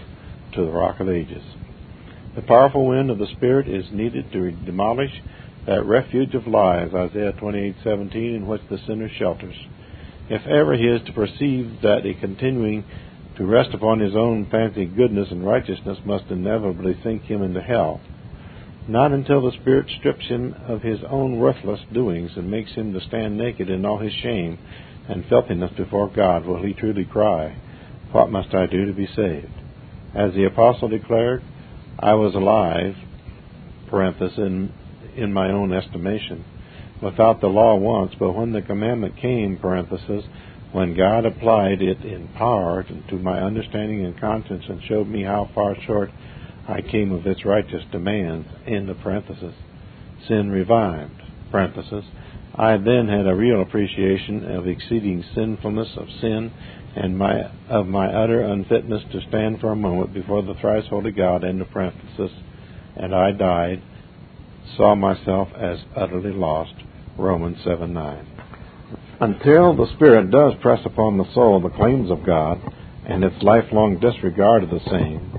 to 0.53 0.65
the 0.65 0.71
rock 0.71 0.99
of 0.99 1.09
ages. 1.09 1.43
The 2.35 2.41
powerful 2.41 2.85
wind 2.87 3.09
of 3.09 3.17
the 3.17 3.27
Spirit 3.35 3.67
is 3.67 3.85
needed 3.91 4.31
to 4.31 4.51
demolish 4.51 5.11
that 5.65 5.85
refuge 5.85 6.33
of 6.33 6.47
lies, 6.47 6.93
Isaiah 6.93 7.33
28:17, 7.33 8.35
in 8.35 8.47
which 8.47 8.61
the 8.69 8.77
sinner 8.77 9.09
shelters. 9.09 9.55
If 10.29 10.45
ever 10.45 10.75
he 10.75 10.87
is 10.87 11.01
to 11.03 11.13
perceive 11.13 11.81
that 11.81 12.05
a 12.05 12.13
continuing 12.13 12.85
to 13.37 13.45
rest 13.45 13.73
upon 13.73 13.99
his 13.99 14.15
own 14.15 14.45
fancied 14.45 14.95
goodness 14.95 15.31
and 15.31 15.45
righteousness 15.45 15.97
must 16.05 16.29
inevitably 16.29 16.95
sink 17.03 17.23
him 17.23 17.41
into 17.41 17.61
hell, 17.61 18.01
not 18.87 19.11
until 19.11 19.41
the 19.41 19.57
Spirit 19.57 19.89
strips 19.99 20.25
him 20.27 20.55
of 20.67 20.81
his 20.81 20.99
own 21.09 21.37
worthless 21.37 21.81
doings 21.91 22.31
and 22.35 22.49
makes 22.49 22.71
him 22.71 22.93
to 22.93 23.01
stand 23.01 23.37
naked 23.37 23.69
in 23.69 23.85
all 23.85 23.97
his 23.97 24.13
shame 24.13 24.57
and 25.09 25.25
filthiness 25.27 25.71
before 25.77 26.09
God 26.13 26.45
will 26.45 26.63
he 26.63 26.73
truly 26.73 27.05
cry, 27.05 27.57
What 28.11 28.31
must 28.31 28.53
I 28.53 28.65
do 28.65 28.85
to 28.85 28.93
be 28.93 29.07
saved? 29.07 29.51
As 30.15 30.33
the 30.33 30.45
Apostle 30.45 30.89
declared, 30.89 31.43
I 31.99 32.13
was 32.13 32.35
alive 32.35 32.95
parenthesis, 33.89 34.37
in, 34.37 34.71
in 35.15 35.33
my 35.33 35.49
own 35.49 35.73
estimation, 35.73 36.45
without 37.01 37.41
the 37.41 37.47
law 37.47 37.75
once, 37.75 38.13
but 38.19 38.33
when 38.33 38.51
the 38.51 38.61
commandment 38.61 39.17
came, 39.17 39.57
parenthesis, 39.57 40.25
when 40.71 40.95
God 40.95 41.25
applied 41.25 41.81
it 41.81 42.03
in 42.03 42.27
power 42.29 42.83
to 43.09 43.15
my 43.15 43.39
understanding 43.39 44.05
and 44.05 44.19
conscience 44.19 44.65
and 44.67 44.81
showed 44.83 45.07
me 45.07 45.23
how 45.23 45.49
far 45.55 45.75
short 45.85 46.09
I 46.67 46.81
came 46.81 47.13
of 47.13 47.25
its 47.25 47.45
righteous 47.45 47.83
demands, 47.91 48.47
in 48.65 48.87
the 48.87 48.95
parenthesis, 48.95 49.53
sin 50.27 50.49
revived, 50.49 51.21
parenthesis, 51.51 52.03
I 52.57 52.77
then 52.77 53.07
had 53.07 53.27
a 53.27 53.35
real 53.35 53.61
appreciation 53.61 54.43
of 54.55 54.67
exceeding 54.67 55.23
sinfulness 55.35 55.89
of 55.95 56.07
sin 56.19 56.51
and 56.95 57.15
my 57.15 57.51
of 57.69 57.85
my 57.85 58.07
utter 58.07 58.41
unfitness 58.41 59.03
to 59.11 59.21
stand 59.29 59.59
for 59.59 59.71
a 59.71 59.75
moment 59.75 60.13
before 60.13 60.41
the 60.41 60.55
thrice 60.55 60.85
holy 60.89 61.11
God, 61.11 61.43
in 61.43 61.59
the 61.59 61.65
parenthesis, 61.65 62.31
and 62.95 63.13
I 63.13 63.31
died, 63.31 63.83
saw 64.75 64.95
myself 64.95 65.49
as 65.55 65.77
utterly 65.95 66.33
lost, 66.33 66.73
Romans 67.15 67.57
7 67.63 67.93
9. 67.93 68.27
Until 69.19 69.75
the 69.75 69.91
Spirit 69.95 70.31
does 70.31 70.53
press 70.61 70.79
upon 70.83 71.17
the 71.17 71.31
soul 71.35 71.59
the 71.59 71.69
claims 71.69 72.09
of 72.09 72.25
God 72.25 72.59
and 73.05 73.23
its 73.23 73.43
lifelong 73.43 73.99
disregard 73.99 74.63
of 74.63 74.71
the 74.71 74.89
same, 74.89 75.31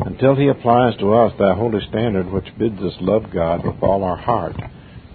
until 0.00 0.36
He 0.36 0.46
applies 0.46 0.96
to 0.98 1.12
us 1.12 1.32
that 1.40 1.56
holy 1.56 1.84
standard 1.88 2.30
which 2.30 2.56
bids 2.56 2.80
us 2.80 2.94
love 3.00 3.24
God 3.32 3.64
with 3.66 3.82
all 3.82 4.04
our 4.04 4.16
heart, 4.16 4.54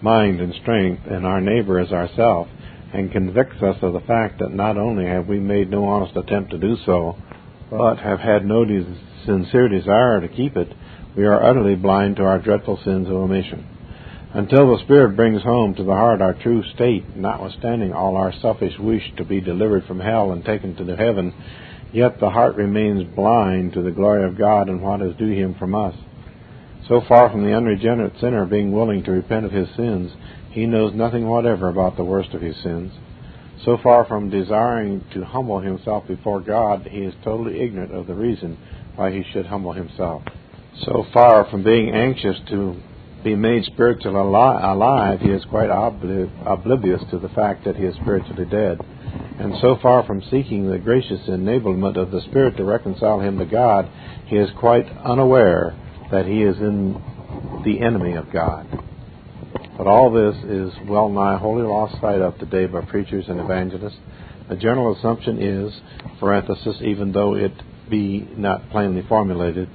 mind, 0.02 0.40
and 0.40 0.54
strength, 0.62 1.04
and 1.10 1.26
our 1.26 1.42
neighbor 1.42 1.80
as 1.80 1.92
ourself, 1.92 2.48
and 2.94 3.12
convicts 3.12 3.62
us 3.62 3.78
of 3.82 3.94
the 3.94 4.02
fact 4.02 4.40
that 4.40 4.54
not 4.54 4.78
only 4.78 5.06
have 5.06 5.28
we 5.28 5.40
made 5.40 5.70
no 5.70 5.86
honest 5.86 6.16
attempt 6.16 6.52
to 6.52 6.58
do 6.58 6.76
so, 6.86 7.16
but 7.70 7.96
have 7.96 8.20
had 8.20 8.46
no 8.46 8.66
sincere 9.26 9.70
desire 9.70 10.20
to 10.22 10.28
keep 10.28 10.58
it, 10.58 10.74
we 11.16 11.26
are 11.26 11.44
utterly 11.44 11.76
blind 11.76 12.16
to 12.16 12.24
our 12.24 12.40
dreadful 12.40 12.80
sins 12.84 13.08
of 13.08 13.14
omission 13.14 13.68
until 14.34 14.72
the 14.72 14.84
Spirit 14.84 15.16
brings 15.16 15.44
home 15.44 15.76
to 15.76 15.84
the 15.84 15.92
heart 15.92 16.22
our 16.22 16.34
true 16.34 16.64
state, 16.74 17.16
notwithstanding 17.16 17.92
all 17.92 18.16
our 18.16 18.34
selfish 18.42 18.74
wish 18.80 19.04
to 19.18 19.26
be 19.26 19.42
delivered 19.42 19.84
from 19.86 20.00
hell 20.00 20.32
and 20.32 20.46
taken 20.46 20.76
to 20.76 20.86
the 20.86 20.96
heaven, 20.96 21.34
yet 21.92 22.20
the 22.20 22.30
heart 22.30 22.56
remains 22.56 23.04
blind 23.14 23.74
to 23.74 23.82
the 23.82 23.92
glory 23.92 24.26
of 24.26 24.38
God 24.38 24.70
and 24.70 24.82
what 24.82 25.02
is 25.02 25.16
due 25.18 25.34
him 25.34 25.56
from 25.56 25.76
us. 25.76 25.96
So 26.92 27.00
far 27.08 27.30
from 27.30 27.46
the 27.46 27.54
unregenerate 27.54 28.20
sinner 28.20 28.46
being 28.46 28.74
willing 28.74 29.02
to 29.06 29.12
repent 29.12 29.46
of 29.46 29.54
his 29.54 29.70
sins, 29.78 30.12
he 30.50 30.66
knows 30.66 30.94
nothing 30.94 31.26
whatever 31.26 31.70
about 31.70 31.96
the 31.96 32.04
worst 32.04 32.34
of 32.34 32.42
his 32.42 32.62
sins. 32.62 32.92
So 33.64 33.78
far 33.82 34.04
from 34.04 34.30
desiring 34.30 35.06
to 35.14 35.24
humble 35.24 35.62
himself 35.62 36.06
before 36.06 36.42
God, 36.42 36.86
he 36.92 36.98
is 36.98 37.14
totally 37.24 37.62
ignorant 37.62 37.94
of 37.94 38.08
the 38.08 38.14
reason 38.14 38.58
why 38.98 39.10
he 39.12 39.24
should 39.32 39.46
humble 39.46 39.72
himself. 39.72 40.24
So 40.84 41.06
far 41.14 41.50
from 41.50 41.64
being 41.64 41.92
anxious 41.92 42.36
to 42.50 42.76
be 43.24 43.38
made 43.38 43.64
spiritually 43.64 44.18
alive, 44.18 45.22
he 45.22 45.30
is 45.30 45.46
quite 45.46 45.70
oblivious 45.70 47.02
to 47.10 47.20
the 47.20 47.30
fact 47.30 47.64
that 47.64 47.78
he 47.78 47.86
is 47.86 47.96
spiritually 48.02 48.48
dead. 48.52 48.82
And 49.40 49.54
so 49.62 49.78
far 49.82 50.06
from 50.06 50.22
seeking 50.30 50.70
the 50.70 50.78
gracious 50.78 51.22
enablement 51.30 51.96
of 51.96 52.12
the 52.12 52.20
Spirit 52.24 52.58
to 52.58 52.66
reconcile 52.66 53.22
him 53.22 53.38
to 53.38 53.46
God, 53.46 53.90
he 54.26 54.36
is 54.36 54.50
quite 54.60 54.88
unaware 55.06 55.74
that 56.12 56.26
he 56.26 56.44
is 56.44 56.58
in 56.58 57.02
the 57.66 57.82
enemy 57.82 58.14
of 58.14 58.32
God. 58.32 58.68
But 59.78 59.88
all 59.88 60.12
this 60.12 60.36
is 60.44 60.74
well 60.88 61.10
nigh 61.10 61.38
wholly 61.38 61.64
lost 61.64 62.00
sight 62.02 62.22
of 62.22 62.38
today 62.38 62.66
by 62.68 62.82
preachers 62.82 63.26
and 63.28 63.40
evangelists. 63.40 63.98
The 64.50 64.56
general 64.56 64.96
assumption 64.96 65.42
is, 65.42 65.74
parenthesis, 66.20 66.78
even 66.82 67.14
though 67.14 67.36
it 67.36 67.54
be 67.90 68.28
not 68.36 68.70
plainly 68.70 69.04
formulated, 69.08 69.70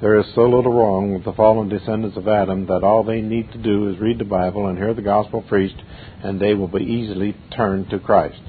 there 0.00 0.18
is 0.18 0.26
so 0.34 0.42
little 0.42 0.72
wrong 0.72 1.12
with 1.12 1.24
the 1.24 1.32
fallen 1.32 1.68
descendants 1.68 2.16
of 2.16 2.28
Adam 2.28 2.66
that 2.66 2.84
all 2.84 3.02
they 3.02 3.20
need 3.20 3.50
to 3.52 3.58
do 3.58 3.88
is 3.88 3.98
read 3.98 4.18
the 4.18 4.24
Bible 4.24 4.66
and 4.66 4.78
hear 4.78 4.94
the 4.94 5.02
gospel 5.02 5.42
preached, 5.42 5.80
and 6.22 6.40
they 6.40 6.54
will 6.54 6.68
be 6.68 6.84
easily 6.84 7.36
turned 7.56 7.90
to 7.90 7.98
Christ. 7.98 8.40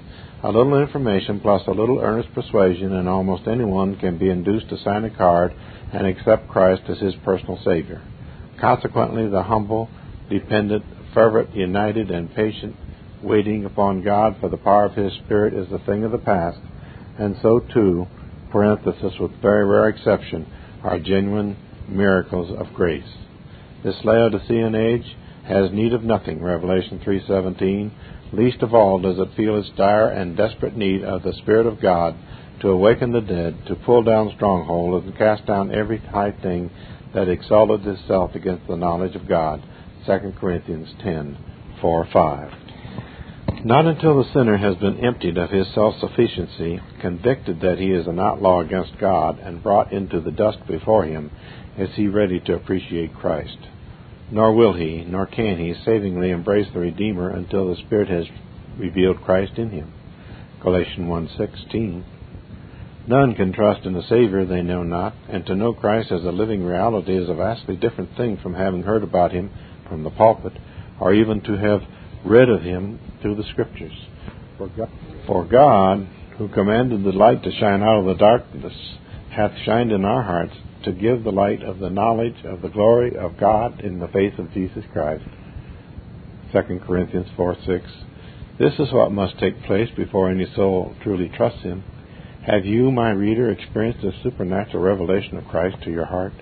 A 0.41 0.51
little 0.51 0.79
information 0.79 1.41
plus 1.41 1.67
a 1.67 1.71
little 1.71 1.99
earnest 1.99 2.33
persuasion, 2.33 2.93
and 2.93 3.09
almost 3.09 3.45
anyone 3.45 3.97
can 3.97 4.17
be 4.17 4.29
induced 4.29 4.69
to 4.69 4.77
sign 4.77 5.03
a 5.03 5.09
card 5.09 5.53
and 5.91 6.07
accept 6.07 6.47
Christ 6.47 6.83
as 6.87 6.99
his 6.99 7.15
personal 7.25 7.59
Savior. 7.65 8.01
Consequently, 8.59 9.27
the 9.27 9.43
humble, 9.43 9.89
dependent, 10.29 10.85
fervent, 11.13 11.53
united, 11.55 12.09
and 12.09 12.33
patient 12.33 12.75
waiting 13.21 13.65
upon 13.65 14.01
God 14.01 14.37
for 14.39 14.47
the 14.47 14.57
power 14.57 14.85
of 14.85 14.93
His 14.93 15.11
Spirit 15.25 15.53
is 15.53 15.71
a 15.71 15.85
thing 15.85 16.05
of 16.05 16.11
the 16.11 16.17
past, 16.17 16.59
and 17.17 17.35
so 17.41 17.59
too, 17.59 18.07
parenthesis 18.49 19.13
with 19.19 19.41
very 19.41 19.65
rare 19.65 19.89
exception, 19.89 20.45
are 20.83 20.99
genuine 20.99 21.57
miracles 21.89 22.49
of 22.57 22.73
grace. 22.73 23.03
This 23.83 23.95
Laodicean 24.05 24.75
age 24.75 25.17
has 25.45 25.71
need 25.71 25.93
of 25.93 26.03
nothing, 26.03 26.41
Revelation 26.41 26.99
3:17. 26.99 27.91
Least 28.31 28.61
of 28.61 28.73
all 28.73 28.99
does 28.99 29.17
it 29.17 29.35
feel 29.35 29.57
its 29.57 29.69
dire 29.75 30.09
and 30.09 30.37
desperate 30.37 30.77
need 30.77 31.03
of 31.03 31.23
the 31.23 31.33
Spirit 31.33 31.65
of 31.65 31.81
God 31.81 32.15
to 32.61 32.69
awaken 32.69 33.11
the 33.11 33.21
dead, 33.21 33.55
to 33.67 33.75
pull 33.75 34.03
down 34.03 34.31
strongholds, 34.35 35.05
and 35.05 35.17
cast 35.17 35.45
down 35.45 35.73
every 35.73 35.97
high 35.97 36.31
thing 36.31 36.69
that 37.13 37.29
exalted 37.29 37.87
itself 37.87 38.35
against 38.35 38.67
the 38.67 38.75
knowledge 38.75 39.15
of 39.15 39.27
God. 39.27 39.63
2 40.05 40.33
Corinthians 40.39 40.93
10:4, 41.01 42.05
5. 42.11 42.53
Not 43.65 43.87
until 43.87 44.17
the 44.17 44.31
sinner 44.31 44.57
has 44.57 44.75
been 44.77 45.03
emptied 45.03 45.37
of 45.37 45.49
his 45.49 45.67
self 45.73 45.95
sufficiency, 45.99 46.79
convicted 47.01 47.61
that 47.61 47.79
he 47.79 47.91
is 47.91 48.07
an 48.07 48.19
outlaw 48.19 48.61
against 48.61 48.97
God, 48.99 49.39
and 49.39 49.63
brought 49.63 49.91
into 49.91 50.21
the 50.21 50.31
dust 50.31 50.59
before 50.67 51.03
him, 51.05 51.31
is 51.77 51.89
he 51.95 52.07
ready 52.07 52.39
to 52.41 52.53
appreciate 52.53 53.13
Christ. 53.15 53.57
Nor 54.31 54.53
will 54.53 54.73
he, 54.73 55.03
nor 55.07 55.25
can 55.25 55.57
he, 55.57 55.73
savingly 55.85 56.29
embrace 56.29 56.67
the 56.73 56.79
Redeemer 56.79 57.29
until 57.29 57.67
the 57.67 57.81
Spirit 57.81 58.09
has 58.09 58.25
revealed 58.77 59.21
Christ 59.21 59.57
in 59.57 59.71
him. 59.71 59.91
Galatians 60.61 61.07
1:16. 61.07 62.03
None 63.07 63.33
can 63.33 63.51
trust 63.53 63.85
in 63.85 63.93
the 63.93 64.03
Savior 64.03 64.45
they 64.45 64.61
know 64.61 64.83
not, 64.83 65.15
and 65.29 65.45
to 65.47 65.55
know 65.55 65.73
Christ 65.73 66.11
as 66.11 66.23
a 66.25 66.31
living 66.31 66.63
reality 66.63 67.15
is 67.17 67.27
a 67.27 67.33
vastly 67.33 67.75
different 67.75 68.15
thing 68.15 68.37
from 68.37 68.53
having 68.53 68.83
heard 68.83 69.01
about 69.01 69.31
him 69.31 69.49
from 69.87 70.03
the 70.03 70.11
pulpit, 70.11 70.53
or 70.99 71.13
even 71.13 71.41
to 71.41 71.57
have 71.57 71.81
read 72.23 72.49
of 72.49 72.61
him 72.61 72.99
through 73.21 73.35
the 73.35 73.43
Scriptures. 73.51 74.05
For 74.59 74.67
God, 74.67 74.89
for 75.25 75.45
God, 75.45 76.07
who 76.37 76.49
commanded 76.49 77.03
the 77.03 77.13
light 77.13 77.41
to 77.43 77.51
shine 77.51 77.81
out 77.81 77.99
of 77.99 78.05
the 78.05 78.13
darkness, 78.13 78.73
hath 79.31 79.57
shined 79.65 79.91
in 79.91 80.05
our 80.05 80.21
hearts 80.21 80.53
to 80.83 80.91
give 80.91 81.23
the 81.23 81.31
light 81.31 81.63
of 81.63 81.79
the 81.79 81.89
knowledge 81.89 82.45
of 82.45 82.61
the 82.61 82.69
glory 82.69 83.15
of 83.17 83.37
God 83.37 83.81
in 83.81 83.99
the 83.99 84.07
face 84.07 84.33
of 84.37 84.53
Jesus 84.53 84.83
Christ. 84.93 85.25
2 86.53 86.79
Corinthians 86.85 87.27
4 87.35 87.55
6. 87.65 87.85
This 88.57 88.73
is 88.79 88.91
what 88.91 89.11
must 89.11 89.39
take 89.39 89.63
place 89.63 89.89
before 89.95 90.29
any 90.29 90.45
soul 90.55 90.95
truly 91.03 91.29
trusts 91.29 91.61
Him. 91.61 91.83
Have 92.45 92.65
you, 92.65 92.91
my 92.91 93.11
reader, 93.11 93.51
experienced 93.51 94.03
a 94.03 94.11
supernatural 94.23 94.83
revelation 94.83 95.37
of 95.37 95.45
Christ 95.45 95.77
to 95.83 95.91
your 95.91 96.05
heart? 96.05 96.33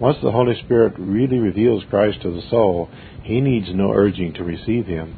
Once 0.00 0.16
the 0.22 0.30
Holy 0.30 0.54
Spirit 0.64 0.94
really 0.98 1.38
reveals 1.38 1.82
Christ 1.90 2.22
to 2.22 2.30
the 2.30 2.48
soul, 2.48 2.88
he 3.24 3.40
needs 3.40 3.66
no 3.70 3.90
urging 3.92 4.32
to 4.34 4.44
receive 4.44 4.86
him. 4.86 5.16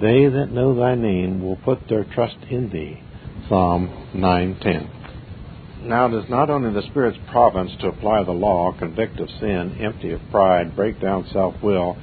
They 0.00 0.26
that 0.26 0.50
know 0.50 0.74
thy 0.74 0.94
name 0.94 1.42
will 1.42 1.56
put 1.56 1.88
their 1.88 2.04
trust 2.04 2.36
in 2.48 2.70
thee. 2.70 3.02
Psalm 3.48 3.88
9:10. 4.14 4.97
Now 5.82 6.06
it 6.06 6.24
is 6.24 6.28
not 6.28 6.50
only 6.50 6.72
the 6.72 6.86
Spirit's 6.88 7.18
province 7.30 7.70
to 7.80 7.88
apply 7.88 8.24
the 8.24 8.32
law, 8.32 8.72
convict 8.78 9.20
of 9.20 9.28
sin, 9.40 9.78
empty 9.80 10.10
of 10.12 10.20
pride, 10.30 10.74
break 10.74 11.00
down 11.00 11.26
self-will, 11.32 11.96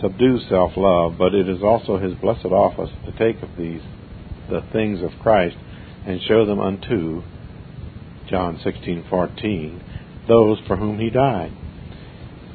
subdue 0.00 0.38
self-love, 0.48 1.14
but 1.16 1.34
it 1.34 1.48
is 1.48 1.62
also 1.62 1.98
his 1.98 2.14
blessed 2.14 2.46
office 2.46 2.90
to 3.06 3.12
take 3.12 3.42
of 3.42 3.56
these 3.56 3.80
the 4.50 4.62
things 4.72 5.00
of 5.02 5.10
Christ 5.22 5.56
and 6.04 6.20
show 6.22 6.44
them 6.44 6.60
unto 6.60 7.22
John 8.28 8.58
16:14 8.58 9.80
those 10.28 10.58
for 10.66 10.76
whom 10.76 10.98
he 10.98 11.10
died. 11.10 11.52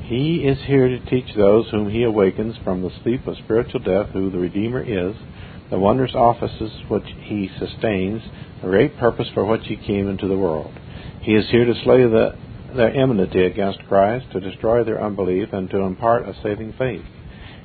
He 0.03 0.45
is 0.45 0.57
here 0.65 0.88
to 0.88 0.99
teach 0.99 1.34
those 1.36 1.69
whom 1.69 1.89
he 1.89 2.03
awakens 2.03 2.55
from 2.63 2.82
the 2.82 2.91
sleep 3.03 3.28
of 3.28 3.38
spiritual 3.38 3.82
death 3.82 4.09
who 4.13 4.30
the 4.30 4.38
Redeemer 4.38 4.82
is, 4.82 5.15
the 5.69 5.80
wondrous 5.80 6.15
offices 6.15 6.71
which 6.88 7.07
he 7.19 7.49
sustains, 7.59 8.21
the 8.62 8.68
great 8.68 8.97
purpose 8.97 9.28
for 9.34 9.45
which 9.45 9.66
he 9.66 9.76
came 9.76 10.08
into 10.08 10.28
the 10.28 10.38
world. 10.38 10.74
He 11.22 11.34
is 11.34 11.49
here 11.49 11.66
to 11.66 11.74
slay 11.84 12.03
the, 12.03 12.36
their 12.76 12.93
enmity 12.93 13.45
against 13.45 13.86
Christ, 13.88 14.26
to 14.32 14.39
destroy 14.39 14.84
their 14.84 15.03
unbelief, 15.03 15.49
and 15.51 15.70
to 15.70 15.80
impart 15.80 16.28
a 16.28 16.36
saving 16.41 16.74
faith. 16.78 17.05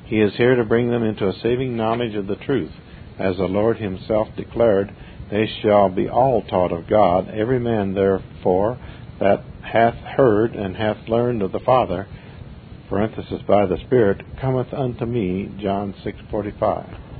He 0.05 0.19
is 0.19 0.35
here 0.35 0.55
to 0.55 0.65
bring 0.65 0.89
them 0.89 1.03
into 1.03 1.27
a 1.27 1.39
saving 1.41 1.75
knowledge 1.75 2.15
of 2.15 2.27
the 2.27 2.35
truth. 2.35 2.71
As 3.17 3.37
the 3.37 3.45
Lord 3.45 3.77
himself 3.77 4.27
declared, 4.35 4.93
they 5.31 5.49
shall 5.61 5.89
be 5.89 6.09
all 6.09 6.41
taught 6.43 6.71
of 6.71 6.87
God, 6.87 7.29
every 7.29 7.59
man 7.59 7.93
therefore 7.93 8.77
that 9.19 9.43
hath 9.61 9.95
heard 9.95 10.55
and 10.55 10.75
hath 10.75 11.07
learned 11.07 11.41
of 11.41 11.51
the 11.51 11.59
Father, 11.59 12.07
parenthesis 12.89 13.41
by 13.47 13.65
the 13.65 13.77
Spirit, 13.85 14.21
cometh 14.39 14.73
unto 14.73 15.05
me, 15.05 15.49
John 15.59 15.93
6:45. 16.03 17.12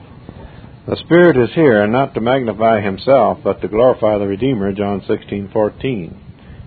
The 0.86 0.97
Spirit 0.97 1.38
is 1.38 1.55
here 1.55 1.88
not 1.88 2.13
to 2.13 2.19
magnify 2.19 2.81
himself, 2.81 3.38
but 3.41 3.61
to 3.61 3.69
glorify 3.69 4.17
the 4.17 4.27
Redeemer, 4.27 4.73
John 4.73 4.99
16:14. 4.99 6.13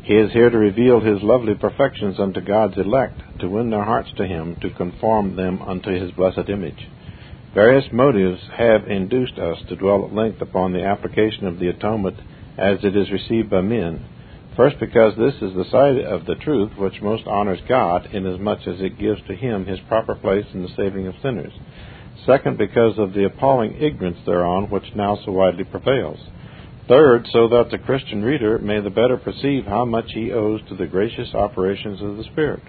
He 0.04 0.14
is 0.14 0.32
here 0.32 0.48
to 0.48 0.56
reveal 0.56 1.00
his 1.00 1.22
lovely 1.22 1.54
perfections 1.54 2.18
unto 2.18 2.40
God's 2.40 2.78
elect, 2.78 3.20
to 3.40 3.50
win 3.50 3.68
their 3.68 3.84
hearts 3.84 4.10
to 4.16 4.26
Him, 4.26 4.56
to 4.62 4.70
conform 4.70 5.36
them 5.36 5.60
unto 5.60 5.90
His 5.90 6.12
blessed 6.12 6.48
image. 6.48 6.88
Various 7.52 7.92
motives 7.92 8.40
have 8.54 8.88
induced 8.88 9.38
us 9.38 9.60
to 9.68 9.76
dwell 9.76 10.06
at 10.06 10.14
length 10.14 10.40
upon 10.40 10.72
the 10.72 10.86
application 10.86 11.46
of 11.46 11.58
the 11.58 11.68
atonement 11.68 12.16
as 12.56 12.82
it 12.84 12.96
is 12.96 13.10
received 13.10 13.50
by 13.50 13.60
men. 13.60 14.00
First, 14.56 14.80
because 14.80 15.14
this 15.16 15.42
is 15.42 15.52
the 15.54 15.66
side 15.66 15.98
of 15.98 16.24
the 16.24 16.36
truth 16.36 16.70
which 16.78 17.02
most 17.02 17.26
honors 17.26 17.60
God, 17.68 18.08
inasmuch 18.14 18.66
as 18.66 18.80
it 18.80 18.98
gives 18.98 19.20
to 19.26 19.34
Him 19.34 19.66
His 19.66 19.80
proper 19.80 20.14
place 20.14 20.46
in 20.54 20.62
the 20.62 20.74
saving 20.74 21.06
of 21.06 21.16
sinners. 21.20 21.52
Second, 22.24 22.56
because 22.58 22.98
of 22.98 23.12
the 23.12 23.24
appalling 23.24 23.76
ignorance 23.80 24.18
thereon 24.24 24.70
which 24.70 24.94
now 24.94 25.16
so 25.24 25.32
widely 25.32 25.64
prevails. 25.64 26.18
Third, 26.88 27.26
so 27.32 27.48
that 27.48 27.70
the 27.70 27.78
Christian 27.78 28.22
reader 28.22 28.58
may 28.58 28.80
the 28.80 28.90
better 28.90 29.16
perceive 29.16 29.66
how 29.66 29.84
much 29.84 30.12
he 30.12 30.32
owes 30.32 30.60
to 30.68 30.76
the 30.76 30.86
gracious 30.86 31.34
operations 31.34 32.00
of 32.00 32.16
the 32.16 32.24
Spirit. 32.24 32.62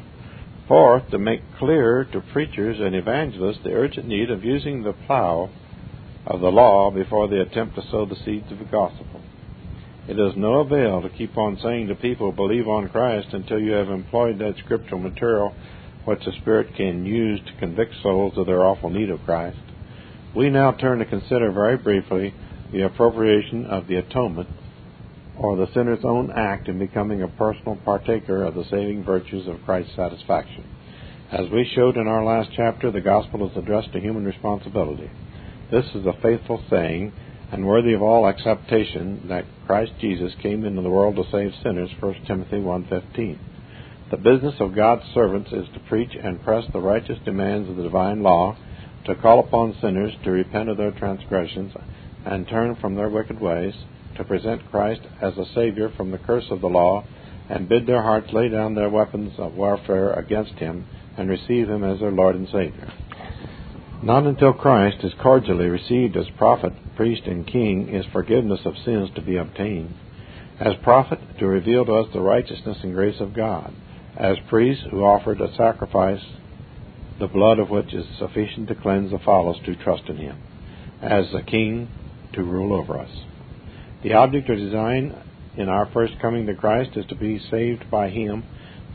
Fourth, 0.68 1.10
to 1.12 1.18
make 1.18 1.42
clear 1.58 2.04
to 2.12 2.20
preachers 2.20 2.78
and 2.80 2.96
evangelists 2.96 3.60
the 3.64 3.72
urgent 3.72 4.08
need 4.08 4.30
of 4.32 4.44
using 4.44 4.84
the 4.84 4.94
plow 5.06 5.50
of 6.26 6.42
the 6.42 6.52
law 6.52 6.92
before 6.92 7.28
they 7.28 7.38
attempt 7.38 7.76
to 7.76 7.84
sow 7.90 8.06
the 8.06 8.18
seeds 8.26 8.52
of 8.52 8.60
the 8.60 8.66
gospel. 8.66 9.22
It 10.10 10.20
is 10.20 10.34
no 10.36 10.62
avail 10.62 11.02
to 11.02 11.10
keep 11.10 11.38
on 11.38 11.60
saying 11.62 11.88
to 11.88 11.96
people, 11.96 12.32
believe 12.32 12.68
on 12.68 12.90
Christ, 12.90 13.28
until 13.34 13.60
you 13.60 13.72
have 13.74 13.90
employed 13.90 14.40
that 14.40 14.56
scriptural 14.64 15.00
material 15.00 15.54
which 16.08 16.24
the 16.24 16.32
Spirit 16.40 16.74
can 16.78 17.06
use 17.06 17.42
to 17.46 17.60
convict 17.60 17.94
souls 18.02 18.38
of 18.38 18.46
their 18.46 18.66
awful 18.66 18.90
need 18.90 19.10
of 19.10 19.20
Christ. 19.26 19.58
We 20.34 20.50
now 20.50 20.72
turn 20.72 21.00
to 21.00 21.06
consider 21.06 21.52
very 21.52 21.76
briefly 21.76 22.34
the 22.72 22.86
appropriation 22.86 23.66
of 23.66 23.88
the 23.88 23.98
atonement, 23.98 24.48
or 25.38 25.58
the 25.58 25.68
sinner's 25.74 26.06
own 26.06 26.32
act 26.32 26.70
in 26.70 26.80
becoming 26.80 27.24
a 27.24 27.28
personal 27.28 27.76
partaker 27.84 28.44
of 28.44 28.56
the 28.56 28.64
saving 28.72 29.04
virtues 29.04 29.50
of 29.50 29.62
Christ's 29.66 29.98
satisfaction. 29.98 30.64
As 31.30 31.50
we 31.50 31.70
showed 31.76 31.98
in 31.98 32.08
our 32.08 32.24
last 32.24 32.52
chapter, 32.56 32.90
the 32.90 33.02
gospel 33.02 33.50
is 33.50 33.58
addressed 33.58 33.92
to 33.92 34.00
human 34.00 34.24
responsibility. 34.24 35.12
This 35.70 35.86
is 35.94 36.06
a 36.06 36.18
faithful 36.22 36.64
saying 36.70 37.12
and 37.52 37.68
worthy 37.68 37.92
of 37.92 38.02
all 38.02 38.30
acceptation 38.30 39.28
that 39.28 39.44
Christ 39.66 39.92
Jesus 40.00 40.34
came 40.42 40.64
into 40.64 40.82
the 40.82 40.90
world 40.90 41.18
to 41.18 41.30
save 41.30 41.52
sinners, 41.64 41.90
1 42.00 42.26
Timothy 42.26 42.62
1:15. 42.62 43.38
The 44.10 44.16
business 44.16 44.56
of 44.62 44.74
God's 44.74 45.04
servants 45.14 45.52
is 45.52 45.68
to 45.74 45.82
preach 45.90 46.16
and 46.16 46.42
press 46.42 46.64
the 46.72 46.80
righteous 46.80 47.20
demands 47.26 47.70
of 47.70 47.76
the 47.76 47.84
divine 47.84 48.24
law, 48.24 48.56
to 49.04 49.16
call 49.16 49.42
upon 49.42 49.76
sinners 49.82 50.14
to 50.24 50.32
repent 50.32 50.70
of 50.70 50.78
their 50.78 50.92
transgressions 50.92 51.74
and 52.26 52.48
turn 52.48 52.78
from 52.78 52.96
their 52.96 53.10
wicked 53.10 53.42
ways, 53.42 53.74
to 54.16 54.24
present 54.24 54.72
Christ 54.72 55.02
as 55.22 55.38
a 55.38 55.46
Savior 55.54 55.90
from 55.98 56.12
the 56.12 56.18
curse 56.20 56.46
of 56.52 56.62
the 56.62 56.70
law, 56.70 57.04
and 57.50 57.68
bid 57.68 57.86
their 57.86 58.02
hearts 58.02 58.32
lay 58.32 58.48
down 58.48 58.76
their 58.76 58.90
weapons 58.90 59.34
of 59.38 59.56
warfare 59.56 60.14
against 60.14 60.54
Him 60.54 60.86
and 61.18 61.30
receive 61.30 61.68
Him 61.68 61.84
as 61.84 62.00
their 62.00 62.12
Lord 62.12 62.38
and 62.38 62.48
Savior. 62.48 62.94
Not 64.02 64.24
until 64.24 64.54
Christ 64.54 65.04
is 65.04 65.14
cordially 65.22 65.68
received 65.68 66.16
as 66.16 66.30
prophet, 66.38 66.72
priest, 66.96 67.24
and 67.26 67.46
king 67.46 67.90
is 67.90 68.06
forgiveness 68.14 68.62
of 68.64 68.78
sins 68.86 69.10
to 69.16 69.22
be 69.22 69.36
obtained. 69.36 69.94
As 70.62 70.76
prophet, 70.82 71.20
to 71.40 71.46
reveal 71.46 71.84
to 71.86 71.94
us 71.94 72.08
the 72.14 72.22
righteousness 72.22 72.78
and 72.84 72.94
grace 72.94 73.20
of 73.20 73.34
God. 73.34 73.74
As 74.18 74.38
priests 74.50 74.84
who 74.90 75.04
offered 75.04 75.40
a 75.42 75.54
sacrifice, 75.56 76.24
the 77.20 77.28
blood 77.28 77.60
of 77.60 77.70
which 77.70 77.94
is 77.94 78.06
sufficient 78.18 78.68
to 78.68 78.76
cleanse 78.76 79.12
the 79.12 79.20
foulest 79.20 79.62
who 79.62 79.76
trust 79.76 80.04
in 80.08 80.18
Him. 80.18 80.38
As 81.02 81.32
a 81.36 81.44
king, 81.44 81.88
to 82.34 82.44
rule 82.44 82.74
over 82.74 82.98
us. 82.98 83.12
The 84.02 84.14
object 84.14 84.50
or 84.50 84.56
design 84.56 85.16
in 85.56 85.70
our 85.70 85.90
first 85.94 86.14
coming 86.20 86.48
to 86.48 86.56
Christ 86.56 86.98
is 86.98 87.06
to 87.08 87.16
be 87.16 87.40
saved 87.52 87.92
by 87.92 88.10
Him, 88.10 88.44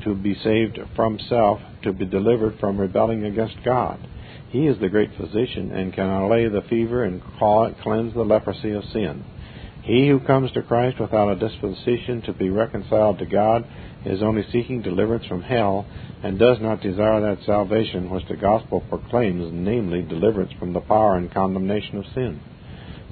to 0.05 0.15
be 0.15 0.35
saved 0.43 0.79
from 0.97 1.21
self, 1.29 1.61
to 1.83 1.93
be 1.93 2.05
delivered 2.05 2.59
from 2.59 2.81
rebelling 2.81 3.25
against 3.25 3.63
God. 3.65 4.01
He 4.49 4.67
is 4.67 4.79
the 4.81 4.89
great 4.89 5.11
physician 5.17 5.71
and 5.71 5.95
can 5.95 6.09
allay 6.09 6.49
the 6.49 6.63
fever 6.69 7.05
and 7.05 7.23
cleanse 7.39 8.13
the 8.13 8.25
leprosy 8.25 8.73
of 8.73 8.85
sin. 8.93 9.25
He 9.83 10.09
who 10.09 10.21
comes 10.21 10.53
to 10.53 10.63
Christ 10.63 11.01
without 11.01 11.31
a 11.31 11.39
disposition 11.39 12.23
to 12.23 12.33
be 12.33 12.51
reconciled 12.51 13.19
to 13.19 13.27
God 13.27 13.67
is 14.05 14.23
only 14.23 14.45
seeking 14.53 14.83
deliverance 14.83 15.27
from 15.27 15.43
hell 15.43 15.87
and 16.23 16.39
does 16.39 16.59
not 16.61 16.81
desire 16.81 17.21
that 17.21 17.45
salvation 17.45 18.11
which 18.11 18.27
the 18.29 18.37
gospel 18.37 18.81
proclaims, 18.89 19.51
namely 19.53 20.03
deliverance 20.03 20.53
from 20.59 20.73
the 20.73 20.81
power 20.81 21.17
and 21.17 21.33
condemnation 21.33 21.99
of 21.99 22.05
sin. 22.15 22.41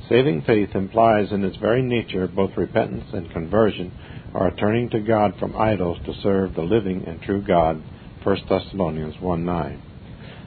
Saving 0.09 0.43
faith 0.43 0.75
implies 0.75 1.31
in 1.31 1.45
its 1.45 1.57
very 1.57 1.83
nature 1.83 2.27
both 2.27 2.57
repentance 2.57 3.07
and 3.13 3.31
conversion, 3.31 3.93
or 4.35 4.49
a 4.49 4.57
turning 4.57 4.91
to 4.91 5.01
God 5.01 5.35
from 5.39 5.57
idols 5.57 5.99
to 6.05 6.21
serve 6.23 6.55
the 6.55 6.63
living 6.63 7.05
and 7.07 7.21
true 7.23 7.43
God. 7.43 7.83
1 8.23 8.37
Thessalonians 8.49 9.15
1 9.21 9.45
9. 9.45 9.83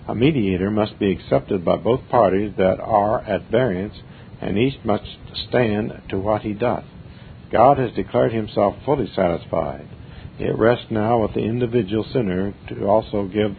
A 0.10 0.16
mediator 0.16 0.70
must 0.70 1.00
be 1.00 1.12
accepted 1.12 1.64
by 1.64 1.78
both 1.78 2.02
parties 2.10 2.54
that 2.58 2.80
are 2.82 3.22
at 3.22 3.50
variance, 3.50 3.96
and 4.42 4.58
each 4.58 4.84
must 4.84 5.06
stand 5.48 5.94
to 6.10 6.18
what 6.18 6.42
he 6.42 6.54
doth. 6.54 6.84
God 7.52 7.78
has 7.78 7.94
declared 7.94 8.34
himself 8.34 8.76
fully 8.84 9.10
satisfied. 9.16 9.88
It 10.40 10.58
rests 10.58 10.88
now 10.90 11.22
with 11.22 11.34
the 11.34 11.44
individual 11.44 12.04
sinner 12.12 12.54
to 12.70 12.86
also 12.88 13.28
give 13.28 13.56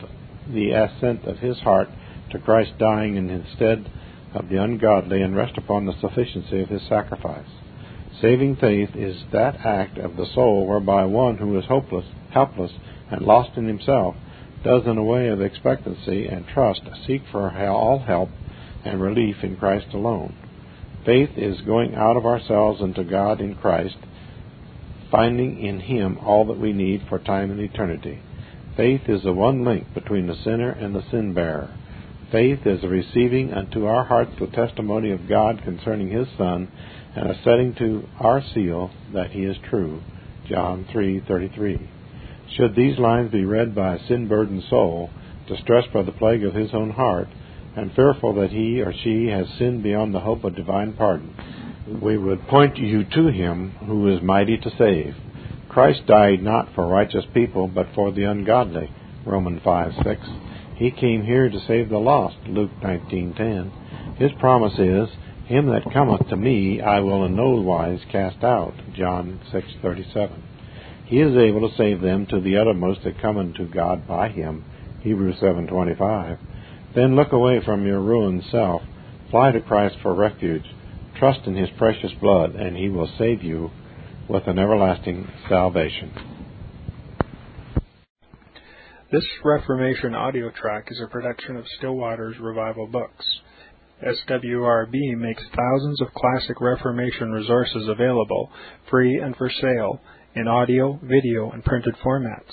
the 0.52 0.70
assent 0.72 1.24
of 1.24 1.38
his 1.38 1.58
heart 1.60 1.88
to 2.30 2.38
Christ 2.38 2.72
dying 2.78 3.16
in 3.16 3.28
his 3.28 3.44
stead 3.54 3.90
of 4.34 4.48
the 4.48 4.62
ungodly 4.62 5.22
and 5.22 5.36
rest 5.36 5.56
upon 5.56 5.86
the 5.86 5.98
sufficiency 6.00 6.60
of 6.60 6.68
his 6.68 6.82
sacrifice. 6.88 7.46
Saving 8.20 8.56
faith 8.56 8.90
is 8.94 9.16
that 9.32 9.64
act 9.64 9.98
of 9.98 10.16
the 10.16 10.26
soul 10.34 10.66
whereby 10.66 11.04
one 11.04 11.36
who 11.36 11.56
is 11.58 11.64
hopeless, 11.66 12.06
helpless, 12.30 12.72
and 13.10 13.22
lost 13.22 13.56
in 13.56 13.66
himself 13.66 14.16
does 14.64 14.86
in 14.86 14.98
a 14.98 15.04
way 15.04 15.28
of 15.28 15.40
expectancy 15.40 16.26
and 16.26 16.46
trust 16.46 16.82
seek 17.06 17.22
for 17.30 17.50
all 17.68 18.00
help 18.00 18.30
and 18.84 19.00
relief 19.00 19.36
in 19.42 19.56
Christ 19.56 19.86
alone. 19.92 20.34
Faith 21.04 21.30
is 21.36 21.60
going 21.62 21.94
out 21.94 22.16
of 22.16 22.24
ourselves 22.24 22.80
into 22.80 23.04
God 23.04 23.40
in 23.40 23.54
Christ, 23.54 23.96
finding 25.14 25.64
in 25.64 25.78
Him 25.78 26.18
all 26.18 26.44
that 26.46 26.58
we 26.58 26.72
need 26.72 27.00
for 27.08 27.20
time 27.20 27.52
and 27.52 27.60
eternity. 27.60 28.20
Faith 28.76 29.02
is 29.06 29.22
the 29.22 29.32
one 29.32 29.64
link 29.64 29.86
between 29.94 30.26
the 30.26 30.34
sinner 30.42 30.70
and 30.70 30.92
the 30.92 31.04
sin 31.12 31.32
bearer. 31.32 31.72
Faith 32.32 32.66
is 32.66 32.82
a 32.82 32.88
receiving 32.88 33.52
unto 33.52 33.86
our 33.86 34.04
hearts 34.04 34.32
the 34.40 34.48
testimony 34.48 35.12
of 35.12 35.28
God 35.28 35.62
concerning 35.62 36.08
His 36.08 36.26
Son, 36.36 36.66
and 37.14 37.30
a 37.30 37.40
setting 37.44 37.76
to 37.76 38.08
our 38.18 38.42
seal 38.54 38.90
that 39.12 39.30
He 39.30 39.44
is 39.44 39.56
true. 39.70 40.02
John 40.48 40.84
3:33. 40.92 41.78
Should 42.56 42.74
these 42.74 42.98
lines 42.98 43.30
be 43.30 43.44
read 43.44 43.72
by 43.72 43.94
a 43.94 44.06
sin-burdened 44.08 44.64
soul, 44.68 45.10
distressed 45.46 45.92
by 45.92 46.02
the 46.02 46.10
plague 46.10 46.42
of 46.42 46.54
his 46.54 46.74
own 46.74 46.90
heart, 46.90 47.28
and 47.76 47.92
fearful 47.92 48.34
that 48.34 48.50
he 48.50 48.80
or 48.80 48.92
she 48.92 49.28
has 49.28 49.46
sinned 49.58 49.84
beyond 49.84 50.12
the 50.12 50.20
hope 50.20 50.42
of 50.42 50.56
divine 50.56 50.92
pardon, 50.92 51.34
we 51.86 52.16
would 52.16 52.46
point 52.48 52.78
you 52.78 53.04
to 53.04 53.26
Him 53.26 53.70
who 53.86 54.08
is 54.08 54.22
mighty 54.22 54.56
to 54.56 54.70
save. 54.78 55.14
Christ 55.68 56.06
died 56.06 56.42
not 56.42 56.74
for 56.74 56.86
righteous 56.86 57.24
people, 57.34 57.68
but 57.68 57.88
for 57.94 58.10
the 58.12 58.24
ungodly. 58.24 58.90
Romans 59.26 59.60
5:6. 59.62 60.18
He 60.76 60.90
came 60.90 61.22
here 61.22 61.48
to 61.48 61.60
save 61.60 61.88
the 61.88 61.98
lost, 61.98 62.36
Luke 62.46 62.70
19:10. 62.82 63.70
His 64.16 64.32
promise 64.32 64.78
is, 64.78 65.08
"Him 65.46 65.66
that 65.66 65.92
cometh 65.92 66.28
to 66.28 66.36
me 66.36 66.80
I 66.80 67.00
will 67.00 67.24
in 67.24 67.36
no 67.36 67.60
wise 67.60 68.04
cast 68.10 68.42
out," 68.42 68.74
John 68.94 69.40
6:37. 69.50 70.42
He 71.04 71.20
is 71.20 71.36
able 71.36 71.68
to 71.68 71.76
save 71.76 72.00
them 72.00 72.26
to 72.26 72.40
the 72.40 72.56
uttermost 72.56 73.02
that 73.02 73.18
come 73.18 73.36
unto 73.36 73.66
God 73.66 74.06
by 74.06 74.28
him, 74.28 74.64
Hebrews 75.02 75.38
7:25. 75.38 76.38
Then 76.94 77.14
look 77.14 77.32
away 77.32 77.60
from 77.60 77.86
your 77.86 78.00
ruined 78.00 78.44
self, 78.44 78.82
fly 79.30 79.50
to 79.50 79.60
Christ 79.60 79.98
for 80.00 80.14
refuge, 80.14 80.73
trust 81.24 81.46
in 81.46 81.56
his 81.56 81.70
precious 81.78 82.10
blood, 82.20 82.54
and 82.54 82.76
he 82.76 82.90
will 82.90 83.08
save 83.16 83.42
you 83.42 83.70
with 84.28 84.46
an 84.46 84.58
everlasting 84.58 85.26
salvation. 85.48 86.12
This 89.10 89.24
Reformation 89.42 90.14
audio 90.14 90.50
track 90.50 90.88
is 90.90 91.00
a 91.02 91.08
production 91.08 91.56
of 91.56 91.64
Still 91.78 91.94
Waters 91.94 92.36
Revival 92.38 92.88
Books. 92.88 93.24
SWRB 94.06 95.16
makes 95.16 95.42
thousands 95.56 96.02
of 96.02 96.08
classic 96.12 96.60
Reformation 96.60 97.32
resources 97.32 97.88
available, 97.88 98.50
free 98.90 99.18
and 99.18 99.34
for 99.34 99.48
sale, 99.48 100.02
in 100.34 100.46
audio, 100.46 101.00
video, 101.02 101.52
and 101.52 101.64
printed 101.64 101.94
formats. 102.04 102.52